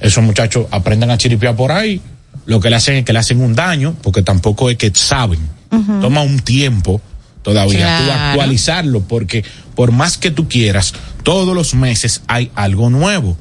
Esos 0.00 0.22
muchachos 0.22 0.66
aprenden 0.70 1.10
a 1.10 1.16
chiripear 1.18 1.56
por 1.56 1.72
ahí. 1.72 2.00
Lo 2.44 2.60
que 2.60 2.68
le 2.70 2.76
hacen 2.76 2.96
es 2.96 3.04
que 3.04 3.12
le 3.12 3.18
hacen 3.18 3.40
un 3.40 3.54
daño, 3.54 3.94
porque 4.02 4.22
tampoco 4.22 4.68
es 4.70 4.76
que 4.76 4.92
saben. 4.94 5.40
Toma 6.00 6.22
un 6.22 6.38
tiempo 6.40 7.00
todavía 7.42 7.98
tú 7.98 8.04
Claro. 8.04 8.30
actualizarlo, 8.30 9.00
porque 9.02 9.44
por 9.74 9.92
más 9.92 10.18
que 10.18 10.30
tú 10.30 10.48
quieras, 10.48 10.92
todos 11.26 11.56
los 11.56 11.74
meses 11.74 12.22
hay 12.28 12.52
algo 12.54 12.88
nuevo. 12.88 13.36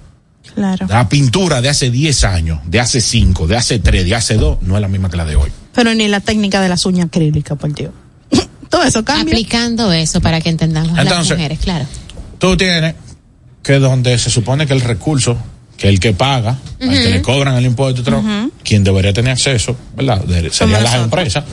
Claro. 0.55 0.87
La 0.89 1.07
pintura 1.07 1.61
de 1.61 1.69
hace 1.69 1.91
10 1.91 2.23
años, 2.23 2.59
de 2.65 2.79
hace 2.79 2.99
5, 2.99 3.45
de 3.45 3.55
hace 3.57 3.77
3, 3.77 4.03
de 4.03 4.15
hace 4.15 4.37
2, 4.37 4.63
no 4.63 4.73
es 4.73 4.81
la 4.81 4.87
misma 4.87 5.07
que 5.11 5.17
la 5.17 5.25
de 5.25 5.35
hoy. 5.35 5.51
Pero 5.71 5.93
ni 5.93 6.07
la 6.07 6.19
técnica 6.19 6.61
de 6.61 6.67
las 6.69 6.83
uñas 6.87 7.05
acrílicas, 7.05 7.55
por 7.59 7.71
Dios. 7.75 7.91
Todo 8.69 8.81
eso 8.81 9.05
cambia. 9.05 9.35
Aplicando 9.35 9.91
eso 9.91 10.19
para 10.19 10.41
que 10.41 10.49
entendamos 10.49 10.97
las 10.97 11.29
mujeres, 11.29 11.59
claro. 11.59 11.85
Tú 12.39 12.57
tienes 12.57 12.95
que 13.61 13.73
donde 13.77 14.17
se 14.17 14.31
supone 14.31 14.65
que 14.65 14.73
el 14.73 14.81
recurso, 14.81 15.37
que 15.77 15.87
el 15.87 15.99
que 15.99 16.13
paga, 16.13 16.57
al 16.81 16.89
que 16.89 17.09
le 17.11 17.21
cobran 17.21 17.55
el 17.55 17.65
impuesto, 17.67 18.01
y 18.01 18.03
todo, 18.03 18.23
quien 18.63 18.83
debería 18.83 19.13
tener 19.13 19.33
acceso, 19.33 19.77
¿verdad? 19.95 20.23
De- 20.23 20.49
serían 20.49 20.83
las 20.83 20.95
empresas, 20.95 21.43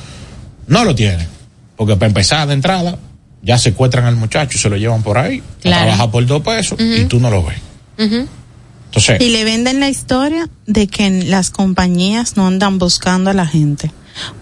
no 0.66 0.82
lo 0.82 0.94
tiene. 0.94 1.28
Porque 1.76 1.96
para 1.96 2.06
empezar 2.06 2.48
de 2.48 2.54
entrada, 2.54 2.96
ya 3.42 3.58
secuestran 3.58 4.04
al 4.04 4.16
muchacho 4.16 4.56
y 4.56 4.60
se 4.60 4.68
lo 4.70 4.76
llevan 4.76 5.02
por 5.02 5.18
ahí, 5.18 5.42
Claro. 5.60 5.82
trabaja 5.84 6.10
por 6.10 6.24
dos 6.26 6.42
pesos 6.42 6.78
y 6.80 7.04
tú 7.06 7.18
no 7.20 7.28
lo 7.30 7.44
ves. 7.44 7.58
Entonces, 7.98 9.20
Y 9.20 9.30
le 9.30 9.44
venden 9.44 9.80
la 9.80 9.88
historia 9.88 10.48
de 10.66 10.86
que 10.86 11.08
las 11.24 11.50
compañías 11.50 12.36
no 12.36 12.46
andan 12.46 12.78
buscando 12.78 13.30
a 13.30 13.32
la 13.34 13.46
gente. 13.46 13.90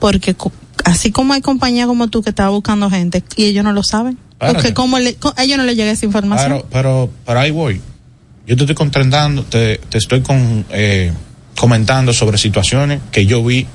Porque 0.00 0.34
co- 0.34 0.52
así 0.84 1.12
como 1.12 1.34
hay 1.34 1.40
compañías 1.40 1.86
como 1.86 2.08
tú 2.08 2.22
que 2.22 2.30
están 2.30 2.50
buscando 2.50 2.90
gente 2.90 3.22
y 3.36 3.44
ellos 3.44 3.62
no 3.64 3.72
lo 3.72 3.82
saben. 3.84 4.18
Espérate. 4.32 4.54
Porque 4.56 4.74
como 4.74 4.98
le, 4.98 5.14
co- 5.14 5.32
a 5.36 5.44
ellos 5.44 5.56
no 5.58 5.64
les 5.64 5.76
llega 5.76 5.90
esa 5.92 6.04
información. 6.04 6.48
pero, 6.50 6.66
pero, 6.70 7.10
pero 7.24 7.40
ahí 7.40 7.50
voy. 7.52 7.80
Yo 8.46 8.56
te 8.56 8.64
estoy 8.64 8.74
contentando, 8.74 9.44
te, 9.44 9.78
te 9.88 9.98
estoy 9.98 10.22
con, 10.22 10.64
eh, 10.70 11.12
comentando 11.56 12.12
sobre 12.12 12.36
situaciones 12.36 13.00
que 13.12 13.26
yo 13.26 13.44
vi, 13.44 13.66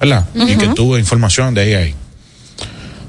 ¿verdad? 0.00 0.26
Y 0.34 0.56
que 0.56 0.68
tuve 0.68 0.98
información 0.98 1.52
de 1.54 1.60
ahí 1.60 1.74
a 1.74 1.78
ahí. 1.80 1.94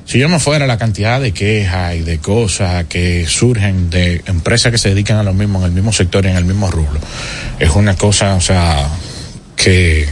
Si 0.06 0.20
yo 0.20 0.28
me 0.30 0.40
fuera 0.40 0.68
la 0.68 0.78
cantidad 0.78 1.22
de 1.22 1.32
quejas 1.32 1.96
y 1.96 2.02
de 2.02 2.20
cosas 2.20 2.86
que 2.86 3.26
surgen 3.28 3.90
de 3.90 4.22
empresas 4.26 4.72
que 4.72 4.78
se 4.78 4.90
dedican 4.90 5.18
a 5.18 5.24
lo 5.24 5.34
mismo, 5.34 5.60
en 5.60 5.66
el 5.66 5.72
mismo 5.72 5.94
sector 5.94 6.26
y 6.26 6.30
en 6.30 6.38
el 6.38 6.46
mismo 6.46 6.70
rubro, 6.70 7.00
es 7.60 7.70
una 7.72 7.96
cosa, 7.96 8.36
o 8.36 8.42
sea, 8.42 8.88
que 9.56 10.08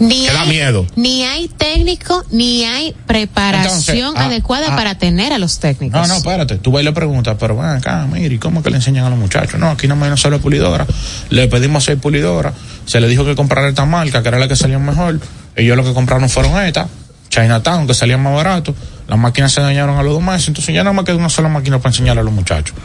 Ni 0.00 0.26
Que 0.26 0.32
da 0.32 0.44
miedo. 0.44 0.86
Ni 0.96 1.24
hay 1.24 1.48
técnico, 1.48 2.24
ni 2.30 2.64
hay 2.64 2.94
preparación 3.06 4.08
Entonces, 4.08 4.12
ah, 4.16 4.26
adecuada 4.26 4.68
ah. 4.70 4.76
para 4.76 4.94
tener 4.96 5.32
a 5.32 5.38
los 5.38 5.58
técnicos. 5.58 6.00
No, 6.00 6.06
no, 6.06 6.16
espérate. 6.16 6.56
Tú 6.56 6.72
vas 6.72 6.82
y 6.82 6.84
le 6.84 6.92
preguntas, 6.92 7.36
pero 7.38 7.56
ven 7.56 7.66
acá, 7.66 8.06
mire, 8.10 8.34
¿y 8.34 8.38
cómo 8.38 8.62
que 8.62 8.70
le 8.70 8.76
enseñan 8.76 9.04
a 9.04 9.10
los 9.10 9.18
muchachos? 9.18 9.58
No, 9.58 9.70
aquí 9.70 9.88
no 9.88 9.96
me 9.96 10.14
solo 10.16 10.40
pulidora. 10.40 10.86
Le 11.30 11.48
pedimos 11.48 11.84
seis 11.84 11.98
pulidoras. 12.00 12.54
Se 12.86 13.00
le 13.00 13.08
dijo 13.08 13.24
que 13.24 13.34
comprara 13.34 13.68
esta 13.68 13.84
marca, 13.84 14.22
que 14.22 14.28
era 14.28 14.38
la 14.38 14.48
que 14.48 14.56
salía 14.56 14.78
mejor. 14.78 15.20
Ellos 15.54 15.76
lo 15.76 15.84
que 15.84 15.92
compraron 15.92 16.28
fueron 16.28 16.62
estas, 16.62 16.88
Chinatown, 17.28 17.86
que 17.86 17.94
salían 17.94 18.22
más 18.22 18.34
barato. 18.34 18.74
Las 19.08 19.18
máquinas 19.18 19.52
se 19.52 19.60
dañaron 19.60 19.98
a 19.98 20.02
los 20.02 20.14
dos 20.14 20.22
meses. 20.22 20.48
Entonces 20.48 20.74
ya 20.74 20.84
no 20.84 20.94
me 20.94 21.04
queda 21.04 21.16
una 21.16 21.28
sola 21.28 21.48
máquina 21.48 21.78
para 21.78 21.90
enseñarle 21.90 22.20
a 22.20 22.24
los 22.24 22.32
muchachos. 22.32 22.76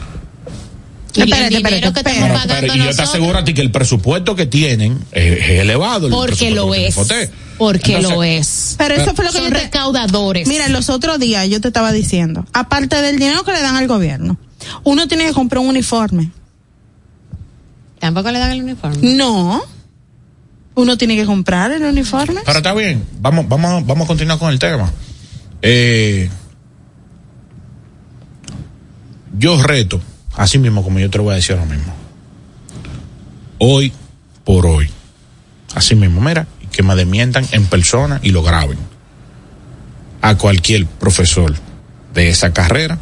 Y 1.14 1.22
Espérate, 1.22 1.56
espérate, 1.56 1.80
que 1.80 2.00
espérate. 2.10 2.54
Pero, 2.60 2.74
y 2.74 2.78
yo 2.78 2.94
te 2.94 3.02
aseguro 3.02 3.38
a 3.38 3.44
ti 3.44 3.54
que 3.54 3.60
el 3.60 3.70
presupuesto 3.70 4.36
que 4.36 4.46
tienen 4.46 4.98
es, 5.12 5.38
es 5.38 5.50
elevado. 5.60 6.06
el 6.06 6.12
porque 6.12 6.50
lo 6.50 6.74
es. 6.74 6.94
Porque 7.56 7.96
Entonces, 7.96 8.16
lo 8.16 8.22
es. 8.22 8.74
Pero 8.78 8.94
eso 8.94 9.14
fue 9.14 9.24
lo 9.24 9.32
que 9.32 9.38
Son 9.38 9.48
yo 9.48 9.52
te, 9.52 9.64
recaudadores. 9.64 10.46
Mira, 10.46 10.68
los 10.68 10.90
otros 10.90 11.18
días 11.18 11.48
yo 11.48 11.60
te 11.60 11.68
estaba 11.68 11.90
diciendo, 11.92 12.46
aparte 12.52 13.02
del 13.02 13.18
dinero 13.18 13.42
que 13.42 13.52
le 13.52 13.60
dan 13.60 13.74
al 13.74 13.88
gobierno, 13.88 14.38
uno 14.84 15.08
tiene 15.08 15.26
que 15.26 15.32
comprar 15.32 15.60
un 15.60 15.68
uniforme. 15.70 16.30
Tampoco 17.98 18.30
le 18.30 18.38
dan 18.38 18.52
el 18.52 18.62
uniforme. 18.62 18.98
No. 19.14 19.60
Uno 20.76 20.96
tiene 20.96 21.16
que 21.16 21.26
comprar 21.26 21.72
el 21.72 21.82
uniforme. 21.82 22.42
Pero 22.44 22.58
está 22.58 22.72
bien, 22.74 23.04
vamos, 23.20 23.48
vamos, 23.48 23.84
vamos 23.84 24.04
a 24.04 24.06
continuar 24.06 24.38
con 24.38 24.52
el 24.52 24.60
tema. 24.60 24.92
Eh, 25.62 26.30
yo 29.38 29.60
reto, 29.62 30.00
así 30.34 30.58
mismo 30.58 30.82
como 30.82 30.98
yo 30.98 31.10
te 31.10 31.18
lo 31.18 31.24
voy 31.24 31.32
a 31.32 31.36
decir 31.36 31.56
ahora 31.56 31.66
mismo. 31.66 31.92
Hoy 33.58 33.92
por 34.44 34.66
hoy. 34.66 34.90
Así 35.74 35.94
mismo, 35.94 36.20
mira, 36.20 36.46
y 36.62 36.66
que 36.66 36.82
me 36.82 36.94
demientan 36.94 37.46
en 37.52 37.66
persona 37.66 38.20
y 38.22 38.30
lo 38.30 38.42
graben. 38.42 38.78
A 40.22 40.36
cualquier 40.36 40.86
profesor 40.86 41.54
de 42.14 42.30
esa 42.30 42.52
carrera 42.52 42.98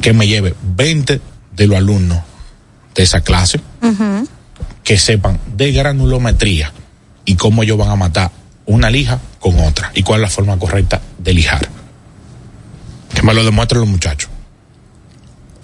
que 0.00 0.12
me 0.12 0.26
lleve 0.26 0.54
20 0.76 1.20
de 1.54 1.66
los 1.66 1.76
alumnos 1.76 2.18
de 2.94 3.02
esa 3.02 3.20
clase 3.20 3.60
que 4.82 4.98
sepan 4.98 5.38
de 5.56 5.72
granulometría 5.72 6.72
y 7.24 7.36
cómo 7.36 7.62
ellos 7.62 7.78
van 7.78 7.90
a 7.90 7.96
matar 7.96 8.30
una 8.66 8.90
lija 8.90 9.20
con 9.40 9.58
otra 9.60 9.90
y 9.94 10.02
cuál 10.02 10.20
es 10.20 10.22
la 10.22 10.30
forma 10.30 10.58
correcta 10.58 11.00
de 11.18 11.34
lijar. 11.34 11.68
Que 13.14 13.22
me 13.22 13.34
lo 13.34 13.44
demuestren 13.44 13.80
los 13.80 13.88
muchachos. 13.88 14.30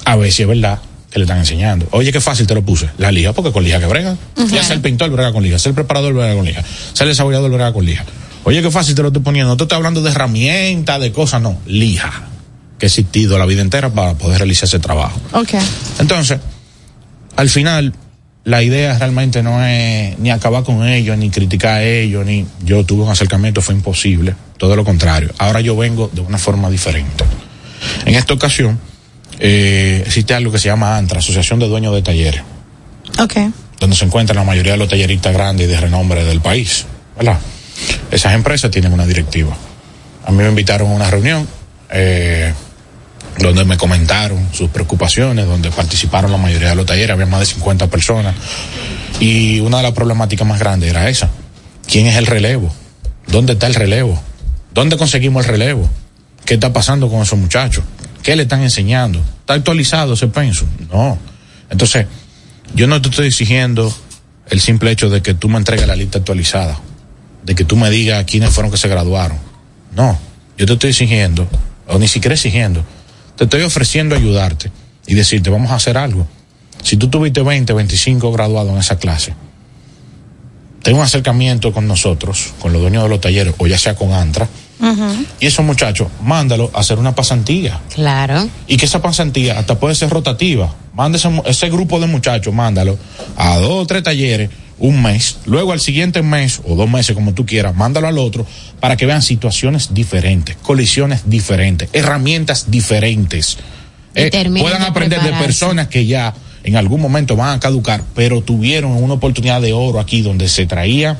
A 0.04 0.16
ver 0.16 0.32
si 0.32 0.42
es 0.42 0.48
verdad 0.48 0.80
que 1.10 1.18
le 1.18 1.24
están 1.24 1.38
enseñando. 1.38 1.88
Oye, 1.90 2.12
qué 2.12 2.20
fácil 2.20 2.46
te 2.46 2.54
lo 2.54 2.62
puse. 2.62 2.88
La 2.98 3.10
lija, 3.10 3.32
porque 3.32 3.52
con 3.52 3.64
lija 3.64 3.80
que 3.80 3.86
bregan. 3.86 4.18
Ya 4.48 4.62
sea 4.62 4.76
el 4.76 4.82
pintor 4.82 5.10
brega 5.10 5.32
con 5.32 5.42
lija, 5.42 5.58
sea 5.58 5.70
el 5.70 5.74
preparador 5.74 6.14
brega 6.14 6.34
con 6.34 6.44
lija, 6.44 6.62
sea 6.92 7.06
el 7.06 7.14
saboreador 7.14 7.50
brega 7.50 7.72
con 7.72 7.84
lija. 7.84 8.04
Oye, 8.44 8.62
qué 8.62 8.70
fácil 8.70 8.94
te 8.94 9.02
lo 9.02 9.08
estoy 9.08 9.22
poniendo. 9.22 9.50
No 9.50 9.56
te 9.56 9.64
estoy 9.64 9.76
hablando 9.76 10.02
de 10.02 10.10
herramientas, 10.10 11.00
de 11.00 11.12
cosas, 11.12 11.42
no. 11.42 11.58
Lija. 11.66 12.28
Que 12.78 12.86
he 12.86 12.88
existido 12.88 13.38
la 13.38 13.44
vida 13.44 13.60
entera 13.60 13.90
para 13.90 14.14
poder 14.14 14.38
realizar 14.38 14.66
ese 14.66 14.78
trabajo. 14.78 15.20
Ok. 15.32 15.50
Entonces, 15.98 16.40
al 17.36 17.50
final, 17.50 17.92
la 18.44 18.62
idea 18.62 18.98
realmente 18.98 19.42
no 19.42 19.64
es 19.64 20.18
ni 20.18 20.30
acabar 20.30 20.64
con 20.64 20.86
ellos, 20.86 21.16
ni 21.18 21.30
criticar 21.30 21.74
a 21.74 21.82
ellos, 21.82 22.24
ni 22.24 22.46
yo 22.64 22.84
tuve 22.84 23.02
un 23.04 23.10
acercamiento, 23.10 23.60
fue 23.60 23.74
imposible, 23.74 24.34
todo 24.56 24.76
lo 24.76 24.84
contrario. 24.84 25.30
Ahora 25.38 25.60
yo 25.60 25.76
vengo 25.76 26.08
de 26.12 26.20
una 26.22 26.38
forma 26.38 26.70
diferente. 26.70 27.24
En 28.06 28.14
esta 28.14 28.34
ocasión, 28.34 28.78
eh, 29.38 30.02
existe 30.06 30.34
algo 30.34 30.52
que 30.52 30.58
se 30.58 30.68
llama 30.68 30.96
ANTRA, 30.96 31.18
Asociación 31.18 31.58
de 31.58 31.68
Dueños 31.68 31.94
de 31.94 32.02
Talleres, 32.02 32.42
Ok. 33.18 33.34
donde 33.78 33.96
se 33.96 34.04
encuentran 34.04 34.36
la 34.36 34.44
mayoría 34.44 34.72
de 34.72 34.78
los 34.78 34.88
talleristas 34.88 35.32
grandes 35.32 35.66
y 35.66 35.70
de 35.70 35.80
renombre 35.80 36.24
del 36.24 36.40
país, 36.40 36.86
¿verdad? 37.16 37.38
Esas 38.10 38.34
empresas 38.34 38.70
tienen 38.70 38.92
una 38.92 39.06
directiva. 39.06 39.56
A 40.26 40.30
mí 40.30 40.38
me 40.38 40.48
invitaron 40.48 40.90
a 40.90 40.94
una 40.94 41.10
reunión, 41.10 41.46
eh, 41.90 42.52
donde 43.38 43.64
me 43.64 43.76
comentaron 43.76 44.48
sus 44.52 44.68
preocupaciones, 44.70 45.46
donde 45.46 45.70
participaron 45.70 46.30
la 46.30 46.38
mayoría 46.38 46.70
de 46.70 46.74
los 46.74 46.86
talleres, 46.86 47.10
había 47.10 47.26
más 47.26 47.40
de 47.40 47.46
50 47.46 47.86
personas. 47.88 48.34
Y 49.18 49.60
una 49.60 49.78
de 49.78 49.82
las 49.84 49.92
problemáticas 49.92 50.46
más 50.46 50.58
grandes 50.58 50.90
era 50.90 51.08
esa. 51.08 51.30
¿Quién 51.86 52.06
es 52.06 52.16
el 52.16 52.26
relevo? 52.26 52.72
¿Dónde 53.26 53.54
está 53.54 53.66
el 53.66 53.74
relevo? 53.74 54.20
¿Dónde 54.72 54.96
conseguimos 54.96 55.44
el 55.44 55.52
relevo? 55.52 55.88
¿Qué 56.44 56.54
está 56.54 56.72
pasando 56.72 57.08
con 57.08 57.22
esos 57.22 57.38
muchachos? 57.38 57.84
¿Qué 58.22 58.36
le 58.36 58.42
están 58.42 58.62
enseñando? 58.62 59.20
¿Está 59.40 59.54
actualizado 59.54 60.14
ese 60.14 60.28
pensum? 60.28 60.68
No. 60.92 61.18
Entonces, 61.70 62.06
yo 62.74 62.86
no 62.86 63.00
te 63.00 63.08
estoy 63.08 63.28
exigiendo 63.28 63.92
el 64.48 64.60
simple 64.60 64.90
hecho 64.90 65.08
de 65.08 65.22
que 65.22 65.34
tú 65.34 65.48
me 65.48 65.58
entregues 65.58 65.86
la 65.86 65.96
lista 65.96 66.18
actualizada, 66.18 66.78
de 67.44 67.54
que 67.54 67.64
tú 67.64 67.76
me 67.76 67.90
digas 67.90 68.24
quiénes 68.24 68.50
fueron 68.50 68.70
que 68.70 68.76
se 68.76 68.88
graduaron. 68.88 69.38
No, 69.94 70.18
yo 70.58 70.66
te 70.66 70.72
estoy 70.72 70.90
exigiendo, 70.90 71.48
o 71.86 71.98
ni 71.98 72.08
siquiera 72.08 72.34
exigiendo, 72.34 72.84
te 73.40 73.44
estoy 73.44 73.62
ofreciendo 73.62 74.14
ayudarte 74.14 74.70
y 75.06 75.14
decirte, 75.14 75.48
vamos 75.48 75.70
a 75.70 75.76
hacer 75.76 75.96
algo. 75.96 76.26
Si 76.82 76.98
tú 76.98 77.08
tuviste 77.08 77.40
20, 77.40 77.72
25 77.72 78.30
graduados 78.32 78.70
en 78.70 78.76
esa 78.76 78.98
clase, 78.98 79.32
ten 80.82 80.94
un 80.94 81.00
acercamiento 81.00 81.72
con 81.72 81.88
nosotros, 81.88 82.52
con 82.60 82.74
los 82.74 82.82
dueños 82.82 83.02
de 83.02 83.08
los 83.08 83.18
talleres, 83.18 83.54
o 83.56 83.66
ya 83.66 83.78
sea 83.78 83.94
con 83.94 84.12
ANTRA, 84.12 84.46
y 85.40 85.46
esos 85.46 85.64
muchachos, 85.64 86.08
mándalo 86.22 86.70
a 86.74 86.80
hacer 86.80 86.98
una 86.98 87.14
pasantía. 87.14 87.80
Claro. 87.94 88.46
Y 88.66 88.76
que 88.76 88.84
esa 88.84 89.00
pasantía 89.00 89.58
hasta 89.58 89.78
puede 89.78 89.94
ser 89.94 90.10
rotativa. 90.10 90.74
Manda 90.92 91.16
ese, 91.16 91.30
ese 91.46 91.70
grupo 91.70 91.98
de 91.98 92.08
muchachos, 92.08 92.52
mándalo 92.52 92.98
a 93.36 93.56
dos 93.56 93.70
o 93.70 93.86
tres 93.86 94.02
talleres, 94.02 94.50
un 94.80 95.02
mes, 95.02 95.38
luego 95.46 95.72
al 95.72 95.80
siguiente 95.80 96.22
mes 96.22 96.60
o 96.64 96.74
dos 96.74 96.90
meses, 96.90 97.14
como 97.14 97.32
tú 97.32 97.46
quieras, 97.46 97.76
mándalo 97.76 98.08
al 98.08 98.18
otro, 98.18 98.46
para 98.80 98.96
que 98.96 99.06
vean 99.06 99.22
situaciones 99.22 99.94
diferentes, 99.94 100.56
colisiones 100.56 101.22
diferentes, 101.26 101.88
herramientas 101.92 102.70
diferentes. 102.70 103.58
Eh, 104.14 104.30
puedan 104.58 104.80
de 104.80 104.88
aprender 104.88 105.22
de 105.22 105.32
personas 105.34 105.86
que 105.86 106.06
ya 106.06 106.34
en 106.64 106.76
algún 106.76 107.00
momento 107.00 107.36
van 107.36 107.56
a 107.56 107.60
caducar, 107.60 108.02
pero 108.14 108.42
tuvieron 108.42 108.92
una 108.92 109.14
oportunidad 109.14 109.60
de 109.60 109.72
oro 109.72 110.00
aquí 110.00 110.22
donde 110.22 110.48
se 110.48 110.66
traía 110.66 111.18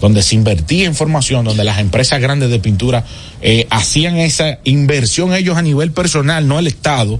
donde 0.00 0.22
se 0.22 0.34
invertía 0.34 0.86
en 0.86 0.94
formación, 0.94 1.44
donde 1.44 1.64
las 1.64 1.78
empresas 1.78 2.20
grandes 2.20 2.50
de 2.50 2.58
pintura 2.58 3.04
eh, 3.42 3.66
hacían 3.70 4.16
esa 4.16 4.58
inversión 4.64 5.34
ellos 5.34 5.56
a 5.56 5.62
nivel 5.62 5.92
personal, 5.92 6.46
no 6.46 6.58
el 6.58 6.66
Estado, 6.66 7.18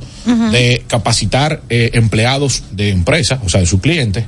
de 0.51 0.85
capacitar 0.87 1.63
eh, 1.69 1.91
empleados 1.95 2.63
de 2.73 2.91
empresas, 2.91 3.41
o 3.45 3.49
sea, 3.49 3.61
de 3.61 3.67
sus 3.67 3.81
clientes, 3.81 4.25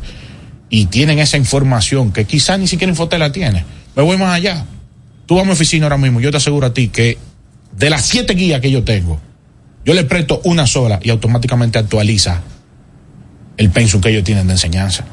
y 0.77 0.85
tienen 0.85 1.19
esa 1.19 1.39
información 1.39 2.13
que 2.13 2.27
quizás 2.27 2.61
ni 2.61 2.67
siquiera 2.67 2.91
Infotel 2.91 3.21
la 3.21 3.33
tiene. 3.33 3.65
Me 3.95 4.03
voy 4.03 4.19
más 4.19 4.35
allá. 4.35 4.67
Tú 5.25 5.37
vas 5.37 5.45
a 5.45 5.47
mi 5.47 5.53
oficina 5.53 5.87
ahora 5.87 5.97
mismo, 5.97 6.21
yo 6.21 6.31
te 6.31 6.37
aseguro 6.37 6.67
a 6.67 6.75
ti 6.75 6.89
que 6.89 7.17
de 7.75 7.89
las 7.89 8.03
siete 8.03 8.35
guías 8.35 8.61
que 8.61 8.71
yo 8.71 8.85
tengo, 8.85 9.19
yo 9.87 9.95
le 9.95 10.05
presto 10.05 10.43
una 10.45 10.67
sola 10.67 11.01
y 11.03 11.09
automáticamente 11.09 11.79
actualiza 11.79 12.43
el 13.57 13.71
pensum 13.71 14.03
que 14.03 14.11
ellos 14.11 14.23
tienen 14.23 14.49
de 14.49 14.53
enseñanza. 14.53 15.07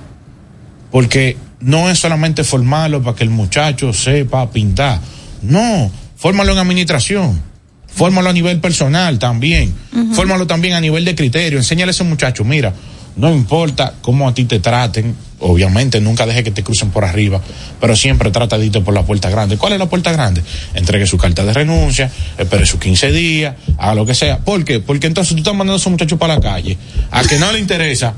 Porque 0.91 1.38
no 1.61 1.89
es 1.89 1.97
solamente 1.97 2.43
formarlo 2.43 3.01
para 3.01 3.16
que 3.16 3.24
el 3.24 3.30
muchacho 3.30 3.93
sepa 3.93 4.51
pintar. 4.51 4.99
No, 5.43 5.89
fórmalo 6.18 6.51
en 6.51 6.57
administración. 6.57 7.41
Fórmalo 7.88 8.30
a 8.30 8.34
nivel 8.34 8.59
personal 8.59 9.18
también. 9.18 9.74
Fórmalo 10.11 10.45
también 10.45 10.74
a 10.74 10.82
nivel 10.82 11.05
de 11.05 11.16
criterio. 11.16 11.57
Enséñale 11.57 11.91
a 11.91 11.93
ese 11.93 12.03
muchacho, 12.03 12.43
mira, 12.43 12.74
no 13.16 13.32
importa 13.32 13.93
cómo 14.01 14.28
a 14.28 14.34
ti 14.34 14.45
te 14.45 14.59
traten, 14.59 15.16
obviamente 15.39 16.01
nunca 16.01 16.26
deje 16.26 16.43
que 16.43 16.51
te 16.51 16.64
crucen 16.64 16.89
por 16.89 17.05
arriba, 17.05 17.41
pero 17.80 17.95
siempre 17.95 18.32
trata 18.32 18.57
de 18.57 18.66
irte 18.66 18.82
por 18.82 18.93
la 18.93 19.03
puerta 19.03 19.30
grande. 19.30 19.57
¿Cuál 19.57 19.74
es 19.74 19.80
la 19.80 19.89
puerta 19.89 20.11
grande? 20.11 20.41
Entregue 20.74 21.05
su 21.05 21.18
carta 21.18 21.45
de 21.45 21.53
renuncia, 21.53 22.11
espere 22.38 22.66
sus 22.66 22.80
15 22.80 23.11
días, 23.11 23.55
haga 23.78 23.95
lo 23.95 24.05
que 24.05 24.16
sea. 24.16 24.39
¿Por 24.39 24.64
qué? 24.66 24.80
Porque 24.80 25.07
entonces 25.07 25.34
tú 25.34 25.39
estás 25.39 25.53
mandando 25.53 25.74
a 25.74 25.78
esos 25.78 25.91
muchachos 25.91 26.18
para 26.18 26.36
la 26.36 26.41
calle, 26.41 26.78
a 27.11 27.24
que 27.24 27.38
no 27.38 27.51
le 27.51 27.59
interesa, 27.59 28.14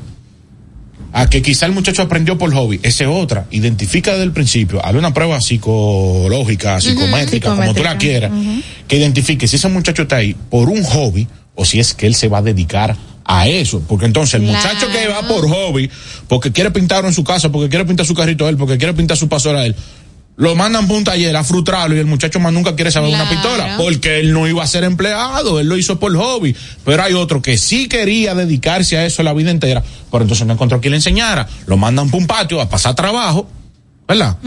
a 1.11 1.29
que 1.29 1.41
quizá 1.41 1.65
el 1.65 1.71
muchacho 1.71 2.01
aprendió 2.01 2.37
por 2.37 2.53
hobby, 2.53 2.79
esa 2.83 3.05
es 3.05 3.09
otra. 3.09 3.45
Identifica 3.51 4.11
desde 4.11 4.25
el 4.25 4.31
principio, 4.31 4.85
hazle 4.85 4.99
una 4.99 5.13
prueba 5.13 5.39
psicológica, 5.41 6.79
psicométrica, 6.79 7.55
como 7.55 7.73
tú 7.73 7.83
la 7.83 7.97
quieras, 7.97 8.31
que 8.87 8.97
identifique 8.97 9.47
si 9.47 9.55
ese 9.55 9.69
muchacho 9.69 10.03
está 10.03 10.17
ahí 10.17 10.35
por 10.49 10.69
un 10.69 10.83
hobby 10.83 11.27
o 11.55 11.65
si 11.65 11.79
es 11.79 11.93
que 11.93 12.05
él 12.05 12.15
se 12.15 12.27
va 12.27 12.39
a 12.39 12.41
dedicar 12.41 12.91
a 12.91 12.97
eso. 13.47 13.82
Porque 13.88 14.05
entonces 14.05 14.36
el 14.36 14.43
muchacho 14.43 14.88
que 14.91 15.07
va 15.07 15.28
por 15.28 15.47
hobby, 15.49 15.89
porque 16.28 16.51
quiere 16.51 16.71
pintarlo 16.71 17.07
en 17.07 17.13
su 17.13 17.23
casa, 17.23 17.51
porque 17.51 17.69
quiere 17.69 17.86
pintar 17.86 18.05
su 18.05 18.13
carrito 18.13 18.45
a 18.45 18.49
él, 18.49 18.57
porque 18.57 18.78
quiere 18.78 18.93
pintar 18.93 19.17
su 19.17 19.28
pasora 19.28 19.61
a 19.61 19.65
él, 19.65 19.76
lo 20.38 20.53
mandan 20.55 20.88
por 20.88 20.97
un 20.97 21.03
taller 21.03 21.36
a 21.36 21.43
frustrarlo 21.43 21.95
y 21.95 21.99
el 21.99 22.05
muchacho 22.05 22.39
más 22.39 22.51
nunca 22.51 22.76
quiere 22.76 22.91
saber 22.91 23.13
una 23.13 23.30
pintora 23.30 23.78
porque 23.78 24.19
él 24.19 24.34
no 24.34 24.47
iba 24.47 24.63
a 24.63 24.67
ser 24.67 24.84
empleado, 24.84 25.61
él 25.61 25.67
lo 25.67 25.78
hizo 25.78 25.97
por 25.99 26.15
hobby. 26.15 26.55
Pero 26.84 27.03
hay 27.03 27.13
otro 27.13 27.41
que 27.41 27.57
sí 27.57 27.88
quería 27.88 28.36
dedicarse 28.36 28.97
a 28.97 29.05
eso 29.05 29.23
la 29.23 29.34
vida 29.34 29.51
entera, 29.51 29.82
pero 30.11 30.23
entonces 30.23 30.45
no 30.45 30.53
encontró 30.53 30.82
quien 30.82 30.91
le 30.91 30.97
enseñara. 30.97 31.47
Lo 31.67 31.78
mandan 31.78 32.09
por 32.09 32.19
un 32.19 32.28
patio 32.28 32.59
a 32.59 32.69
pasar 32.69 32.95
trabajo 32.95 33.47
¿verdad? 34.08 34.38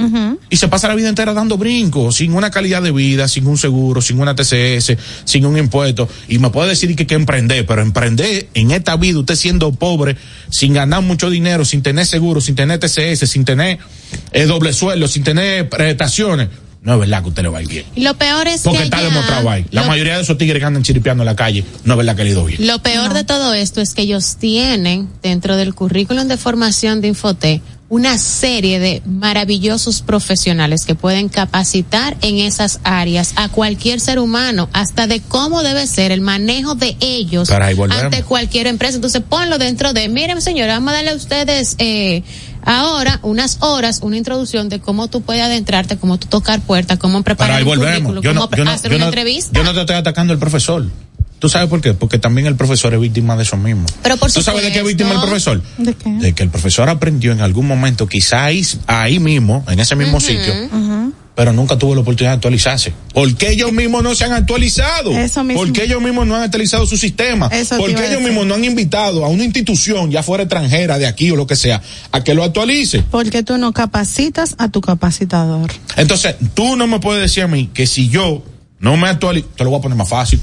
Y 0.50 0.56
se 0.56 0.68
pasa 0.68 0.86
la 0.88 0.94
vida 0.94 1.08
entera 1.08 1.32
dando 1.34 1.58
brincos, 1.58 2.16
sin 2.16 2.32
una 2.34 2.50
calidad 2.50 2.80
de 2.82 2.92
vida, 2.92 3.26
sin 3.28 3.46
un 3.46 3.58
seguro, 3.58 4.00
sin 4.00 4.20
una 4.20 4.34
TCS, 4.36 4.96
sin 5.24 5.44
un 5.46 5.58
impuesto. 5.58 6.08
Y 6.28 6.38
me 6.38 6.50
puede 6.50 6.70
decir 6.70 6.94
que 6.94 7.06
que 7.06 7.14
emprender, 7.14 7.66
pero 7.66 7.82
emprender 7.82 8.48
en 8.54 8.70
esta 8.70 8.96
vida, 8.96 9.18
usted 9.18 9.34
siendo 9.36 9.72
pobre, 9.72 10.16
sin 10.50 10.74
ganar 10.74 11.02
mucho 11.02 11.28
dinero, 11.30 11.64
sin 11.64 11.82
tener 11.82 12.06
seguro, 12.06 12.40
sin 12.40 12.54
tener 12.54 12.78
TCS, 12.78 13.28
sin 13.28 13.44
tener 13.44 13.78
eh, 14.32 14.44
doble 14.46 14.72
sueldo, 14.72 15.08
sin 15.08 15.24
tener 15.24 15.68
prestaciones. 15.68 16.48
No 16.80 16.94
es 16.94 17.00
verdad 17.00 17.22
que 17.24 17.28
usted 17.30 17.42
le 17.42 17.48
va 17.48 17.58
a 17.58 17.62
ir 17.62 17.68
bien. 17.68 17.84
Y 17.96 18.02
lo 18.02 18.14
peor 18.14 18.46
es 18.46 18.62
Porque 18.62 18.78
que. 18.78 18.84
está 18.84 18.98
ya- 18.98 19.08
demostrado 19.08 19.50
ahí. 19.50 19.66
La 19.72 19.82
lo- 19.82 19.88
mayoría 19.88 20.14
de 20.16 20.22
esos 20.22 20.38
tigres 20.38 20.60
que 20.60 20.64
andan 20.64 20.84
chiripeando 20.84 21.24
en 21.24 21.26
la 21.26 21.34
calle, 21.34 21.64
no 21.82 21.94
es 21.94 21.98
verdad 21.98 22.14
que 22.14 22.22
le 22.22 22.30
ido 22.30 22.44
bien. 22.44 22.64
Lo 22.68 22.78
peor 22.80 23.12
de 23.14 23.24
todo 23.24 23.52
esto 23.52 23.80
es 23.80 23.94
que 23.94 24.02
ellos 24.02 24.36
tienen 24.38 25.08
dentro 25.20 25.56
del 25.56 25.74
currículum 25.74 26.28
de 26.28 26.36
formación 26.36 27.00
de 27.00 27.08
Infoté 27.08 27.60
una 27.90 28.18
serie 28.18 28.78
de 28.78 29.00
maravillosos 29.06 30.02
profesionales 30.02 30.84
que 30.84 30.94
pueden 30.94 31.28
capacitar 31.30 32.16
en 32.20 32.36
esas 32.38 32.80
áreas 32.84 33.32
a 33.36 33.48
cualquier 33.48 33.98
ser 34.00 34.18
humano, 34.18 34.68
hasta 34.74 35.06
de 35.06 35.20
cómo 35.20 35.62
debe 35.62 35.86
ser 35.86 36.12
el 36.12 36.20
manejo 36.20 36.74
de 36.74 36.96
ellos 37.00 37.50
ahí 37.50 37.76
ante 37.90 38.22
cualquier 38.24 38.66
empresa. 38.66 38.96
Entonces 38.96 39.22
ponlo 39.26 39.56
dentro 39.56 39.94
de, 39.94 40.08
miren 40.10 40.42
señora, 40.42 40.74
vamos 40.74 40.90
a 40.92 40.96
darle 40.96 41.10
a 41.12 41.14
ustedes 41.16 41.76
eh, 41.78 42.22
ahora 42.62 43.20
unas 43.22 43.56
horas, 43.60 44.00
una 44.02 44.18
introducción 44.18 44.68
de 44.68 44.80
cómo 44.80 45.08
tú 45.08 45.22
puedes 45.22 45.42
adentrarte, 45.42 45.96
cómo 45.96 46.18
tú 46.18 46.26
tocar 46.26 46.60
puertas, 46.60 46.98
cómo 46.98 47.22
preparar 47.22 47.56
ahí 47.56 47.62
un 47.62 47.68
volvemos. 47.68 48.12
currículum, 48.12 48.22
Yo 48.22 48.34
no, 48.34 48.40
cómo 48.50 48.56
yo 48.56 48.64
no, 48.64 48.70
hacer 48.72 48.90
yo 48.90 48.96
una 48.96 49.06
no- 49.06 49.08
entrevista. 49.12 49.50
yo 49.58 49.64
no 49.64 49.72
te 49.72 49.80
estoy 49.80 49.96
atacando 49.96 50.34
al 50.34 50.38
profesor. 50.38 50.84
¿Tú 51.38 51.48
sabes 51.48 51.68
por 51.68 51.80
qué? 51.80 51.94
Porque 51.94 52.18
también 52.18 52.46
el 52.46 52.56
profesor 52.56 52.92
es 52.94 53.00
víctima 53.00 53.36
de 53.36 53.44
eso 53.44 53.56
mismo. 53.56 53.86
Pero 54.02 54.16
por 54.16 54.30
¿Tú 54.32 54.42
sabes 54.42 54.62
de 54.62 54.72
qué 54.72 54.80
es 54.80 54.84
víctima 54.84 55.12
el 55.12 55.20
profesor? 55.20 55.62
¿De 55.78 55.94
qué? 55.94 56.10
De 56.10 56.32
que 56.32 56.42
el 56.42 56.50
profesor 56.50 56.88
aprendió 56.88 57.32
en 57.32 57.40
algún 57.40 57.66
momento, 57.66 58.08
quizá 58.08 58.46
ahí, 58.46 59.18
mismo, 59.20 59.64
en 59.68 59.78
ese 59.78 59.94
mismo 59.94 60.20
sitio, 60.20 60.52
pero 61.36 61.52
nunca 61.52 61.78
tuvo 61.78 61.94
la 61.94 62.00
oportunidad 62.00 62.32
de 62.32 62.36
actualizarse. 62.36 62.92
¿Por 63.14 63.32
qué 63.36 63.50
ellos 63.50 63.70
mismos 63.70 64.02
no 64.02 64.12
se 64.16 64.24
han 64.24 64.32
actualizado? 64.32 65.12
Eso 65.12 65.44
mismo. 65.44 65.62
¿Por 65.62 65.72
qué 65.72 65.84
ellos 65.84 66.02
mismos 66.02 66.26
no 66.26 66.34
han 66.34 66.42
actualizado 66.42 66.84
su 66.84 66.96
sistema? 66.96 67.46
Eso 67.52 67.76
¿Por 67.76 67.94
qué 67.94 68.02
a 68.02 68.08
ellos 68.08 68.22
mismos 68.22 68.44
no 68.44 68.54
han 68.54 68.64
invitado 68.64 69.24
a 69.24 69.28
una 69.28 69.44
institución, 69.44 70.10
ya 70.10 70.24
fuera 70.24 70.42
extranjera, 70.42 70.98
de 70.98 71.06
aquí 71.06 71.30
o 71.30 71.36
lo 71.36 71.46
que 71.46 71.54
sea, 71.54 71.80
a 72.10 72.24
que 72.24 72.34
lo 72.34 72.42
actualice? 72.42 73.04
Porque 73.08 73.44
tú 73.44 73.56
no 73.56 73.72
capacitas 73.72 74.56
a 74.58 74.68
tu 74.68 74.80
capacitador. 74.80 75.70
Entonces, 75.96 76.34
tú 76.54 76.74
no 76.74 76.88
me 76.88 76.98
puedes 76.98 77.22
decir 77.22 77.44
a 77.44 77.46
mí 77.46 77.70
que 77.72 77.86
si 77.86 78.08
yo 78.08 78.42
no 78.80 78.96
me 78.96 79.08
actualizo, 79.08 79.46
te 79.56 79.62
lo 79.62 79.70
voy 79.70 79.78
a 79.78 79.82
poner 79.82 79.96
más 79.96 80.08
fácil. 80.08 80.40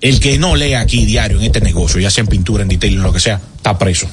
El 0.00 0.18
que 0.18 0.38
no 0.38 0.56
lee 0.56 0.74
aquí 0.74 1.04
diario 1.04 1.38
en 1.38 1.44
este 1.44 1.60
negocio, 1.60 2.00
ya 2.00 2.10
sea 2.10 2.22
en 2.22 2.28
pintura, 2.28 2.62
en 2.62 2.68
detailing, 2.68 3.02
lo 3.02 3.12
que 3.12 3.20
sea, 3.20 3.40
está 3.56 3.78
preso. 3.78 4.06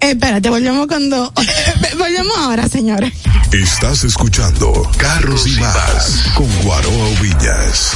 Eh, 0.00 0.12
espérate, 0.12 0.48
volvemos 0.48 0.86
cuando. 0.86 1.32
volvemos 1.98 2.38
ahora, 2.38 2.68
señores. 2.68 3.12
Estás 3.52 4.04
escuchando 4.04 4.90
Carros 4.96 5.46
y 5.46 5.60
Más 5.60 6.24
con 6.34 6.48
Guaroa 6.62 7.08
Villas. 7.20 7.92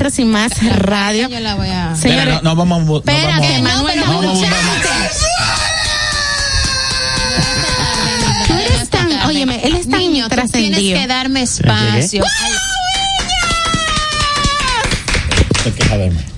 Carros 0.00 0.18
y 0.18 0.24
Más 0.24 0.52
Radio. 0.78 1.28
Yo 1.28 1.40
la 1.40 1.56
voy 1.56 1.68
a. 1.68 1.94
Señores, 1.94 2.24
Mira, 2.24 2.40
no, 2.42 2.54
no 2.54 2.56
vamos, 2.56 2.86
no 2.86 2.96
espérate, 3.00 3.26
vamos- 3.60 3.62
Manuel, 3.62 4.00
no, 4.00 4.06
no, 4.06 4.20
pero 4.20 4.32
muchacho. 4.32 5.26
Tú 8.46 8.54
eres 8.54 8.88
tan, 8.88 9.12
óyeme, 9.28 9.60
él 9.62 9.74
es 9.76 9.90
tan 9.90 9.98
Niño, 9.98 10.24
tú 10.30 10.30
tienes 10.36 10.50
trascendido. 10.52 10.98
que 11.00 11.06
darme 11.06 11.42
espacio. 11.42 12.22
te. 12.22 12.30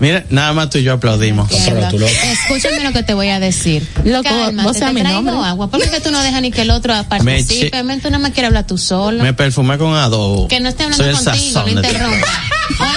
Mira, 0.01 0.25
nada 0.31 0.53
más 0.55 0.69
tú 0.71 0.79
y 0.79 0.83
yo 0.83 0.95
aplaudimos. 0.95 1.49
Escúchame 1.53 2.81
lo 2.83 2.93
que 2.93 3.05
te 3.05 3.15
voy 3.15 3.29
a 3.29 3.39
decir. 3.39 3.87
Loco, 4.05 4.25
Cálmate, 4.25 4.67
vos 4.69 4.77
te 4.77 4.93
mi 4.93 5.01
traigo 5.03 5.23
nombre. 5.23 5.47
agua. 5.49 5.71
¿Por 5.71 5.81
qué 5.89 6.01
tú 6.01 6.11
no 6.11 6.21
dejas 6.21 6.43
ni 6.43 6.51
que 6.51 6.63
el 6.63 6.71
otro 6.73 6.95
participe? 7.09 7.71
che- 7.71 7.83
Men, 7.85 8.01
Tú 8.01 8.09
nada 8.11 8.19
más 8.21 8.33
quieres 8.33 8.49
hablar 8.49 8.67
tú 8.67 8.77
solo. 8.77 9.23
Me 9.23 9.33
perfumé 9.35 9.79
con 9.79 9.95
adobo. 9.95 10.49
Que 10.49 10.59
no 10.59 10.69
esté 10.69 10.83
hablando 10.83 11.05
el 11.05 11.15
contigo, 11.15 11.63
no 11.63 11.69
interrumpa. 11.69 12.27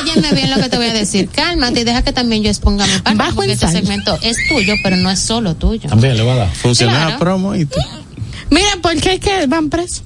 Óyeme 0.03 0.31
bien 0.33 0.51
lo 0.51 0.57
que 0.57 0.69
te 0.69 0.77
voy 0.77 0.87
a 0.87 0.93
decir. 0.93 1.29
Cálmate 1.29 1.81
y 1.81 1.83
deja 1.83 2.01
que 2.03 2.13
también 2.13 2.43
yo 2.43 2.49
exponga 2.49 2.85
mi 2.85 2.93
parte. 2.99 3.17
Bajo 3.17 3.35
porque 3.35 3.53
este 3.53 3.67
segmento 3.67 4.17
es 4.21 4.37
tuyo, 4.47 4.73
pero 4.83 4.95
no 4.97 5.09
es 5.09 5.19
solo 5.19 5.55
tuyo. 5.55 5.89
También 5.89 6.15
le 6.17 6.23
va 6.23 6.33
a 6.33 6.37
dar. 6.37 6.53
Funcionó 6.55 6.91
Claro. 6.93 7.09
la 7.11 7.19
promo 7.19 7.55
y 7.55 7.65
tú. 7.65 7.79
Mira, 8.49 8.67
¿por 8.81 8.95
qué 8.99 9.13
es 9.13 9.19
que 9.19 9.47
van 9.47 9.69
presos? 9.69 10.03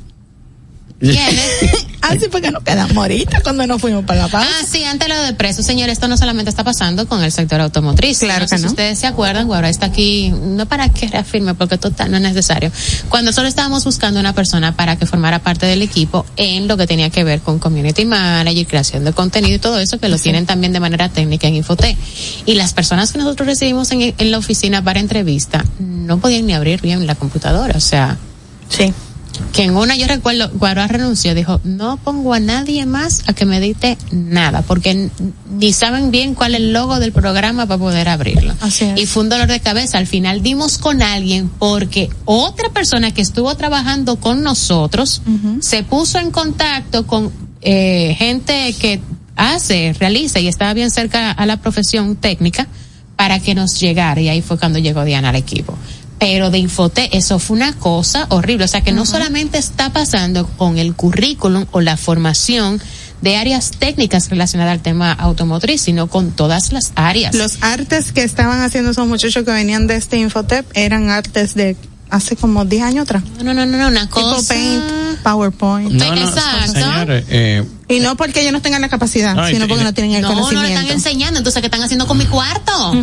¿Quiénes? 1.00 1.88
Así 2.02 2.28
fue 2.32 2.42
que 2.42 2.52
nos 2.52 2.64
quedamos 2.64 2.96
ahorita 2.96 3.42
cuando 3.42 3.68
nos 3.68 3.82
fuimos 3.82 4.06
para 4.06 4.24
la 4.24 4.28
pausa. 4.28 4.48
Ah, 4.50 4.66
sí, 4.66 4.84
antes 4.84 5.10
lo 5.10 5.18
de 5.22 5.34
preso, 5.34 5.64
señor, 5.64 5.90
esto 5.90 6.08
no 6.08 6.18
solamente 6.18 6.50
está 6.50 6.64
pasando 6.64 7.08
con 7.08 7.24
el 7.24 7.32
sector 7.32 7.62
automotriz. 7.62 8.20
Claro 8.20 8.42
no 8.42 8.48
sé 8.48 8.56
que 8.56 8.60
si 8.60 8.64
no. 8.64 8.70
ustedes 8.70 9.00
se 9.00 9.08
acuerdan, 9.08 9.52
ahora 9.52 9.70
está 9.70 9.88
aquí, 9.88 10.30
no 10.30 10.66
para 10.66 10.90
que 10.90 11.08
reafirme, 11.08 11.54
porque 11.56 11.78
total 11.78 12.12
no 12.12 12.18
es 12.18 12.24
necesario. 12.24 12.72
Cuando 13.10 13.34
solo 13.34 13.48
estábamos 13.48 13.84
buscando 13.86 14.20
una 14.20 14.34
persona 14.34 14.76
para 14.76 14.96
que 14.96 15.06
formara 15.06 15.40
parte 15.40 15.66
del 15.66 15.82
equipo 15.82 16.26
en 16.38 16.68
lo 16.68 16.78
que 16.78 16.88
tenía 16.88 17.10
que 17.10 17.24
ver 17.24 17.42
con 17.42 17.60
community 17.60 18.06
manager, 18.06 18.68
creación 18.68 19.04
de 19.04 19.14
contenido 19.14 19.56
y 19.56 19.60
todo 19.60 19.80
eso, 19.80 20.00
que 20.00 20.10
lo 20.10 20.18
tienen 20.18 20.46
también 20.46 20.74
de 20.74 20.80
manera 20.80 21.10
técnica 21.10 21.48
en 21.48 21.56
Infotec. 21.56 21.98
Y 22.46 22.56
las 22.56 22.74
personas 22.74 23.12
que 23.12 23.18
nosotros 23.18 23.48
recibimos 23.48 23.92
en, 23.92 24.14
en 24.18 24.32
la 24.32 24.38
oficina 24.38 24.84
para 24.84 25.00
entrevista 25.00 25.66
no 25.80 26.20
podían 26.20 26.46
ni 26.46 26.54
abrir 26.54 26.82
bien 26.82 27.06
la 27.06 27.16
computadora, 27.16 27.76
o 27.78 27.82
sea. 27.82 28.18
Sí. 28.70 28.94
Que 29.54 29.64
en 29.64 29.76
una 29.76 29.96
yo 29.96 30.08
recuerdo, 30.08 30.50
Guará 30.54 30.88
renunció, 30.88 31.34
dijo, 31.36 31.60
no 31.64 31.98
pongo 31.98 32.34
a 32.34 32.40
nadie 32.40 32.86
más 32.86 33.24
a 33.28 33.34
que 33.34 33.46
me 33.46 33.58
edite 33.58 33.98
nada, 34.12 34.62
porque 34.62 35.10
ni 35.52 35.74
saben 35.74 36.12
bien 36.12 36.36
cuál 36.36 36.56
es 36.56 36.62
el 36.62 36.74
logo 36.74 37.00
del 37.00 37.12
programa 37.12 37.66
para 37.66 37.78
poder 37.78 38.10
abrirlo. 38.10 38.54
Así 38.60 38.86
es. 38.86 39.00
Y 39.00 39.06
fue 39.06 39.24
un 39.24 39.30
dolor 39.30 39.48
de 39.48 39.60
cabeza. 39.60 39.98
Al 39.98 40.08
final 40.08 40.42
dimos 40.42 40.78
con 40.78 41.02
alguien 41.02 41.50
porque 41.50 42.10
otra 42.26 42.70
persona 42.70 43.14
que 43.14 43.22
estuvo 43.22 43.54
trabajando 43.56 44.18
con 44.18 44.44
nosotros 44.44 45.22
se 45.62 45.84
puso 45.84 46.20
en 46.20 46.32
contacto 46.32 47.06
con 47.08 47.32
eh, 47.62 48.16
gente 48.18 48.74
que 48.80 49.00
hace, 49.36 49.96
realiza 50.00 50.40
y 50.40 50.48
estaba 50.48 50.74
bien 50.74 50.92
cerca 50.92 51.32
a 51.32 51.46
la 51.46 51.58
profesión 51.58 52.16
técnica 52.16 52.68
para 53.16 53.40
que 53.40 53.56
nos 53.56 53.80
llegara. 53.80 54.22
Y 54.22 54.30
ahí 54.30 54.42
fue 54.42 54.58
cuando 54.58 54.80
llegó 54.80 55.04
Diana 55.04 55.30
al 55.30 55.36
equipo. 55.36 55.78
Pero 56.20 56.50
de 56.52 56.58
Infote, 56.58 57.16
eso 57.18 57.40
fue 57.40 57.56
una 57.58 57.74
cosa 57.74 58.26
horrible. 58.30 58.66
O 58.66 58.68
sea 58.68 58.82
que 58.82 58.92
no 58.92 59.06
solamente 59.06 59.58
está 59.58 59.92
pasando 59.92 60.46
con 60.48 60.78
el 60.78 60.94
currículum 60.94 61.66
o 61.72 61.80
la 61.82 61.96
formación 61.98 62.82
de 63.22 63.38
áreas 63.38 63.72
técnicas 63.80 64.30
relacionadas 64.30 64.74
al 64.74 64.82
tema 64.82 65.12
automotriz, 65.14 65.82
sino 65.82 66.08
con 66.08 66.32
todas 66.32 66.72
las 66.74 66.92
áreas. 66.96 67.36
Los 67.36 67.58
artes 67.62 68.12
que 68.12 68.24
estaban 68.24 68.62
haciendo 68.62 68.92
esos 68.92 69.08
muchachos 69.08 69.44
que 69.46 69.52
venían 69.52 69.88
de 69.88 69.96
este 69.96 70.18
Infotep 70.18 70.66
eran 70.74 71.10
artes 71.10 71.54
de 71.56 71.76
hace 72.10 72.36
como 72.36 72.66
10 72.66 72.84
años 72.84 73.04
atrás. 73.04 73.24
No, 73.44 73.54
no, 73.54 73.66
no, 73.66 73.78
no, 73.78 73.88
una 73.88 74.02
Tipo 74.08 74.22
cosa. 74.22 74.54
Paint, 74.54 74.84
PowerPoint. 75.24 75.92
No, 75.92 76.16
no, 76.16 76.22
Exacto. 76.22 76.72
señores, 76.74 77.26
eh, 77.30 77.64
Y 77.88 78.00
no 78.00 78.18
porque 78.18 78.42
ellos 78.42 78.52
no 78.54 78.62
tengan 78.62 78.82
la 78.82 78.90
capacidad, 78.90 79.48
sino 79.50 79.68
porque 79.68 79.84
no 79.84 79.94
tienen 79.94 80.14
el 80.16 80.22
No, 80.22 80.30
no 80.30 80.36
le 80.36 80.42
conocimiento. 80.42 80.80
están 80.80 80.92
enseñando, 80.96 81.38
entonces, 81.40 81.62
¿qué 81.62 81.68
están 81.68 81.84
haciendo 81.84 82.08
con 82.08 82.18
mi 82.18 82.26
cuarto? 82.26 82.94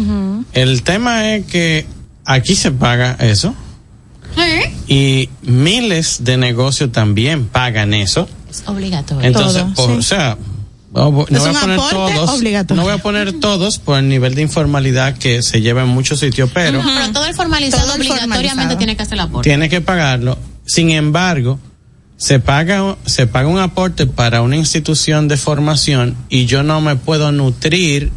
el 0.53 0.83
tema 0.83 1.35
es 1.35 1.47
que 1.47 1.87
aquí 2.27 2.55
se 2.57 2.73
paga 2.73 3.17
eso 3.21 3.55
¿Eh? 4.37 4.75
y 4.89 5.29
miles 5.43 6.25
de 6.25 6.37
negocios 6.37 6.93
también 6.93 7.47
pagan 7.47 7.95
eso. 7.95 8.29
Es 8.51 8.63
obligatorio. 8.67 9.27
Entonces, 9.27 9.63
Todo, 9.63 9.75
por- 9.75 9.91
sí. 9.93 9.99
o 9.99 10.03
sea, 10.03 10.37
no, 10.93 11.11
voy 11.13 11.25
a 11.25 11.61
poner 11.61 11.77
todos, 11.79 12.43
no 12.71 12.83
voy 12.83 12.93
a 12.93 12.99
poner 12.99 13.33
todos 13.41 13.79
por 13.79 13.99
el 13.99 14.09
nivel 14.09 14.35
de 14.35 14.43
informalidad 14.43 15.17
que 15.19 15.43
se 15.43 15.61
lleva 15.61 15.83
en 15.83 15.89
muchos 15.89 16.21
sitios, 16.21 16.51
pero 16.55 16.79
Ujú, 16.81 16.89
Pero 16.95 17.13
todo 17.13 17.27
el 17.27 17.35
formalizado 17.35 17.83
Todo 17.85 17.95
el 17.97 18.01
obligatoriamente 18.03 18.49
formalizado. 18.49 18.79
tiene 18.79 18.97
que 18.97 19.03
hacer 19.03 19.15
el 19.15 19.21
aporte. 19.21 19.49
tiene 19.49 19.69
que 19.69 19.81
pagarlo. 19.81 20.39
Sin 20.65 20.91
embargo, 20.91 21.59
se 22.19 22.41
paga 22.41 22.97
se 23.05 23.27
paga 23.27 23.49
un 23.49 23.59
aporte 23.59 24.07
para 24.07 24.41
una 24.43 24.57
institución 24.57 25.29
de 25.29 25.37
formación 25.37 26.17
y 26.31 26.47
yo 26.47 26.63
no 26.63 26.81
me 26.81 26.97
puedo 26.97 27.31
nutrir, 27.31 28.11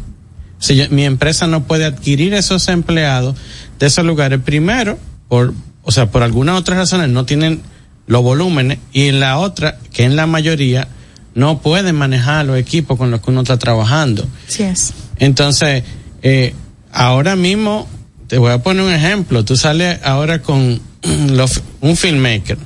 yo- 0.76 0.88
mi 0.90 1.04
empresa 1.04 1.46
no 1.46 1.64
puede 1.64 1.84
adquirir 1.84 2.34
esos 2.34 2.68
empleados 2.68 3.36
de 3.78 3.86
esos 3.86 4.04
lugares 4.04 4.40
primero 4.44 4.98
por 5.28 5.52
o 5.82 5.92
sea, 5.92 6.10
por 6.10 6.22
algunas 6.22 6.58
otras 6.58 6.76
razones 6.78 7.08
no 7.08 7.24
tienen 7.24 7.62
los 8.06 8.22
volúmenes 8.22 8.78
y 8.92 9.06
en 9.08 9.18
la 9.18 9.38
otra, 9.38 9.78
que 9.92 10.04
en 10.04 10.14
la 10.14 10.26
mayoría 10.26 10.88
no 11.34 11.60
pueden 11.62 11.94
manejar 11.96 12.44
los 12.44 12.58
equipos 12.58 12.98
con 12.98 13.10
los 13.10 13.20
que 13.22 13.30
uno 13.30 13.40
está 13.40 13.56
trabajando. 13.58 14.26
Sí 14.46 14.62
es. 14.64 14.92
Entonces, 15.16 15.82
eh, 16.22 16.54
ahora 16.92 17.34
mismo, 17.36 17.88
te 18.26 18.36
voy 18.38 18.52
a 18.52 18.62
poner 18.62 18.84
un 18.84 18.92
ejemplo. 18.92 19.44
Tú 19.44 19.56
sales 19.56 19.98
ahora 20.04 20.42
con 20.42 20.80
los- 21.30 21.62
un 21.80 21.96
filmmaker, 21.96 22.58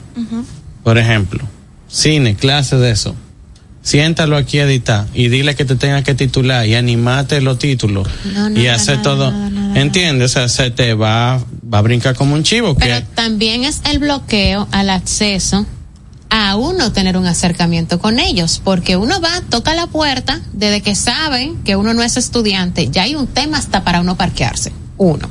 por 0.83 0.99
ejemplo, 0.99 1.45
cine, 1.89 2.35
clase 2.35 2.77
de 2.77 2.91
eso. 2.91 3.15
Siéntalo 3.85 4.39
aquí 4.39 4.59
a 4.59 4.64
editar 4.64 5.07
y 5.12 5.28
dile 5.28 5.55
que 5.55 5.66
te 5.66 5.76
tenga 5.76 6.03
que 6.03 6.14
titular 6.14 6.66
y 6.66 6.74
animate 6.74 7.43
los 7.43 7.59
títulos 7.59 8.09
No, 8.32 8.49
y 8.49 8.64
nada, 8.64 8.76
hacer 8.76 9.03
todo. 9.03 9.32
¿Entiendes? 9.74 10.30
O 10.30 10.35
sea, 10.35 10.49
se 10.49 10.70
te 10.70 10.95
va, 10.95 11.39
va 11.72 11.78
a 11.78 11.82
brincar 11.82 12.16
como 12.16 12.35
un 12.35 12.43
chivo. 12.43 12.74
Pero 12.74 12.97
que 12.97 13.03
también 13.14 13.64
es 13.64 13.82
el 13.91 13.99
bloqueo 13.99 14.66
al 14.72 14.89
acceso 14.89 15.66
a 16.30 16.57
uno 16.57 16.93
tener 16.93 17.16
un 17.16 17.26
acercamiento 17.26 17.99
con 17.99 18.18
ellos, 18.18 18.61
porque 18.64 18.97
uno 18.97 19.20
va, 19.20 19.43
toca 19.51 19.74
la 19.74 19.87
puerta, 19.87 20.41
desde 20.53 20.80
que 20.80 20.95
saben 20.95 21.62
que 21.62 21.76
uno 21.76 21.95
no 21.95 22.03
es 22.03 22.16
estudiante, 22.16 22.89
ya 22.91 23.03
hay 23.03 23.14
un 23.14 23.26
tema 23.26 23.59
hasta 23.59 23.85
para 23.85 24.01
uno 24.01 24.16
parquearse. 24.16 24.72
Uno. 24.97 25.29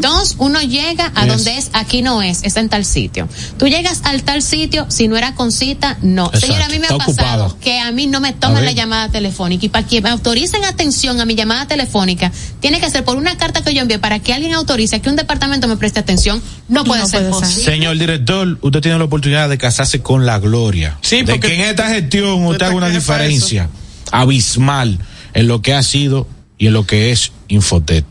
Dos, 0.00 0.36
uno 0.38 0.60
llega 0.60 1.10
a 1.16 1.24
Yes. 1.24 1.28
donde 1.34 1.58
es, 1.58 1.70
aquí 1.72 2.00
no 2.00 2.22
es, 2.22 2.40
es 2.44 2.56
en 2.56 2.68
tal 2.68 2.84
sitio. 2.84 3.28
Tú 3.58 3.66
llegas 3.66 4.02
al 4.04 4.22
tal 4.22 4.40
sitio, 4.40 4.86
si 4.88 5.08
no 5.08 5.16
era 5.16 5.34
con 5.34 5.50
cita, 5.50 5.98
no. 6.00 6.26
Exacto. 6.26 6.46
Señora, 6.46 6.66
a 6.66 6.68
mí 6.68 6.78
me 6.78 6.82
Está 6.86 6.94
ha 6.94 6.98
pasado 6.98 7.44
ocupado. 7.46 7.60
que 7.60 7.80
a 7.80 7.90
mí 7.90 8.06
no 8.06 8.20
me 8.20 8.32
toman 8.32 8.64
la 8.64 8.70
llamada 8.70 9.08
telefónica 9.08 9.66
y 9.66 9.68
para 9.68 9.84
que 9.86 10.00
me 10.00 10.10
autoricen 10.10 10.64
atención 10.64 11.20
a 11.20 11.24
mi 11.24 11.34
llamada 11.34 11.66
telefónica, 11.66 12.30
tiene 12.60 12.78
que 12.80 12.88
ser 12.88 13.02
por 13.04 13.16
una 13.16 13.36
carta 13.36 13.62
que 13.64 13.74
yo 13.74 13.82
envié 13.82 13.98
para 13.98 14.20
que 14.20 14.32
alguien 14.32 14.54
autorice 14.54 15.00
que 15.00 15.10
un 15.10 15.16
departamento 15.16 15.66
me 15.66 15.76
preste 15.76 15.98
atención, 15.98 16.40
no 16.68 16.84
puede 16.84 17.00
No 17.02 17.08
ser 17.08 17.20
puede 17.22 17.32
ser. 17.32 17.40
posible. 17.48 17.64
Señor 17.64 17.98
director, 17.98 18.58
usted 18.60 18.80
tiene 18.80 18.96
la 18.98 19.04
oportunidad 19.04 19.48
de 19.48 19.58
casarse 19.58 20.00
con 20.02 20.24
la 20.24 20.38
gloria. 20.38 20.98
Sí, 21.02 21.16
de 21.22 21.32
porque- 21.32 21.48
que 21.48 21.54
en 21.56 21.60
esta 21.62 21.88
gestión 21.88 22.44
usted 22.44 22.50
¿Usted 22.52 22.66
haga 22.66 22.74
una 22.76 22.88
diferencia 22.90 23.68
abismal 24.12 24.98
en 25.34 25.46
lo 25.48 25.62
que 25.62 25.74
ha 25.74 25.82
sido 25.82 26.28
y 26.58 26.68
en 26.68 26.74
lo 26.74 26.86
que 26.86 27.10
es 27.10 27.32
Infotet. 27.48 28.04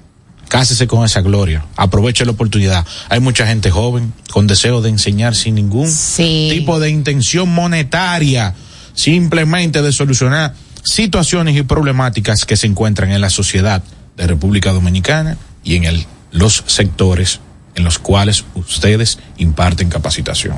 Cásese 0.49 0.87
con 0.87 1.05
esa 1.05 1.21
gloria. 1.21 1.63
Aproveche 1.77 2.25
la 2.25 2.31
oportunidad. 2.31 2.85
Hay 3.07 3.19
mucha 3.21 3.47
gente 3.47 3.71
joven 3.71 4.11
con 4.31 4.47
deseo 4.47 4.81
de 4.81 4.89
enseñar 4.89 5.35
sin 5.35 5.55
ningún 5.55 5.89
Sí. 5.89 6.49
tipo 6.51 6.79
de 6.79 6.89
intención 6.89 7.47
monetaria, 7.49 8.55
simplemente 8.93 9.81
de 9.81 9.91
solucionar 9.93 10.53
situaciones 10.83 11.55
y 11.55 11.61
problemáticas 11.63 12.45
que 12.45 12.57
se 12.57 12.67
encuentran 12.67 13.11
en 13.11 13.21
la 13.21 13.29
sociedad 13.29 13.83
de 14.17 14.27
República 14.27 14.71
Dominicana 14.73 15.37
y 15.63 15.75
en 15.75 15.83
el, 15.85 16.05
los 16.31 16.63
sectores 16.67 17.39
en 17.75 17.83
los 17.83 17.99
cuales 17.99 18.43
ustedes 18.55 19.19
imparten 19.37 19.89
capacitación. 19.89 20.57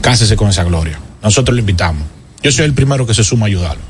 Cásese 0.00 0.36
con 0.36 0.48
esa 0.48 0.64
gloria. 0.64 0.98
Nosotros 1.22 1.54
lo 1.54 1.60
invitamos. 1.60 2.04
Yo 2.42 2.50
soy 2.50 2.64
el 2.64 2.74
primero 2.74 3.06
que 3.06 3.14
se 3.14 3.24
suma 3.24 3.46
a 3.46 3.48
ayudarlo. 3.48 3.82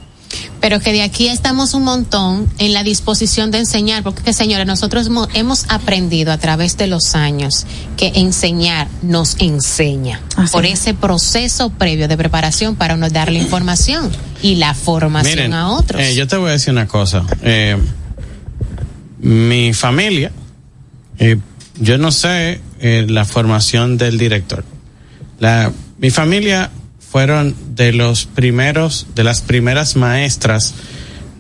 Pero 0.61 0.81
que 0.81 0.93
de 0.93 1.03
aquí 1.03 1.29
estamos 1.29 1.75
un 1.75 1.85
montón 1.85 2.49
en 2.59 2.73
la 2.73 2.83
disposición 2.83 3.51
de 3.51 3.59
enseñar, 3.59 4.03
porque 4.03 4.23
que 4.23 4.33
señores, 4.33 4.67
nosotros 4.67 5.07
hemos, 5.07 5.29
hemos 5.35 5.65
aprendido 5.69 6.33
a 6.33 6.39
través 6.39 6.77
de 6.77 6.87
los 6.87 7.15
años 7.15 7.67
que 7.97 8.13
enseñar 8.17 8.89
nos 9.03 9.37
enseña 9.41 10.21
Así 10.37 10.53
por 10.53 10.65
es. 10.67 10.81
ese 10.81 10.95
proceso 10.95 11.71
previo 11.71 12.09
de 12.09 12.17
preparación 12.17 12.75
para 12.77 12.95
uno 12.95 13.09
darle 13.11 13.39
información 13.39 14.11
y 14.43 14.57
la 14.57 14.75
formación 14.75 15.35
Miren, 15.37 15.55
a 15.55 15.71
otros. 15.73 16.01
eh, 16.03 16.15
yo 16.15 16.27
te 16.27 16.37
voy 16.37 16.51
a 16.51 16.53
decir 16.53 16.73
una 16.73 16.87
cosa. 16.89 17.25
Eh, 17.43 17.77
mi 19.21 19.73
familia, 19.73 20.31
eh, 21.19 21.39
yo 21.81 21.99
no 21.99 22.13
sé 22.13 22.61
eh, 22.81 23.07
la 23.09 23.25
formación 23.25 23.97
del 23.99 24.19
director. 24.19 24.65
La, 25.39 25.71
mi 25.99 26.11
familia 26.11 26.71
fueron 27.17 27.57
de 27.75 27.95
los 27.95 28.27
primeros, 28.27 29.07
de 29.15 29.25
las 29.25 29.41
primeras 29.41 29.97
maestras 29.97 30.75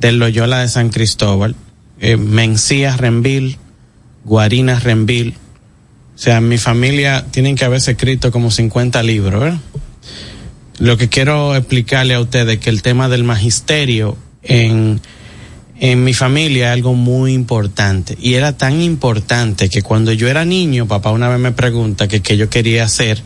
del 0.00 0.18
Loyola 0.18 0.60
de 0.60 0.68
San 0.68 0.88
Cristóbal, 0.88 1.54
eh, 2.00 2.16
Mencía 2.16 2.96
Renvil, 2.96 3.58
Guarina 4.24 4.80
Renvil. 4.80 5.34
O 6.14 6.18
sea, 6.18 6.40
mi 6.40 6.56
familia 6.56 7.26
tienen 7.30 7.56
que 7.56 7.66
haberse 7.66 7.90
escrito 7.90 8.32
como 8.32 8.50
50 8.50 9.02
libros, 9.02 9.38
¿verdad? 9.38 9.58
Lo 10.78 10.96
que 10.96 11.10
quiero 11.10 11.54
explicarle 11.54 12.14
a 12.14 12.20
ustedes 12.20 12.54
es 12.54 12.60
que 12.60 12.70
el 12.70 12.80
tema 12.80 13.10
del 13.10 13.24
magisterio 13.24 14.16
en, 14.44 15.02
en 15.78 16.04
mi 16.04 16.14
familia 16.14 16.68
es 16.68 16.72
algo 16.72 16.94
muy 16.94 17.34
importante. 17.34 18.16
Y 18.18 18.32
era 18.32 18.56
tan 18.56 18.80
importante 18.80 19.68
que 19.68 19.82
cuando 19.82 20.10
yo 20.14 20.26
era 20.26 20.46
niño, 20.46 20.88
papá 20.88 21.10
una 21.10 21.28
vez 21.28 21.38
me 21.38 21.52
pregunta 21.52 22.08
que 22.08 22.22
qué 22.22 22.38
yo 22.38 22.48
quería 22.48 22.84
hacer 22.84 23.22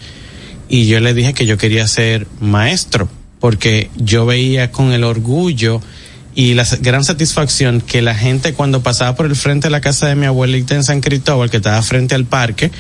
y 0.71 0.87
yo 0.87 1.01
le 1.01 1.13
dije 1.13 1.35
que 1.35 1.45
yo 1.45 1.59
quería 1.59 1.87
ser 1.87 2.27
maestro 2.41 3.09
porque 3.41 3.91
yo 3.97 4.25
veía 4.25 4.71
con 4.71 4.93
el 4.93 5.03
orgullo 5.03 5.83
y 6.35 6.55
la 6.55 6.65
gran 6.81 7.05
satisfacción 7.05 7.81
que 7.81 8.03
la 8.03 8.15
gente 8.15 8.55
cuando 8.55 8.83
pasaba 8.83 9.17
por 9.17 9.27
el 9.27 9.35
frente 9.35 9.67
de 9.67 9.73
la 9.73 9.81
casa 9.81 10.07
de 10.07 10.15
mi 10.15 10.27
abuelita 10.27 10.77
en 10.77 10.85
San 10.85 11.01
Cristóbal, 11.01 11.51
que 11.51 11.57
estaba 11.57 11.83
frente 11.83 12.15
al 12.15 12.25
parque, 12.25 12.71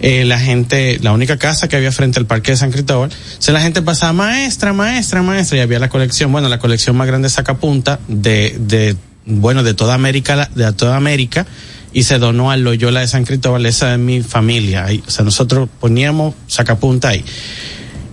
eh, 0.00 0.24
la 0.24 0.40
gente, 0.40 0.98
la 1.00 1.12
única 1.12 1.36
casa 1.36 1.68
que 1.68 1.76
había 1.76 1.92
frente 1.92 2.18
al 2.18 2.26
parque 2.26 2.50
de 2.50 2.56
San 2.56 2.72
Cristóbal, 2.72 3.10
se 3.38 3.52
la 3.52 3.60
gente 3.60 3.80
pasaba 3.80 4.12
maestra, 4.12 4.72
maestra, 4.72 5.22
maestra, 5.22 5.58
y 5.58 5.60
había 5.60 5.78
la 5.78 5.88
colección, 5.88 6.32
bueno, 6.32 6.48
la 6.48 6.58
colección 6.58 6.96
más 6.96 7.06
grande 7.06 7.26
de 7.26 7.30
sacapunta 7.30 8.00
de, 8.08 8.56
de, 8.58 8.96
bueno, 9.24 9.62
de 9.62 9.74
toda 9.74 9.94
América, 9.94 10.50
de 10.54 10.72
toda 10.72 10.96
América, 10.96 11.46
y 11.92 12.04
se 12.04 12.18
donó 12.18 12.50
al 12.50 12.62
Loyola 12.62 13.00
de 13.00 13.08
San 13.08 13.24
Cristóbal, 13.24 13.66
esa 13.66 13.94
es 13.94 13.98
mi 13.98 14.22
familia, 14.22 14.84
ahí, 14.84 15.02
o 15.06 15.10
sea, 15.10 15.24
nosotros 15.24 15.68
poníamos 15.80 16.34
sacapunta 16.46 17.08
ahí. 17.08 17.24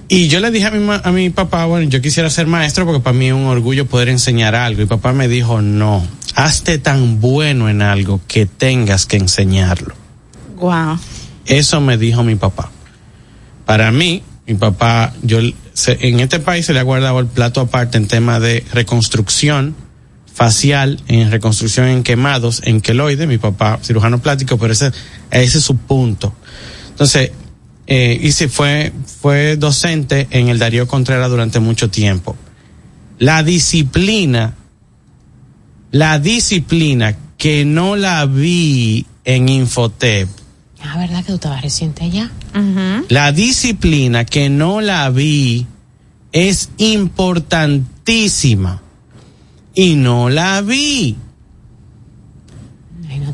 Y 0.09 0.29
yo 0.29 0.39
le 0.39 0.51
dije 0.51 0.67
a 0.67 0.71
mi, 0.71 0.87
a 1.03 1.11
mi 1.11 1.29
papá, 1.29 1.65
bueno, 1.65 1.89
yo 1.89 2.01
quisiera 2.01 2.29
ser 2.29 2.47
maestro 2.47 2.85
porque 2.85 3.01
para 3.01 3.17
mí 3.17 3.27
es 3.27 3.33
un 3.33 3.45
orgullo 3.45 3.87
poder 3.87 4.07
enseñar 4.07 4.55
algo. 4.55 4.81
Y 4.81 4.85
papá 4.85 5.11
me 5.11 5.27
dijo, 5.27 5.61
no, 5.61 6.07
hazte 6.33 6.77
tan 6.77 7.19
bueno 7.19 7.67
en 7.67 7.81
algo 7.81 8.21
que 8.25 8.45
tengas 8.45 9.05
que 9.05 9.17
enseñarlo. 9.17 9.93
Wow. 10.55 10.97
Eso 11.45 11.81
me 11.81 11.97
dijo 11.97 12.23
mi 12.23 12.35
papá. 12.35 12.71
Para 13.65 13.91
mí, 13.91 14.23
mi 14.45 14.53
papá, 14.53 15.13
yo 15.23 15.39
en 15.39 16.19
este 16.21 16.39
país 16.39 16.65
se 16.65 16.73
le 16.73 16.79
ha 16.79 16.83
guardado 16.83 17.19
el 17.19 17.27
plato 17.27 17.59
aparte 17.59 17.97
en 17.97 18.07
tema 18.07 18.39
de 18.39 18.63
reconstrucción 18.71 19.75
facial, 20.37 21.01
en 21.07 21.31
reconstrucción 21.31 21.87
en 21.87 22.03
quemados, 22.03 22.61
en 22.63 22.79
queloide, 22.79 23.25
mi 23.25 23.39
papá 23.39 23.79
cirujano 23.81 24.19
plástico, 24.19 24.59
pero 24.59 24.71
ese, 24.71 24.91
ese 25.31 25.57
es 25.57 25.63
su 25.63 25.77
punto. 25.77 26.31
Entonces, 26.89 27.31
eh, 27.87 28.19
y 28.21 28.31
se 28.33 28.47
fue, 28.47 28.93
fue 29.19 29.57
docente 29.57 30.27
en 30.29 30.49
el 30.49 30.59
Darío 30.59 30.87
Contreras 30.87 31.31
durante 31.31 31.59
mucho 31.59 31.89
tiempo. 31.89 32.35
La 33.17 33.41
disciplina, 33.41 34.53
la 35.89 36.19
disciplina 36.19 37.15
que 37.39 37.65
no 37.65 37.95
la 37.95 38.27
vi 38.27 39.07
en 39.25 39.49
Infotep. 39.49 40.29
Ah, 40.83 40.99
¿verdad 40.99 41.21
que 41.21 41.29
tú 41.29 41.35
estabas 41.35 41.63
reciente 41.63 42.03
allá? 42.03 42.29
La 43.09 43.31
disciplina 43.31 44.23
que 44.23 44.49
no 44.49 44.81
la 44.81 45.09
vi 45.09 45.65
es 46.31 46.69
importantísima. 46.77 48.83
Y 49.79 49.93
no 49.93 50.27
la 50.31 50.61
vi. 50.61 51.15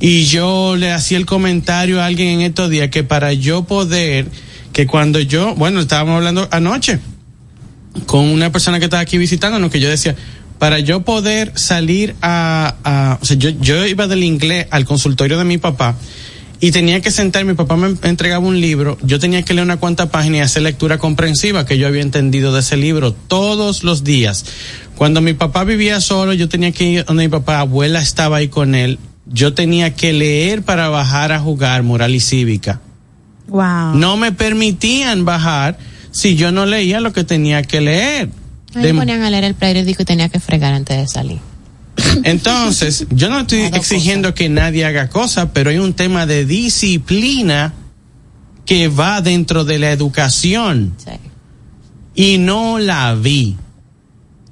Y 0.01 0.25
yo 0.25 0.75
le 0.75 0.91
hacía 0.91 1.17
el 1.17 1.25
comentario 1.25 2.01
a 2.01 2.05
alguien 2.05 2.27
en 2.27 2.41
estos 2.41 2.69
días 2.69 2.89
que 2.89 3.05
para 3.05 3.31
yo 3.31 3.63
poder, 3.63 4.27
que 4.73 4.85
cuando 4.85 5.21
yo, 5.21 5.55
bueno, 5.55 5.79
estábamos 5.79 6.17
hablando 6.17 6.49
anoche 6.51 6.99
con 8.05 8.25
una 8.25 8.51
persona 8.51 8.79
que 8.79 8.85
estaba 8.85 9.01
aquí 9.01 9.17
visitándonos, 9.17 9.71
que 9.71 9.79
yo 9.79 9.87
decía, 9.87 10.17
para 10.59 10.79
yo 10.79 11.03
poder 11.03 11.57
salir 11.57 12.13
a, 12.21 12.75
a 12.83 13.19
o 13.21 13.25
sea, 13.25 13.37
yo, 13.37 13.51
yo 13.61 13.85
iba 13.85 14.07
del 14.07 14.25
inglés 14.25 14.67
al 14.69 14.83
consultorio 14.83 15.37
de 15.37 15.45
mi 15.45 15.57
papá 15.57 15.95
y 16.63 16.71
tenía 16.71 17.01
que 17.01 17.11
sentar, 17.11 17.43
mi 17.43 17.55
papá 17.55 17.75
me 17.75 17.93
entregaba 18.03 18.45
un 18.45 18.61
libro, 18.61 18.97
yo 19.01 19.19
tenía 19.19 19.43
que 19.43 19.53
leer 19.53 19.65
una 19.65 19.75
cuanta 19.77 20.09
página 20.09 20.37
y 20.37 20.39
hacer 20.39 20.61
lectura 20.61 20.97
comprensiva 20.97 21.65
que 21.65 21.77
yo 21.77 21.87
había 21.87 22.01
entendido 22.01 22.53
de 22.53 22.61
ese 22.61 22.77
libro 22.77 23.11
todos 23.11 23.83
los 23.83 24.05
días. 24.05 24.45
Cuando 24.95 25.21
mi 25.21 25.33
papá 25.33 25.63
vivía 25.63 26.01
solo, 26.01 26.33
yo 26.33 26.47
tenía 26.49 26.71
que 26.71 26.83
ir 26.85 27.05
donde 27.05 27.23
mi 27.23 27.29
papá, 27.29 27.59
abuela 27.59 28.01
estaba 28.01 28.37
ahí 28.37 28.47
con 28.47 28.75
él, 28.75 28.99
yo 29.25 29.53
tenía 29.53 29.95
que 29.95 30.13
leer 30.13 30.63
para 30.63 30.89
bajar 30.89 31.31
a 31.31 31.39
jugar 31.39 31.83
moral 31.83 32.13
y 32.13 32.19
cívica. 32.19 32.81
Wow. 33.47 33.95
No 33.95 34.17
me 34.17 34.31
permitían 34.31 35.25
bajar 35.25 35.77
si 36.11 36.35
yo 36.35 36.51
no 36.51 36.65
leía 36.65 36.99
lo 36.99 37.13
que 37.13 37.23
tenía 37.23 37.63
que 37.63 37.81
leer. 37.81 38.29
Me 38.75 38.93
ponían 38.93 39.21
a 39.21 39.29
leer 39.29 39.43
el 39.43 39.55
periódico 39.55 40.01
y 40.01 40.05
tenía 40.05 40.29
que 40.29 40.39
fregar 40.39 40.73
antes 40.73 40.97
de 40.97 41.07
salir. 41.07 41.39
Entonces, 42.23 43.05
yo 43.09 43.29
no 43.29 43.41
estoy 43.41 43.61
exigiendo 43.73 44.33
que 44.33 44.49
nadie 44.49 44.85
haga 44.85 45.09
cosas, 45.09 45.49
pero 45.53 45.69
hay 45.69 45.77
un 45.77 45.93
tema 45.93 46.25
de 46.25 46.45
disciplina 46.45 47.73
que 48.65 48.87
va 48.87 49.21
dentro 49.21 49.65
de 49.65 49.79
la 49.79 49.91
educación. 49.91 50.95
Sí. 50.97 51.11
Y 52.15 52.37
no 52.37 52.79
la 52.79 53.13
vi. 53.15 53.57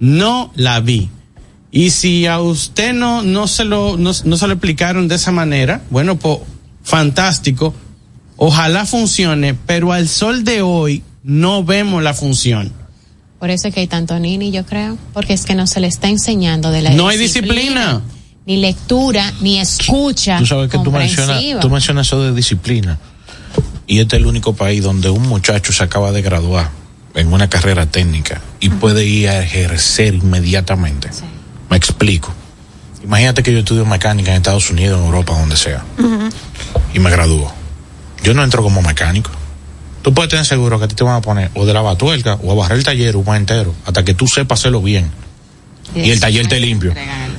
No 0.01 0.51
la 0.55 0.79
vi. 0.79 1.09
Y 1.71 1.91
si 1.91 2.25
a 2.25 2.41
usted 2.41 2.91
no, 2.91 3.21
no 3.21 3.47
se 3.47 3.63
lo, 3.63 3.97
no, 3.97 4.11
no 4.25 4.37
se 4.37 4.47
lo 4.47 4.53
explicaron 4.53 5.07
de 5.07 5.15
esa 5.15 5.31
manera, 5.31 5.83
bueno, 5.91 6.17
pues 6.17 6.39
fantástico. 6.83 7.73
Ojalá 8.35 8.87
funcione, 8.87 9.53
pero 9.53 9.93
al 9.93 10.09
sol 10.09 10.43
de 10.43 10.63
hoy 10.63 11.03
no 11.23 11.63
vemos 11.63 12.01
la 12.01 12.15
función. 12.15 12.73
Por 13.39 13.51
eso 13.51 13.67
es 13.67 13.75
que 13.75 13.81
hay 13.81 13.87
tanto 13.87 14.19
nini, 14.19 14.51
yo 14.51 14.65
creo, 14.65 14.97
porque 15.13 15.33
es 15.33 15.45
que 15.45 15.53
no 15.53 15.67
se 15.67 15.79
le 15.79 15.87
está 15.87 16.09
enseñando 16.09 16.71
de 16.71 16.81
la 16.81 16.89
No 16.93 17.07
hay 17.07 17.19
disciplina. 17.19 18.01
Ni 18.47 18.57
lectura, 18.57 19.31
ni 19.41 19.59
escucha. 19.59 20.39
Tú 20.39 20.47
sabes 20.47 20.71
que 20.71 20.79
tú 20.79 20.91
mencionas, 20.91 21.43
tú 21.61 21.69
mencionas 21.69 22.07
eso 22.07 22.23
de 22.23 22.33
disciplina. 22.33 22.97
Y 23.85 23.99
este 23.99 24.15
es 24.15 24.21
el 24.21 24.25
único 24.25 24.55
país 24.55 24.81
donde 24.81 25.11
un 25.11 25.27
muchacho 25.27 25.71
se 25.71 25.83
acaba 25.83 26.11
de 26.11 26.23
graduar 26.23 26.80
en 27.13 27.33
una 27.33 27.49
carrera 27.49 27.85
técnica 27.85 28.41
y 28.59 28.69
puede 28.69 29.05
ir 29.05 29.29
a 29.29 29.41
ejercer 29.41 30.15
inmediatamente. 30.15 31.09
Me 31.69 31.77
explico. 31.77 32.33
Imagínate 33.03 33.41
que 33.43 33.51
yo 33.51 33.59
estudio 33.59 33.85
mecánica 33.85 34.31
en 34.31 34.37
Estados 34.37 34.69
Unidos, 34.69 34.99
en 34.99 35.05
Europa, 35.05 35.33
donde 35.33 35.57
sea, 35.57 35.83
y 36.93 36.99
me 36.99 37.09
gradúo. 37.09 37.51
Yo 38.23 38.33
no 38.33 38.43
entro 38.43 38.61
como 38.61 38.81
mecánico. 38.81 39.31
Tú 40.01 40.13
puedes 40.13 40.29
tener 40.29 40.45
seguro 40.45 40.79
que 40.79 40.85
a 40.85 40.87
ti 40.87 40.95
te 40.95 41.03
van 41.03 41.15
a 41.15 41.21
poner 41.21 41.51
o 41.55 41.65
de 41.65 41.73
la 41.73 41.81
batuerca 41.81 42.35
o 42.41 42.51
a 42.51 42.55
barrer 42.55 42.77
el 42.79 42.83
taller 42.83 43.15
un 43.15 43.25
mes 43.25 43.37
entero 43.37 43.73
hasta 43.85 44.03
que 44.03 44.13
tú 44.13 44.27
sepas 44.27 44.59
hacerlo 44.59 44.81
bien. 44.81 45.11
Y 45.95 46.09
el 46.09 46.19
taller 46.19 46.47
te 46.47 46.59
limpio. 46.59 46.93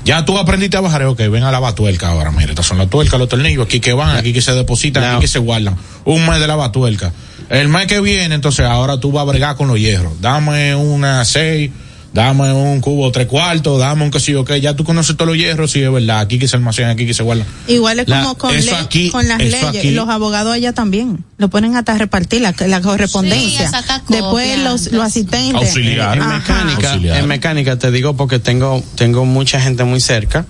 Ya 0.05 0.24
tú 0.24 0.38
aprendiste 0.38 0.76
a 0.76 0.80
bajar, 0.80 1.05
ok, 1.05 1.18
ven 1.30 1.44
a 1.44 1.53
la 1.53 1.61
batuerca 1.61 2.09
ahora, 2.09 2.30
mire, 2.30 2.50
estas 2.50 2.66
son 2.66 2.78
las 2.78 2.90
tuercas, 2.90 3.18
los 3.18 3.28
tornillos, 3.28 3.64
aquí 3.66 3.80
que 3.80 3.92
van, 3.92 4.16
aquí 4.16 4.32
que 4.32 4.42
se 4.42 4.53
depositan, 4.53 5.05
aquí 5.05 5.20
que 5.22 5.28
se 5.28 5.38
guardan. 5.38 5.76
Un 6.05 6.26
mes 6.26 6.40
de 6.40 6.46
la 6.46 6.57
batuerca. 6.57 7.12
El 7.48 7.68
mes 7.68 7.86
que 7.86 8.00
viene, 8.00 8.34
entonces 8.34 8.66
ahora 8.66 8.98
tú 8.98 9.12
vas 9.12 9.22
a 9.22 9.24
bregar 9.26 9.57
con 9.57 9.68
los 9.68 9.78
hierros. 9.78 10.20
Dame 10.20 10.74
una 10.74 11.24
seis, 11.24 11.70
dame 12.15 12.53
un 12.53 12.81
cubo 12.81 13.11
tres 13.11 13.27
cuartos, 13.27 13.79
dame 13.79 14.05
un 14.05 14.11
que 14.11 14.21
sí, 14.21 14.35
ok, 14.35 14.53
ya 14.55 14.75
tú 14.77 14.85
conoces 14.85 15.17
todos 15.17 15.29
los 15.29 15.37
hierros, 15.39 15.71
sí, 15.71 15.83
es 15.83 15.91
verdad, 15.93 16.21
aquí 16.21 16.39
que 16.39 16.47
se 16.49 16.57
almacenan, 16.57 16.91
aquí 16.93 17.07
que 17.07 17.15
se 17.15 17.23
guardan. 17.23 17.47
Igual 17.69 18.01
es 18.01 18.09
La- 18.09 18.23
como 18.23 18.39
con, 18.39 18.55
eso 18.55 18.71
ley- 18.73 18.81
aquí- 18.85 19.11
con 19.11 19.27
las 19.29 19.41
eso 19.41 19.51
leyes. 19.67 19.77
aquí- 19.81 19.91
Los 19.93 20.09
abogados 20.09 20.53
allá 20.53 20.73
también. 20.73 21.25
Lo 21.39 21.49
ponen 21.51 21.77
hasta 21.77 21.95
a 21.95 21.99
repartir 21.99 22.41
la, 22.43 22.55
la 22.67 22.81
correspondencia. 22.81 23.69
Sí, 23.69 23.75
Después 24.09 24.49
copia 24.49 24.57
los, 24.59 24.93
los 24.93 25.03
asistentes. 25.05 25.55
Auxiliar. 25.55 26.19
En 26.19 26.29
mecánica, 26.29 26.91
Auxiliar. 26.93 27.19
en 27.19 27.27
mecánica 27.27 27.79
te 27.79 27.91
digo 27.91 28.15
porque 28.17 28.39
tengo, 28.39 28.83
tengo 28.95 29.25
mucha 29.25 29.61
gente 29.61 29.85
muy 29.85 30.01
cerca. 30.01 30.47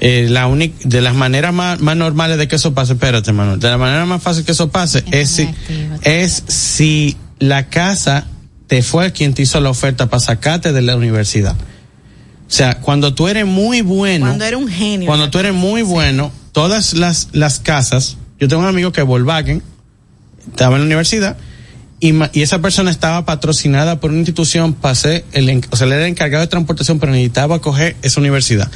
Eh, 0.00 0.26
la 0.30 0.46
única, 0.46 0.76
de 0.84 1.00
las 1.00 1.14
maneras 1.14 1.52
más, 1.52 1.80
más 1.80 1.96
normales 1.96 2.38
de 2.38 2.46
que 2.46 2.54
eso 2.56 2.72
pase, 2.72 2.92
espérate, 2.92 3.32
Manuel, 3.32 3.58
de 3.58 3.68
la 3.68 3.78
manera 3.78 4.06
más 4.06 4.22
fácil 4.22 4.44
que 4.44 4.52
eso 4.52 4.68
pase 4.70 5.02
es 5.10 5.28
si, 5.28 5.48
es 6.02 6.44
si 6.46 7.16
la 7.40 7.66
casa 7.66 8.26
te 8.68 8.82
fue 8.82 9.12
quien 9.12 9.34
te 9.34 9.42
hizo 9.42 9.60
la 9.60 9.70
oferta 9.70 10.08
para 10.08 10.20
sacarte 10.20 10.72
de 10.72 10.82
la 10.82 10.96
universidad. 10.96 11.56
O 11.56 12.50
sea, 12.50 12.80
cuando 12.80 13.14
tú 13.14 13.26
eres 13.28 13.44
muy 13.46 13.80
bueno, 13.80 14.26
Cuando 14.26 14.44
era 14.44 14.56
un 14.56 14.68
genio. 14.68 15.06
cuando 15.06 15.30
tú 15.30 15.38
eres 15.38 15.52
muy 15.52 15.82
bueno, 15.82 16.30
todas 16.52 16.92
las, 16.94 17.28
las 17.32 17.58
casas, 17.58 18.16
yo 18.38 18.46
tengo 18.46 18.62
un 18.62 18.68
amigo 18.68 18.92
que 18.92 19.02
Volkswagen 19.02 19.62
estaba 20.50 20.76
en 20.76 20.82
la 20.82 20.86
universidad 20.86 21.36
y, 22.00 22.12
y 22.32 22.42
esa 22.42 22.60
persona 22.60 22.90
estaba 22.90 23.24
patrocinada 23.24 24.00
por 24.00 24.10
una 24.10 24.20
institución, 24.20 24.72
pasé, 24.74 25.24
el, 25.32 25.64
o 25.70 25.76
sea, 25.76 25.86
él 25.86 25.94
era 25.94 26.06
encargado 26.06 26.42
de 26.42 26.46
transportación, 26.48 27.00
pero 27.00 27.12
necesitaba 27.12 27.58
coger 27.60 27.96
esa 28.02 28.20
universidad. 28.20 28.70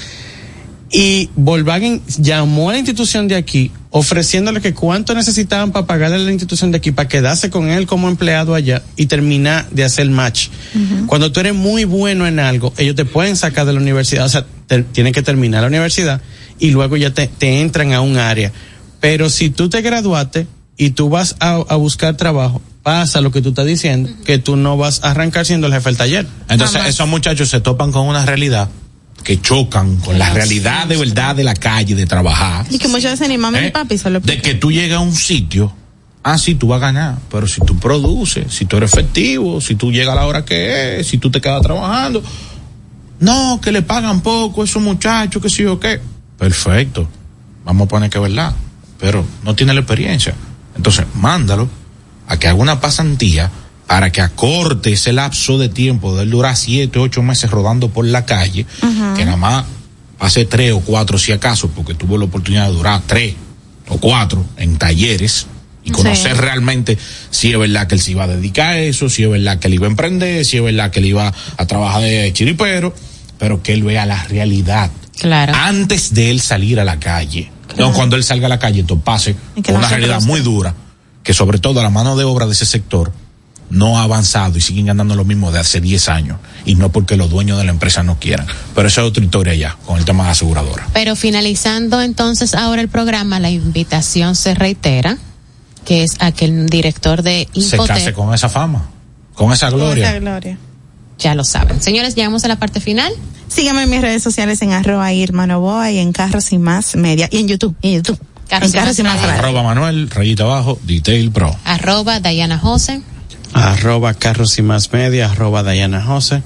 Y 0.95 1.31
Volkswagen 1.37 2.03
llamó 2.19 2.69
a 2.69 2.73
la 2.75 2.79
institución 2.79 3.27
de 3.27 3.37
aquí 3.37 3.71
ofreciéndole 3.91 4.61
que 4.61 4.75
cuánto 4.75 5.15
necesitaban 5.15 5.73
para 5.73 5.87
pagarle 5.87 6.17
a 6.17 6.19
la 6.21 6.31
institución 6.31 6.71
de 6.71 6.79
aquí 6.79 6.93
para 6.93 7.09
quedarse 7.09 7.49
con 7.51 7.69
él 7.71 7.87
como 7.87 8.09
empleado 8.09 8.55
allá 8.55 8.83
y 8.97 9.07
terminar 9.07 9.69
de 9.71 9.85
hacer 9.85 10.03
el 10.03 10.11
match. 10.11 10.49
Cuando 11.07 11.33
tú 11.33 11.41
eres 11.41 11.55
muy 11.55 11.85
bueno 11.85 12.27
en 12.27 12.39
algo, 12.39 12.73
ellos 12.77 12.95
te 12.95 13.05
pueden 13.07 13.37
sacar 13.37 13.65
de 13.67 13.73
la 13.73 13.81
universidad, 13.81 14.25
o 14.27 14.29
sea, 14.29 14.45
te- 14.67 14.83
tienen 14.83 15.13
que 15.15 15.23
terminar 15.23 15.63
la 15.63 15.69
universidad 15.69 16.21
y 16.59 16.71
luego 16.71 16.97
ya 16.99 17.11
te, 17.13 17.27
te 17.27 17.61
entran 17.61 17.93
a 17.93 18.01
un 18.03 18.19
área. 18.19 18.53
Pero 19.01 19.31
si 19.31 19.51
tú 19.51 19.69
te 19.69 19.81
graduaste 19.83 20.47
y 20.77 20.91
tú 20.91 21.09
vas 21.09 21.37
a, 21.41 21.53
a 21.69 21.77
buscar 21.77 22.17
trabajo, 22.17 22.61
pasa 22.83 23.21
lo 23.21 23.31
que 23.31 23.41
tú 23.43 23.51
estás 23.51 23.67
diciendo, 23.67 24.11
que 24.25 24.39
tú 24.39 24.57
no 24.57 24.77
vas 24.77 25.03
a 25.05 25.11
arrancar 25.13 25.45
siendo 25.47 25.67
el 25.69 25.73
jefe 25.73 25.89
del 25.91 25.97
taller. 25.99 26.27
Entonces 26.49 26.81
esos 26.89 27.09
muchachos 27.09 27.49
se 27.49 27.61
topan 27.61 27.93
con 27.93 28.07
una 28.07 28.25
realidad 28.27 28.69
que 29.23 29.41
chocan 29.41 29.97
con 29.97 30.19
la 30.19 30.31
realidad 30.31 30.87
de 30.87 30.97
verdad 30.97 31.35
de 31.35 31.45
la 31.45 31.55
calle, 31.55 31.95
de 31.95 32.07
trabajar. 32.07 32.67
Y 32.71 32.79
que 32.79 32.89
muchas 32.89 33.13
veces 33.13 33.29
ni 33.29 33.39
mami 33.39 33.61
ni 33.61 33.67
¿Eh? 33.67 33.71
papi 33.71 33.99
se 33.99 34.11
lo 34.11 34.21
De 34.21 34.41
que 34.41 34.55
tú 34.55 34.71
llegas 34.71 34.99
a 34.99 35.01
un 35.01 35.15
sitio, 35.15 35.73
ah, 36.23 36.39
sí, 36.39 36.55
tú 36.55 36.69
vas 36.69 36.79
a 36.79 36.87
ganar, 36.87 37.19
pero 37.31 37.47
si 37.47 37.61
tú 37.61 37.79
produces, 37.79 38.53
si 38.53 38.65
tú 38.65 38.77
eres 38.77 38.93
efectivo, 38.93 39.61
si 39.61 39.75
tú 39.75 39.93
llegas 39.93 40.13
a 40.13 40.21
la 40.21 40.27
hora 40.27 40.45
que 40.45 41.01
es, 41.01 41.07
si 41.07 41.19
tú 41.19 41.31
te 41.31 41.41
quedas 41.41 41.63
trabajando, 41.63 42.23
no, 43.21 43.61
que 43.63 43.73
le 43.73 43.83
pagan 43.83 44.21
poco 44.21 44.63
a 44.63 44.65
esos 44.65 44.83
muchachos, 44.83 45.41
que 45.41 45.49
sí 45.49 45.65
o 45.65 45.79
qué. 45.79 46.01
Perfecto, 46.39 47.09
vamos 47.65 47.87
a 47.87 47.89
poner 47.89 48.11
que 48.11 48.19
es 48.19 48.23
verdad, 48.23 48.55
pero 48.99 49.25
no 49.45 49.55
tiene 49.55 49.75
la 49.75 49.81
experiencia. 49.81 50.35
Entonces, 50.77 51.07
mándalo 51.15 51.69
a 52.27 52.37
que 52.39 52.49
haga 52.49 52.59
una 52.59 52.81
pasantía 52.81 53.51
para 53.87 54.11
que 54.11 54.21
acorte 54.21 54.93
ese 54.93 55.13
lapso 55.13 55.59
de 55.59 55.69
tiempo 55.69 56.17
de 56.17 56.23
él 56.25 56.31
durar 56.31 56.57
siete, 56.57 56.99
ocho 56.99 57.23
meses 57.23 57.51
rodando 57.51 57.89
por 57.91 58.07
la 58.07 58.25
calle, 58.25 58.67
que 59.17 59.25
nada 59.25 59.37
más 59.37 59.65
pase 60.19 60.45
tres 60.45 60.73
o 60.73 60.81
cuatro 60.81 61.19
si 61.19 61.33
acaso, 61.33 61.69
porque 61.69 61.95
tuvo 61.95 62.17
la 62.17 62.25
oportunidad 62.25 62.69
de 62.69 62.73
durar 62.75 63.03
tres 63.07 63.35
o 63.89 63.99
cuatro 63.99 64.45
en 64.57 64.77
talleres 64.79 65.47
y 65.85 65.91
conocer 65.91 66.37
Sí. 66.37 66.41
realmente 66.41 66.97
si 67.31 67.53
es 67.53 67.59
verdad 67.59 67.87
que 67.89 67.97
él 67.97 68.01
se 68.01 68.13
iba 68.13 68.25
a 68.25 68.29
dedicar 68.29 68.71
a 68.75 68.79
eso, 68.79 69.09
si 69.11 69.25
es 69.25 69.31
verdad 69.31 69.59
que 69.59 69.67
él 69.67 69.75
iba 69.75 69.87
a 69.87 69.91
emprender, 69.91 70.45
si 70.45 70.57
es 70.59 70.63
verdad 70.63 70.91
que 70.91 71.01
él 71.01 71.07
iba 71.07 71.33
a 71.57 71.67
trabajar 71.67 72.03
de 72.03 72.33
chiripero, 72.33 72.95
pero 73.39 73.63
que 73.63 73.73
él 73.73 73.83
vea 73.83 74.07
la 74.07 74.23
realidad 74.25 74.91
Claro. 75.19 75.53
antes 75.57 76.15
de 76.15 76.31
él 76.31 76.41
salir 76.41 76.79
a 76.81 76.85
la 76.85 76.99
calle. 77.01 77.51
No, 77.77 77.93
cuando 77.93 78.17
él 78.17 78.23
salga 78.25 78.47
a 78.47 78.49
la 78.49 78.59
calle, 78.59 78.81
esto 78.83 78.99
pase 79.01 79.35
una 79.69 79.89
realidad 79.89 80.23
muy 80.23 80.41
dura, 80.41 80.75
que 81.25 81.35
sobre 81.35 81.59
todo 81.59 81.83
la 81.83 81.91
mano 81.91 82.17
de 82.17 82.25
obra 82.25 82.47
de 82.47 82.53
ese 82.53 82.65
sector 82.67 83.13
no 83.73 83.99
ha 83.99 84.03
avanzado 84.03 84.59
y 84.59 84.61
siguen 84.61 84.87
ganando 84.87 85.17
lo 85.17 85.25
mismo 85.25 85.51
de 85.51 85.59
hace 85.59 85.81
10 85.81 86.09
años. 86.11 86.37
Y 86.67 86.75
no 86.75 86.93
porque 86.93 87.17
los 87.17 87.31
dueños 87.31 87.57
de 87.57 87.65
la 87.65 87.71
empresa 87.71 88.03
no 88.03 88.19
quieran. 88.19 88.47
Pero 88.75 88.87
esa 88.87 89.01
es 89.01 89.09
otra 89.09 89.25
historia 89.25 89.55
ya, 89.55 89.79
con 89.87 89.99
el 89.99 90.05
tema 90.05 90.25
de 90.25 90.31
aseguradora. 90.31 90.87
Pero 90.93 91.17
finalizando 91.17 92.03
entonces 92.03 92.55
ahora 92.55 92.83
el 92.83 92.89
programa, 92.89 93.41
la 93.41 93.51
invitación 93.51 94.37
se 94.37 94.55
reitera, 94.55 95.17
que 95.87 96.05
es 96.05 96.17
a 96.21 96.33
que 96.33 96.45
el 96.45 96.69
director 96.69 97.23
de 97.23 97.49
Infotec... 97.55 97.87
Se 97.87 97.93
case 97.93 98.13
con 98.13 98.35
esa 98.35 98.51
fama, 98.51 98.91
con 99.35 99.53
esa 99.53 99.71
gloria. 99.71 100.05
Con 100.05 100.17
esa 100.17 100.19
gloria. 100.19 100.59
Ya 101.19 101.35
lo 101.35 101.45
saben. 101.45 101.81
Señores, 101.81 102.15
llegamos 102.15 102.45
a 102.45 102.49
la 102.49 102.57
parte 102.57 102.81
final. 102.81 103.11
Síganme 103.49 103.85
en 103.85 103.91
mis 103.91 104.03
redes 104.03 104.23
sociales 104.23 104.61
en 104.61 104.73
arroba 104.73 105.13
Irma 105.15 105.47
Novoa 105.47 105.91
y 105.91 105.99
en 105.99 106.13
Carros 106.13 106.53
y 106.53 106.59
Más 106.59 106.95
Media. 106.97 107.29
Y 107.31 107.39
en 107.39 107.49
YouTube, 107.49 107.75
en 107.81 107.95
YouTube. 107.95 108.21
Carros, 108.49 108.75
en 108.75 108.81
Carros 108.81 108.99
y 108.99 109.03
Más, 109.03 109.19
Arroba 109.19 109.63
Manuel, 109.63 110.11
rayita 110.11 110.43
abajo, 110.43 110.79
Detail 110.83 111.31
Pro. 111.31 111.57
Arroba 111.65 112.21
Dayana 112.21 112.59
Jose. 112.59 113.01
Arroba 113.53 114.15
Carros 114.15 114.59
y 114.59 114.63
Más 114.63 114.93
Media, 114.93 115.31
arroba 115.31 115.63
Dayana 115.63 116.03
Jose. 116.03 116.43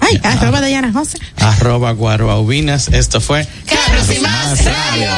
Ay, 0.00 0.20
arroba 0.22 0.60
Dayana 0.60 0.92
Jose. 0.92 1.18
Arroba 1.36 1.92
Guaruaubinas. 1.92 2.88
Esto 2.88 3.20
fue 3.20 3.46
Carros 3.66 4.14
y 4.14 4.20
Más 4.20 4.64
Radio. 4.64 5.10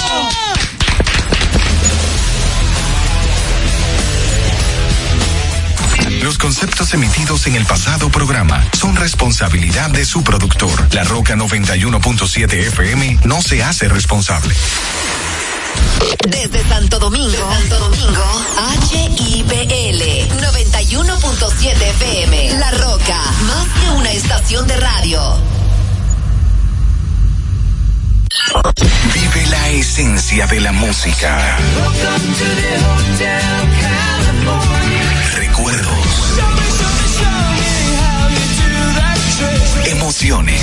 Los 6.23 6.39
conceptos 6.39 6.93
emitidos 6.93 7.47
en 7.47 7.55
el 7.55 7.65
pasado 7.67 8.09
programa 8.09 8.65
son 8.77 8.97
responsabilidad 8.97 9.91
de 9.91 10.05
su 10.05 10.25
productor. 10.25 10.93
La 10.93 11.05
Roca 11.05 11.37
91.7 11.37 12.53
FM 12.53 13.19
no 13.25 13.43
se 13.43 13.63
hace 13.63 13.89
responsable. 13.89 14.55
Desde 16.29 16.69
Santo 16.69 16.99
Domingo, 16.99 17.31
Santo 17.31 17.79
Domingo, 17.79 18.25
HIPL 18.91 20.03
91.7 20.41 21.83
FM. 21.83 22.59
La 22.59 22.71
Roca, 22.73 23.21
más 23.47 23.67
que 23.81 23.91
una 23.91 24.13
estación 24.13 24.67
de 24.67 24.77
radio. 24.77 25.21
Vive 29.15 29.47
la 29.49 29.69
esencia 29.71 30.47
de 30.47 30.61
la 30.61 30.73
música. 30.73 31.59
Recuerdos. 35.37 36.07
Emociones. 39.87 40.63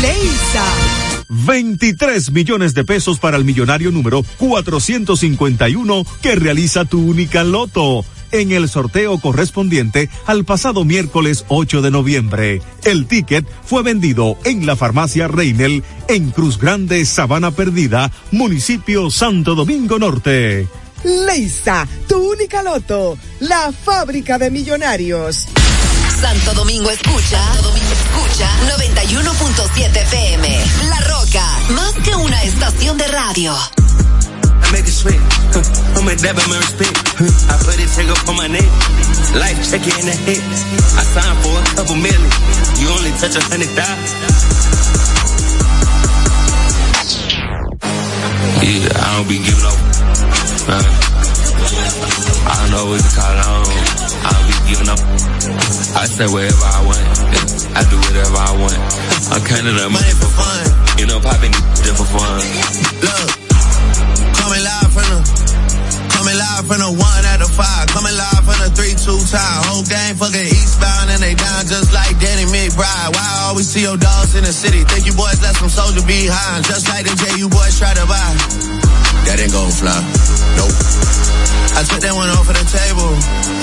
Leisa. 0.00 0.64
23 1.28 2.30
millones 2.30 2.74
de 2.74 2.84
pesos 2.84 3.18
para 3.18 3.36
el 3.36 3.44
millonario 3.44 3.90
número 3.90 4.22
451 4.38 6.04
que 6.22 6.34
realiza 6.36 6.84
tu 6.84 7.00
única 7.00 7.44
loto 7.44 8.04
en 8.34 8.52
el 8.52 8.68
sorteo 8.68 9.18
correspondiente 9.18 10.10
al 10.26 10.44
pasado 10.44 10.84
miércoles 10.84 11.44
8 11.48 11.82
de 11.82 11.90
noviembre. 11.90 12.62
El 12.84 13.06
ticket 13.06 13.46
fue 13.64 13.82
vendido 13.82 14.36
en 14.44 14.66
la 14.66 14.76
farmacia 14.76 15.28
Reinel 15.28 15.84
en 16.08 16.30
Cruz 16.30 16.58
Grande, 16.58 17.04
Sabana 17.06 17.52
Perdida, 17.52 18.10
municipio 18.32 19.10
Santo 19.10 19.54
Domingo 19.54 19.98
Norte. 19.98 20.68
Leisa, 21.04 21.86
tu 22.08 22.32
única 22.32 22.62
loto, 22.62 23.16
la 23.40 23.72
fábrica 23.72 24.38
de 24.38 24.50
millonarios. 24.50 25.46
Santo 26.20 26.54
Domingo 26.54 26.90
escucha, 26.90 27.44
Santo 27.44 27.68
Domingo 27.68 27.94
escucha 28.34 28.48
91.7 28.76 29.96
FM. 29.96 30.64
La 30.88 31.00
Roca, 31.02 31.46
más 31.70 31.92
que 32.04 32.14
una 32.16 32.42
estación 32.42 32.98
de 32.98 33.06
radio. 33.08 33.54
I 33.54 34.72
make 34.72 34.88
it 34.88 34.92
sweat. 34.92 35.20
I'm 35.96 36.08
a 36.08 36.16
dab 36.16 36.36
my 36.48 36.56
respect. 36.58 36.98
I 37.20 37.56
put 37.64 37.78
it 37.78 37.88
take 37.94 38.10
up 38.10 38.28
on 38.28 38.36
my 38.36 38.48
neck. 38.48 38.64
Life 39.34 39.70
check 39.70 39.86
in 39.86 40.06
the 40.06 40.16
head. 40.26 40.42
I 40.98 41.04
signed 41.04 41.38
for 41.42 41.58
a 41.58 41.76
couple 41.76 41.96
million. 41.96 42.30
You 42.80 42.88
only 42.88 43.12
touch 43.20 43.36
a 43.36 43.42
hundred 43.50 43.70
thousand. 43.70 44.04
Yeah, 48.62 48.88
I 48.98 49.16
don't 49.16 49.28
be 49.28 49.38
giving 49.38 49.64
up. 49.64 49.78
Uh, 50.66 50.82
I 52.50 52.68
know 52.70 52.86
what 52.90 53.00
to 53.00 53.10
call 53.14 53.36
on. 53.36 53.83
I 54.24 54.28
don't 54.32 54.46
be 54.48 54.56
giving 54.72 54.88
up. 54.88 55.00
I 55.94 56.08
say 56.08 56.26
wherever 56.26 56.64
I 56.64 56.80
want. 56.88 57.04
I 57.76 57.82
do 57.92 57.96
whatever 58.00 58.38
I 58.40 58.52
want. 58.56 58.78
I'm 59.30 59.42
counting 59.44 59.76
up 59.76 59.90
money 59.92 60.14
for 60.16 60.30
fun. 60.32 60.64
You 60.98 61.06
know, 61.06 61.20
popping 61.20 61.52
just 61.84 61.96
for 62.00 62.08
fun. 62.08 62.40
Look, 63.04 63.28
coming 64.40 64.62
live 64.64 64.90
from 64.94 65.06
the, 65.12 65.18
coming 66.16 66.38
live 66.38 66.64
from 66.64 66.80
the 66.80 66.90
one 66.96 67.24
out 67.34 67.42
of 67.44 67.52
five. 67.52 67.86
Coming 67.92 68.16
live 68.16 68.42
from 68.46 68.58
the 68.64 68.70
three, 68.72 68.94
two 68.96 69.18
time. 69.28 69.60
Whole 69.68 69.84
game 69.84 70.16
fucking 70.16 70.48
eastbound 70.48 71.10
and 71.12 71.20
they 71.20 71.34
down 71.34 71.66
just 71.66 71.92
like 71.92 72.16
Danny 72.22 72.48
McBride. 72.48 73.10
Why 73.12 73.20
I 73.20 73.52
always 73.52 73.68
see 73.68 73.82
your 73.82 73.98
dogs 73.98 74.34
in 74.34 74.44
the 74.44 74.54
city? 74.54 74.82
Think 74.88 75.04
you 75.04 75.12
boys 75.12 75.42
left 75.42 75.60
some 75.60 75.68
soldier 75.68 76.04
behind. 76.06 76.64
Just 76.64 76.88
like 76.88 77.04
the 77.04 77.12
J 77.12 77.38
you 77.38 77.48
boys 77.50 77.76
try 77.78 77.92
to 77.92 78.06
buy. 78.06 78.30
That 79.28 79.36
ain't 79.40 79.52
gonna 79.52 79.72
fly. 79.72 79.98
Nope. 80.56 81.23
I 81.74 81.82
took 81.82 81.98
that 82.06 82.14
one 82.14 82.30
off 82.30 82.46
of 82.46 82.54
the 82.54 82.66
table. 82.70 83.10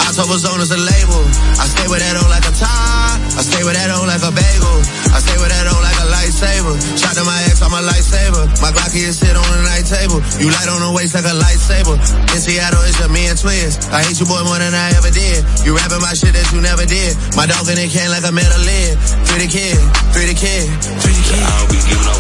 October 0.04 0.36
zone 0.36 0.60
is 0.60 0.72
a 0.76 0.80
label. 0.80 1.24
I 1.56 1.66
stay 1.72 1.88
with 1.88 2.04
that 2.04 2.20
on 2.20 2.28
like 2.28 2.44
a 2.44 2.52
tie. 2.52 3.16
I 3.40 3.42
stay 3.42 3.64
with 3.64 3.72
that 3.72 3.88
on 3.88 4.04
like 4.04 4.20
a 4.20 4.32
bagel. 4.36 4.78
I 5.16 5.24
stay 5.24 5.38
with 5.40 5.48
that 5.48 5.66
on 5.72 5.80
like 5.80 5.96
a 5.96 6.08
lightsaber. 6.12 6.76
Shot 7.00 7.16
to 7.16 7.24
my 7.24 7.40
ex, 7.48 7.64
I'm 7.64 7.72
a 7.72 7.80
lightsaber. 7.80 8.52
My 8.60 8.76
Glocky 8.76 9.08
is 9.08 9.16
sit 9.16 9.32
on 9.32 9.48
the 9.48 9.64
night 9.64 9.88
table. 9.88 10.20
You 10.44 10.52
light 10.52 10.68
on 10.68 10.84
the 10.84 10.92
waist 10.92 11.16
like 11.16 11.24
a 11.24 11.32
lightsaber. 11.32 11.96
In 12.36 12.40
Seattle, 12.44 12.84
it's 12.84 13.00
just 13.00 13.12
me 13.16 13.32
and 13.32 13.40
twins. 13.40 13.80
I 13.96 14.04
hate 14.04 14.20
you 14.20 14.28
boy 14.28 14.44
more 14.44 14.60
than 14.60 14.76
I 14.76 14.92
ever 15.00 15.08
did. 15.08 15.48
You 15.64 15.72
rapping 15.72 16.04
my 16.04 16.12
shit 16.12 16.36
that 16.36 16.52
you 16.52 16.60
never 16.60 16.84
did. 16.84 17.16
My 17.40 17.48
dog 17.48 17.64
in 17.72 17.80
it 17.80 17.96
can 17.96 18.12
like 18.12 18.28
a 18.28 18.36
metal 18.36 18.60
lid. 18.60 19.00
Free 19.24 19.40
the 19.40 19.48
kid, 19.48 19.80
free 20.12 20.28
the 20.28 20.36
kid, 20.36 20.68
free 21.00 21.16
the 21.16 21.24
kid. 21.32 21.40
I 21.48 21.52
don't 21.64 21.72
be 21.72 21.80
giving 21.80 22.12
up. 22.12 22.20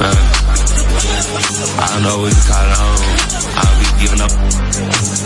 Uh, 0.00 0.40
I 1.88 2.04
know 2.04 2.20
what 2.20 2.36
to 2.36 2.42
call 2.44 2.68
on. 2.68 3.00
I 3.00 3.29
don't 3.58 3.78
be 3.82 3.88
giving 3.98 4.22
up. 4.22 4.32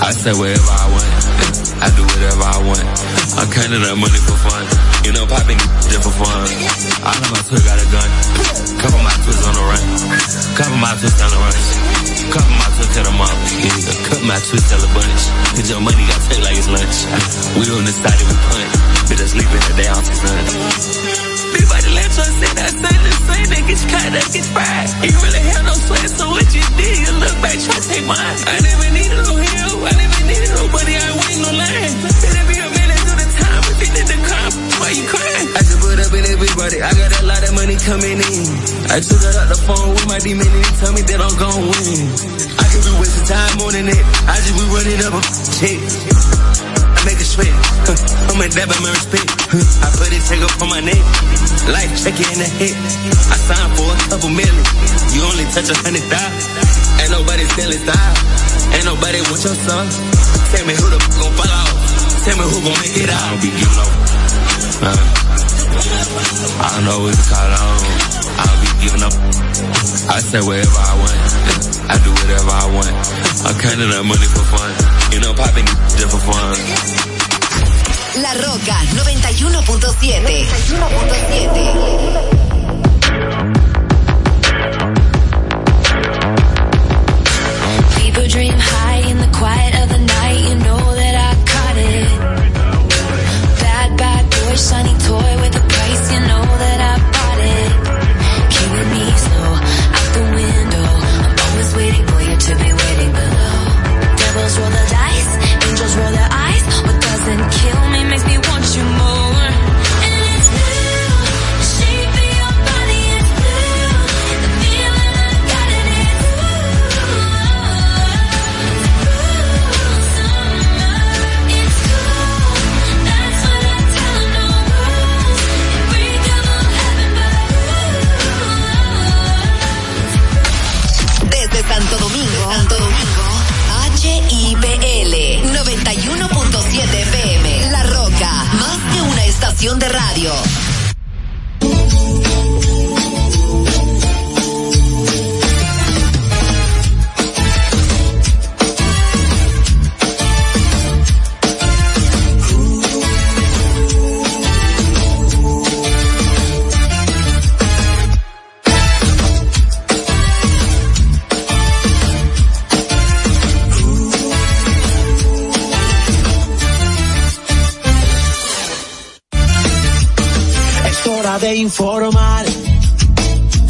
I 0.01 0.11
say 0.15 0.33
wherever 0.33 0.73
I 0.73 0.87
want. 0.89 1.11
I 1.85 1.89
do 1.93 2.03
whatever 2.07 2.45
I 2.49 2.59
want. 2.65 2.87
I'm 3.37 3.45
I 3.45 3.53
counted 3.53 3.85
money 4.01 4.21
for 4.25 4.39
fun. 4.41 4.65
You 5.05 5.13
know, 5.13 5.27
popping 5.29 5.61
just 5.91 6.01
for 6.01 6.15
fun. 6.17 6.47
I 7.05 7.13
know 7.21 7.29
my 7.35 7.43
twin 7.45 7.61
got 7.61 7.77
a 7.77 7.87
gun. 7.93 8.11
Couple 8.81 9.01
my 9.05 9.15
twins 9.21 9.43
on 9.45 9.55
the 9.55 9.65
run. 9.65 9.85
Couple 10.57 10.79
my 10.81 10.93
twins 10.97 11.21
on 11.21 11.31
the 11.31 11.41
rush. 11.45 11.65
Couple 12.33 12.55
my 12.57 12.69
twins 12.73 12.93
cut 12.95 13.05
them 13.05 13.21
off. 13.21 13.39
Yeah, 13.59 14.09
cut 14.09 14.23
my 14.23 14.39
twins 14.39 14.69
tell 14.71 14.81
a 14.81 14.89
bunch. 14.95 15.23
Cause 15.59 15.69
your 15.69 15.81
money 15.81 16.05
got 16.07 16.21
take 16.31 16.43
like 16.43 16.57
it's 16.57 16.69
lunch. 16.69 16.97
We 17.59 17.69
on 17.75 17.85
the 17.85 17.93
side 17.93 18.17
and 18.17 18.29
we 18.31 18.37
punt. 18.49 18.71
Bitch, 19.11 19.29
sleeping 19.29 19.61
at 19.61 19.77
their 19.77 19.91
house, 19.91 21.34
son. 21.55 21.61
Big 21.61 21.69
body 21.69 21.91
left 21.95 22.19
us 22.19 22.35
in 22.35 22.55
that 22.57 22.73
sun, 22.75 22.99
the 23.05 23.13
same 23.31 23.49
that 23.51 23.63
gets 23.67 23.85
cut 23.87 24.11
up, 24.11 24.27
gets 24.33 24.49
fried. 24.51 24.89
You 25.07 25.15
really 25.23 25.43
have 25.55 25.65
no 25.65 25.75
sweat, 25.75 26.11
so 26.11 26.31
what 26.31 26.49
you 26.55 26.65
did, 26.77 26.99
you 26.99 27.13
look 27.19 27.37
back, 27.43 27.59
try 27.63 27.75
to 27.79 27.87
take 27.87 28.07
mine. 28.07 28.37
I 28.47 28.59
never 28.61 28.89
needed 28.91 29.23
no 29.23 29.35
help, 29.39 29.79
I 29.87 29.93
never 29.95 30.23
needed 30.27 30.51
nobody, 30.55 30.95
I 30.99 31.09
wait 31.15 31.39
no 31.39 31.51
line. 31.55 31.95
Better 32.23 32.45
be 32.51 32.57
a 32.59 32.67
minute 32.71 33.03
to 33.07 33.13
the 33.15 33.27
time, 33.39 33.63
did 33.79 34.07
the 34.09 34.19
crime, 34.27 34.53
why 34.81 34.91
you 34.95 35.05
crying? 35.07 35.49
I 35.55 35.61
just 35.63 35.79
put 35.79 35.99
up 36.01 36.13
in 36.15 36.25
everybody, 36.27 36.79
I 36.83 36.91
got 36.95 37.13
a 37.21 37.25
lot 37.27 37.43
of 37.47 37.53
money 37.55 37.77
coming 37.79 38.19
in. 38.19 38.45
I 38.91 38.99
took 39.01 39.23
it 39.23 39.35
out 39.39 39.49
the 39.49 39.59
phone 39.65 39.95
with 39.95 40.07
my 40.11 40.19
demon 40.19 40.47
and 40.47 40.65
he 40.65 40.73
told 40.83 40.95
me 40.95 41.03
that 41.07 41.21
I'm 41.23 41.35
gon' 41.39 41.71
win. 41.71 41.99
I 42.59 42.65
could 42.71 42.83
be 42.83 42.93
wasting 42.99 43.27
time 43.31 43.63
on 43.63 43.73
the 43.73 43.83
net, 43.87 44.05
I 44.27 44.37
just 44.43 44.55
be 44.59 44.65
running 44.75 45.01
up 45.07 45.15
a 45.15 45.23
check. 45.55 46.24
I 47.35 47.43
a 47.43 47.51
sweat, 47.51 48.31
I'm 48.31 48.39
a 48.39 48.47
dab 48.47 48.71
my 48.79 48.95
respect. 48.95 49.27
I 49.83 49.91
put 49.99 50.07
it 50.15 50.23
take 50.31 50.39
up 50.39 50.55
on 50.63 50.71
my 50.71 50.79
neck, 50.79 51.03
life 51.67 51.91
check 51.99 52.15
it 52.15 52.31
in 52.31 52.39
the 52.39 52.47
head. 52.47 52.79
I 53.27 53.35
signed 53.35 53.75
for 53.75 53.91
a 53.91 53.99
couple 54.07 54.31
million, 54.31 54.63
you 55.11 55.19
only 55.27 55.43
touch 55.51 55.67
a 55.67 55.75
hundred 55.83 56.07
thousand. 56.07 56.31
Ain't 57.03 57.11
nobody 57.11 57.43
stealing 57.51 57.83
style, 57.83 58.15
ain't 58.79 58.87
nobody 58.87 59.19
want 59.27 59.43
your 59.43 59.59
son. 59.67 59.83
Tell 60.55 60.63
me 60.63 60.79
who 60.79 60.87
the 60.95 60.99
fuck 61.03 61.27
gon' 61.27 61.35
fall 61.35 61.51
off, 61.59 61.75
tell 62.23 62.37
me 62.39 62.45
who 62.47 62.59
gon' 62.71 62.79
make 62.79 62.95
it 63.03 63.11
out. 63.11 63.19
I 63.19 63.27
don't 63.35 63.43
be 63.43 63.51
giving 63.51 63.83
up. 63.83 63.93
Uh, 64.79 65.03
I 66.55 66.67
don't 66.71 66.87
know 66.87 66.99
what 67.03 67.19
to 67.19 67.25
call 67.27 67.51
on. 67.51 67.79
I'll 68.47 68.59
be 68.63 68.71
giving 68.79 69.03
up. 69.03 69.15
I 70.07 70.23
say 70.23 70.39
wherever 70.39 70.71
I 70.71 70.95
want. 71.03 71.19
I 71.91 71.99
do 71.99 72.15
whatever 72.15 72.53
I 72.55 72.67
want. 72.79 72.95
I 73.43 73.51
counted 73.59 73.91
up 73.91 74.07
money 74.07 74.29
for 74.31 74.47
fun. 74.55 74.71
You 75.11 75.19
know, 75.19 75.35
popping 75.35 75.67
just 75.99 76.15
for 76.15 76.23
fun. 76.31 77.14
La 78.17 78.33
Roca 78.35 78.81
91.7. 78.95 80.47
91.7. 80.69 82.25
People 87.99 88.29
dream 88.29 88.55
toy 95.01 95.37
with 95.41 95.54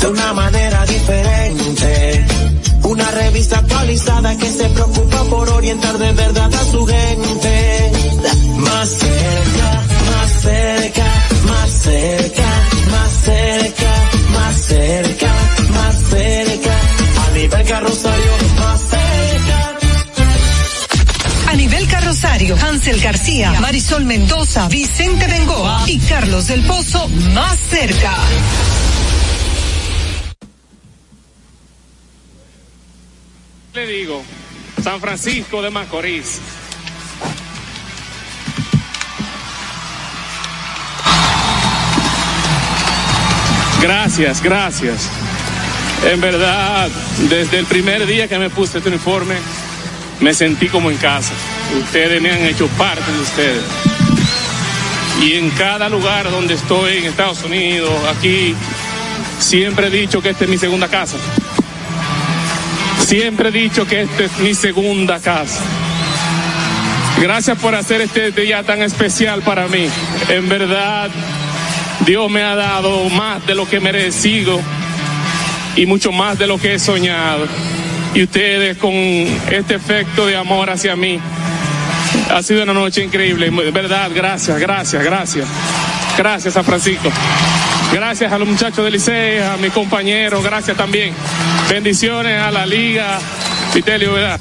de 0.00 0.06
una 0.08 0.32
manera 0.32 0.84
diferente. 0.84 2.26
Una 2.82 3.08
revista 3.12 3.58
actualizada 3.58 4.36
que 4.36 4.50
se 4.50 4.68
preocupa 4.70 5.22
por 5.30 5.48
orientar 5.50 5.96
de 5.98 6.12
verdad 6.12 6.52
a 6.52 6.64
su 6.72 6.84
gente. 6.86 7.92
Más 8.56 8.88
cerca, 8.88 9.82
más 10.10 10.42
cerca, 10.42 10.83
Hansel 22.84 23.00
García, 23.00 23.50
Marisol 23.62 24.04
Mendoza, 24.04 24.68
Vicente 24.68 25.26
Bengoa 25.26 25.84
y 25.86 25.98
Carlos 26.00 26.48
del 26.48 26.62
Pozo 26.66 27.08
más 27.32 27.58
cerca. 27.58 28.12
Le 33.72 33.86
digo, 33.86 34.22
San 34.82 35.00
Francisco 35.00 35.62
de 35.62 35.70
Macorís. 35.70 36.40
Gracias, 43.80 44.42
gracias. 44.42 45.08
En 46.12 46.20
verdad, 46.20 46.90
desde 47.30 47.60
el 47.60 47.64
primer 47.64 48.04
día 48.04 48.28
que 48.28 48.38
me 48.38 48.50
puse 48.50 48.76
este 48.76 48.90
uniforme, 48.90 49.36
me 50.20 50.34
sentí 50.34 50.68
como 50.68 50.90
en 50.90 50.98
casa. 50.98 51.32
Ustedes 51.80 52.20
me 52.22 52.30
han 52.30 52.42
hecho 52.46 52.66
parte 52.78 53.10
de 53.10 53.20
ustedes. 53.20 53.62
Y 55.22 55.34
en 55.34 55.50
cada 55.50 55.88
lugar 55.88 56.30
donde 56.30 56.54
estoy, 56.54 56.98
en 56.98 57.04
Estados 57.04 57.42
Unidos, 57.44 57.90
aquí, 58.16 58.54
siempre 59.38 59.86
he 59.86 59.90
dicho 59.90 60.20
que 60.20 60.30
esta 60.30 60.44
es 60.44 60.50
mi 60.50 60.58
segunda 60.58 60.88
casa. 60.88 61.16
Siempre 63.06 63.50
he 63.50 63.52
dicho 63.52 63.86
que 63.86 64.02
esta 64.02 64.24
es 64.24 64.38
mi 64.38 64.54
segunda 64.54 65.20
casa. 65.20 65.60
Gracias 67.20 67.58
por 67.58 67.74
hacer 67.74 68.00
este 68.00 68.32
día 68.32 68.62
tan 68.64 68.82
especial 68.82 69.42
para 69.42 69.68
mí. 69.68 69.88
En 70.28 70.48
verdad, 70.48 71.10
Dios 72.06 72.30
me 72.30 72.42
ha 72.42 72.54
dado 72.54 73.08
más 73.10 73.46
de 73.46 73.54
lo 73.54 73.68
que 73.68 73.80
merecido 73.80 74.60
y 75.76 75.86
mucho 75.86 76.12
más 76.12 76.38
de 76.38 76.46
lo 76.46 76.58
que 76.58 76.74
he 76.74 76.78
soñado. 76.78 77.46
Y 78.14 78.24
ustedes 78.24 78.76
con 78.78 78.92
este 78.92 79.74
efecto 79.74 80.26
de 80.26 80.36
amor 80.36 80.70
hacia 80.70 80.96
mí, 80.96 81.18
ha 82.30 82.42
sido 82.42 82.62
una 82.62 82.72
noche 82.72 83.02
increíble. 83.02 83.50
Verdad, 83.70 84.10
gracias, 84.14 84.58
gracias, 84.58 85.04
gracias. 85.04 85.48
Gracias 86.16 86.56
a 86.56 86.62
Francisco. 86.62 87.10
Gracias 87.92 88.32
a 88.32 88.38
los 88.38 88.48
muchachos 88.48 88.84
del 88.84 88.94
Liceo, 88.94 89.52
a 89.52 89.56
mis 89.56 89.72
compañeros, 89.72 90.42
gracias 90.42 90.76
también. 90.76 91.14
Bendiciones 91.68 92.40
a 92.40 92.50
la 92.50 92.66
liga. 92.66 93.18
Vitelio, 93.74 94.14
¿verdad? 94.14 94.40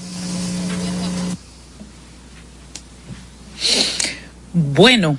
Bueno, 4.53 5.17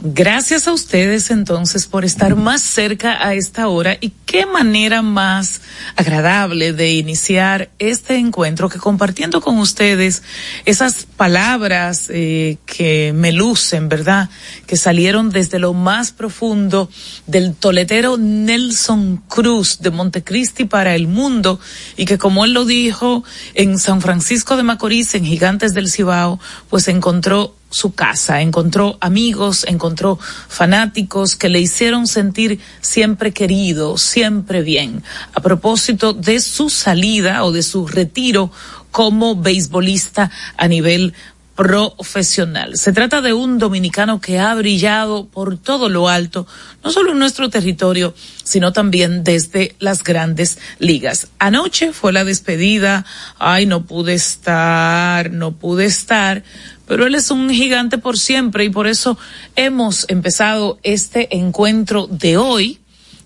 gracias 0.00 0.68
a 0.68 0.72
ustedes 0.72 1.30
entonces 1.30 1.86
por 1.86 2.04
estar 2.04 2.36
más 2.36 2.62
cerca 2.62 3.26
a 3.26 3.34
esta 3.34 3.68
hora 3.68 3.96
y 4.00 4.12
qué 4.26 4.46
manera 4.46 5.02
más 5.02 5.60
agradable 5.96 6.72
de 6.72 6.92
iniciar 6.92 7.70
este 7.78 8.16
encuentro 8.16 8.68
que 8.68 8.78
compartiendo 8.78 9.40
con 9.40 9.58
ustedes 9.58 10.22
esas 10.64 11.04
palabras 11.04 12.06
eh, 12.10 12.58
que 12.66 13.12
me 13.14 13.32
lucen, 13.32 13.88
¿verdad? 13.88 14.30
Que 14.66 14.76
salieron 14.76 15.30
desde 15.30 15.58
lo 15.58 15.74
más 15.74 16.12
profundo 16.12 16.88
del 17.26 17.54
toletero 17.54 18.16
Nelson 18.16 19.22
Cruz 19.28 19.80
de 19.80 19.90
Montecristi 19.90 20.64
para 20.64 20.94
el 20.94 21.08
mundo 21.08 21.58
y 21.96 22.04
que 22.04 22.18
como 22.18 22.44
él 22.44 22.52
lo 22.52 22.64
dijo 22.64 23.24
en 23.54 23.78
San 23.78 24.00
Francisco 24.00 24.56
de 24.56 24.62
Macorís, 24.62 25.14
en 25.14 25.24
Gigantes 25.24 25.74
del 25.74 25.90
Cibao, 25.90 26.38
pues 26.68 26.86
encontró 26.88 27.57
su 27.70 27.94
casa, 27.94 28.40
encontró 28.40 28.96
amigos, 29.00 29.64
encontró 29.68 30.18
fanáticos 30.48 31.36
que 31.36 31.48
le 31.48 31.60
hicieron 31.60 32.06
sentir 32.06 32.60
siempre 32.80 33.32
querido, 33.32 33.98
siempre 33.98 34.62
bien. 34.62 35.02
A 35.34 35.40
propósito 35.40 36.12
de 36.12 36.40
su 36.40 36.70
salida 36.70 37.44
o 37.44 37.52
de 37.52 37.62
su 37.62 37.86
retiro 37.86 38.50
como 38.90 39.36
beisbolista 39.36 40.30
a 40.56 40.68
nivel 40.68 41.14
profesional. 41.58 42.76
Se 42.76 42.92
trata 42.92 43.20
de 43.20 43.32
un 43.32 43.58
dominicano 43.58 44.20
que 44.20 44.38
ha 44.38 44.54
brillado 44.54 45.26
por 45.26 45.58
todo 45.58 45.88
lo 45.88 46.08
alto, 46.08 46.46
no 46.84 46.92
solo 46.92 47.10
en 47.10 47.18
nuestro 47.18 47.50
territorio, 47.50 48.14
sino 48.44 48.72
también 48.72 49.24
desde 49.24 49.74
las 49.80 50.04
grandes 50.04 50.58
ligas. 50.78 51.26
Anoche 51.40 51.92
fue 51.92 52.12
la 52.12 52.22
despedida, 52.22 53.04
ay, 53.40 53.66
no 53.66 53.86
pude 53.86 54.14
estar, 54.14 55.32
no 55.32 55.50
pude 55.50 55.86
estar, 55.86 56.44
pero 56.88 57.06
él 57.06 57.14
es 57.14 57.30
un 57.30 57.50
gigante 57.50 57.98
por 57.98 58.18
siempre 58.18 58.64
y 58.64 58.70
por 58.70 58.86
eso 58.88 59.18
hemos 59.54 60.06
empezado 60.08 60.78
este 60.82 61.36
encuentro 61.36 62.08
de 62.10 62.38
hoy, 62.38 62.80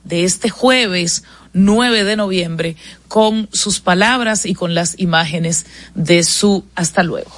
de 0.04 0.24
este 0.24 0.50
jueves 0.50 1.22
9 1.52 2.04
de 2.04 2.16
noviembre, 2.16 2.76
con 3.08 3.48
sus 3.52 3.80
palabras 3.80 4.44
y 4.46 4.54
con 4.54 4.74
las 4.74 4.98
imágenes 4.98 5.66
de 5.94 6.24
su 6.24 6.64
hasta 6.74 7.02
luego. 7.02 7.30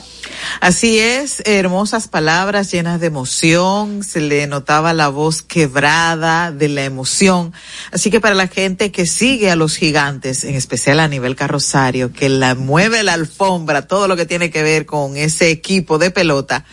Así 0.60 0.98
es, 0.98 1.42
hermosas 1.44 2.08
palabras 2.08 2.70
llenas 2.70 3.00
de 3.00 3.06
emoción, 3.06 4.02
se 4.02 4.20
le 4.20 4.46
notaba 4.46 4.92
la 4.92 5.08
voz 5.08 5.42
quebrada 5.42 6.52
de 6.52 6.68
la 6.68 6.84
emoción. 6.84 7.52
Así 7.92 8.10
que 8.10 8.20
para 8.20 8.34
la 8.34 8.48
gente 8.48 8.90
que 8.90 9.06
sigue 9.06 9.50
a 9.50 9.56
los 9.56 9.76
gigantes, 9.76 10.44
en 10.44 10.54
especial 10.54 11.00
a 11.00 11.08
nivel 11.08 11.36
carrosario, 11.36 12.12
que 12.12 12.28
la 12.28 12.54
mueve 12.54 13.02
la 13.02 13.14
alfombra, 13.14 13.86
todo 13.86 14.08
lo 14.08 14.16
que 14.16 14.26
tiene 14.26 14.50
que 14.50 14.62
ver 14.62 14.86
con 14.86 15.16
ese 15.16 15.50
equipo 15.50 15.98
de 15.98 16.10
pelota, 16.10 16.64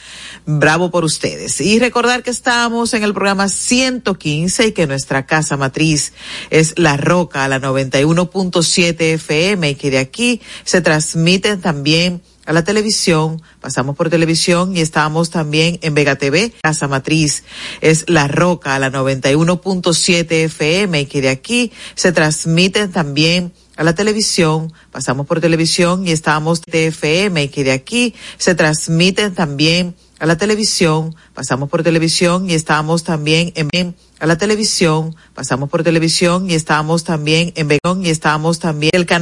bravo 0.46 0.92
por 0.92 1.04
ustedes. 1.04 1.60
Y 1.62 1.80
recordar 1.80 2.24
que 2.24 2.32
estamos 2.32 2.94
en 2.94 3.04
el 3.04 3.14
programa 3.14 3.50
115 3.50 4.68
y 4.68 4.72
que 4.72 4.88
nuestra 4.88 5.26
casa 5.26 5.58
matriz 5.58 6.14
es 6.50 6.74
La 6.78 6.98
Roca, 6.98 7.44
a 7.44 7.48
la 7.48 7.60
91.7 7.60 9.02
FM 9.16 9.70
y 9.70 9.76
que 9.76 9.92
de 9.92 10.00
aquí 10.00 10.42
se 10.64 10.82
transmiten 10.82 11.62
también 11.62 12.22
a 12.46 12.54
la 12.54 12.64
televisión, 12.64 13.42
pasamos 13.60 13.96
por 13.96 14.10
televisión 14.10 14.76
y 14.76 14.82
estamos 14.82 15.30
también 15.30 15.80
en 15.82 15.94
Vega 15.94 16.16
TV, 16.16 16.54
Casa 16.62 16.88
Matriz. 16.88 17.44
Es 17.82 18.06
La 18.08 18.28
Roca 18.28 18.76
a 18.76 18.80
la 18.80 18.92
91.7 18.92 20.32
FM 20.46 21.02
y 21.02 21.06
que 21.06 21.22
de 21.22 21.30
aquí 21.30 21.72
se 21.96 22.12
transmiten 22.12 22.92
también 22.92 23.54
a 23.78 23.84
la 23.84 23.96
televisión, 23.96 24.72
pasamos 24.92 25.26
por 25.26 25.40
televisión 25.40 26.08
y 26.08 26.12
estamos 26.12 26.62
de 26.62 26.88
FM 26.88 27.44
y 27.44 27.50
que 27.50 27.64
de 27.64 27.72
aquí 27.72 28.14
se 28.38 28.54
transmiten 28.54 29.34
también 29.34 29.96
a 30.20 30.28
la 30.28 30.38
televisión, 30.38 31.16
pasamos 31.34 31.68
por 31.68 31.82
televisión 31.82 32.48
y 32.48 32.54
estamos 32.54 33.04
también 33.04 33.54
en 33.56 33.96
a 34.20 34.28
la 34.28 34.38
televisión, 34.38 35.16
pasamos 35.34 35.68
por 35.68 35.82
televisión 35.82 36.48
y 36.48 36.54
estamos 36.54 37.04
también 37.04 37.54
en 37.56 37.68
Vegón 37.68 38.06
y 38.06 38.10
estamos 38.12 38.60
también 38.60 38.92
el 38.94 39.08
canal 39.08 39.20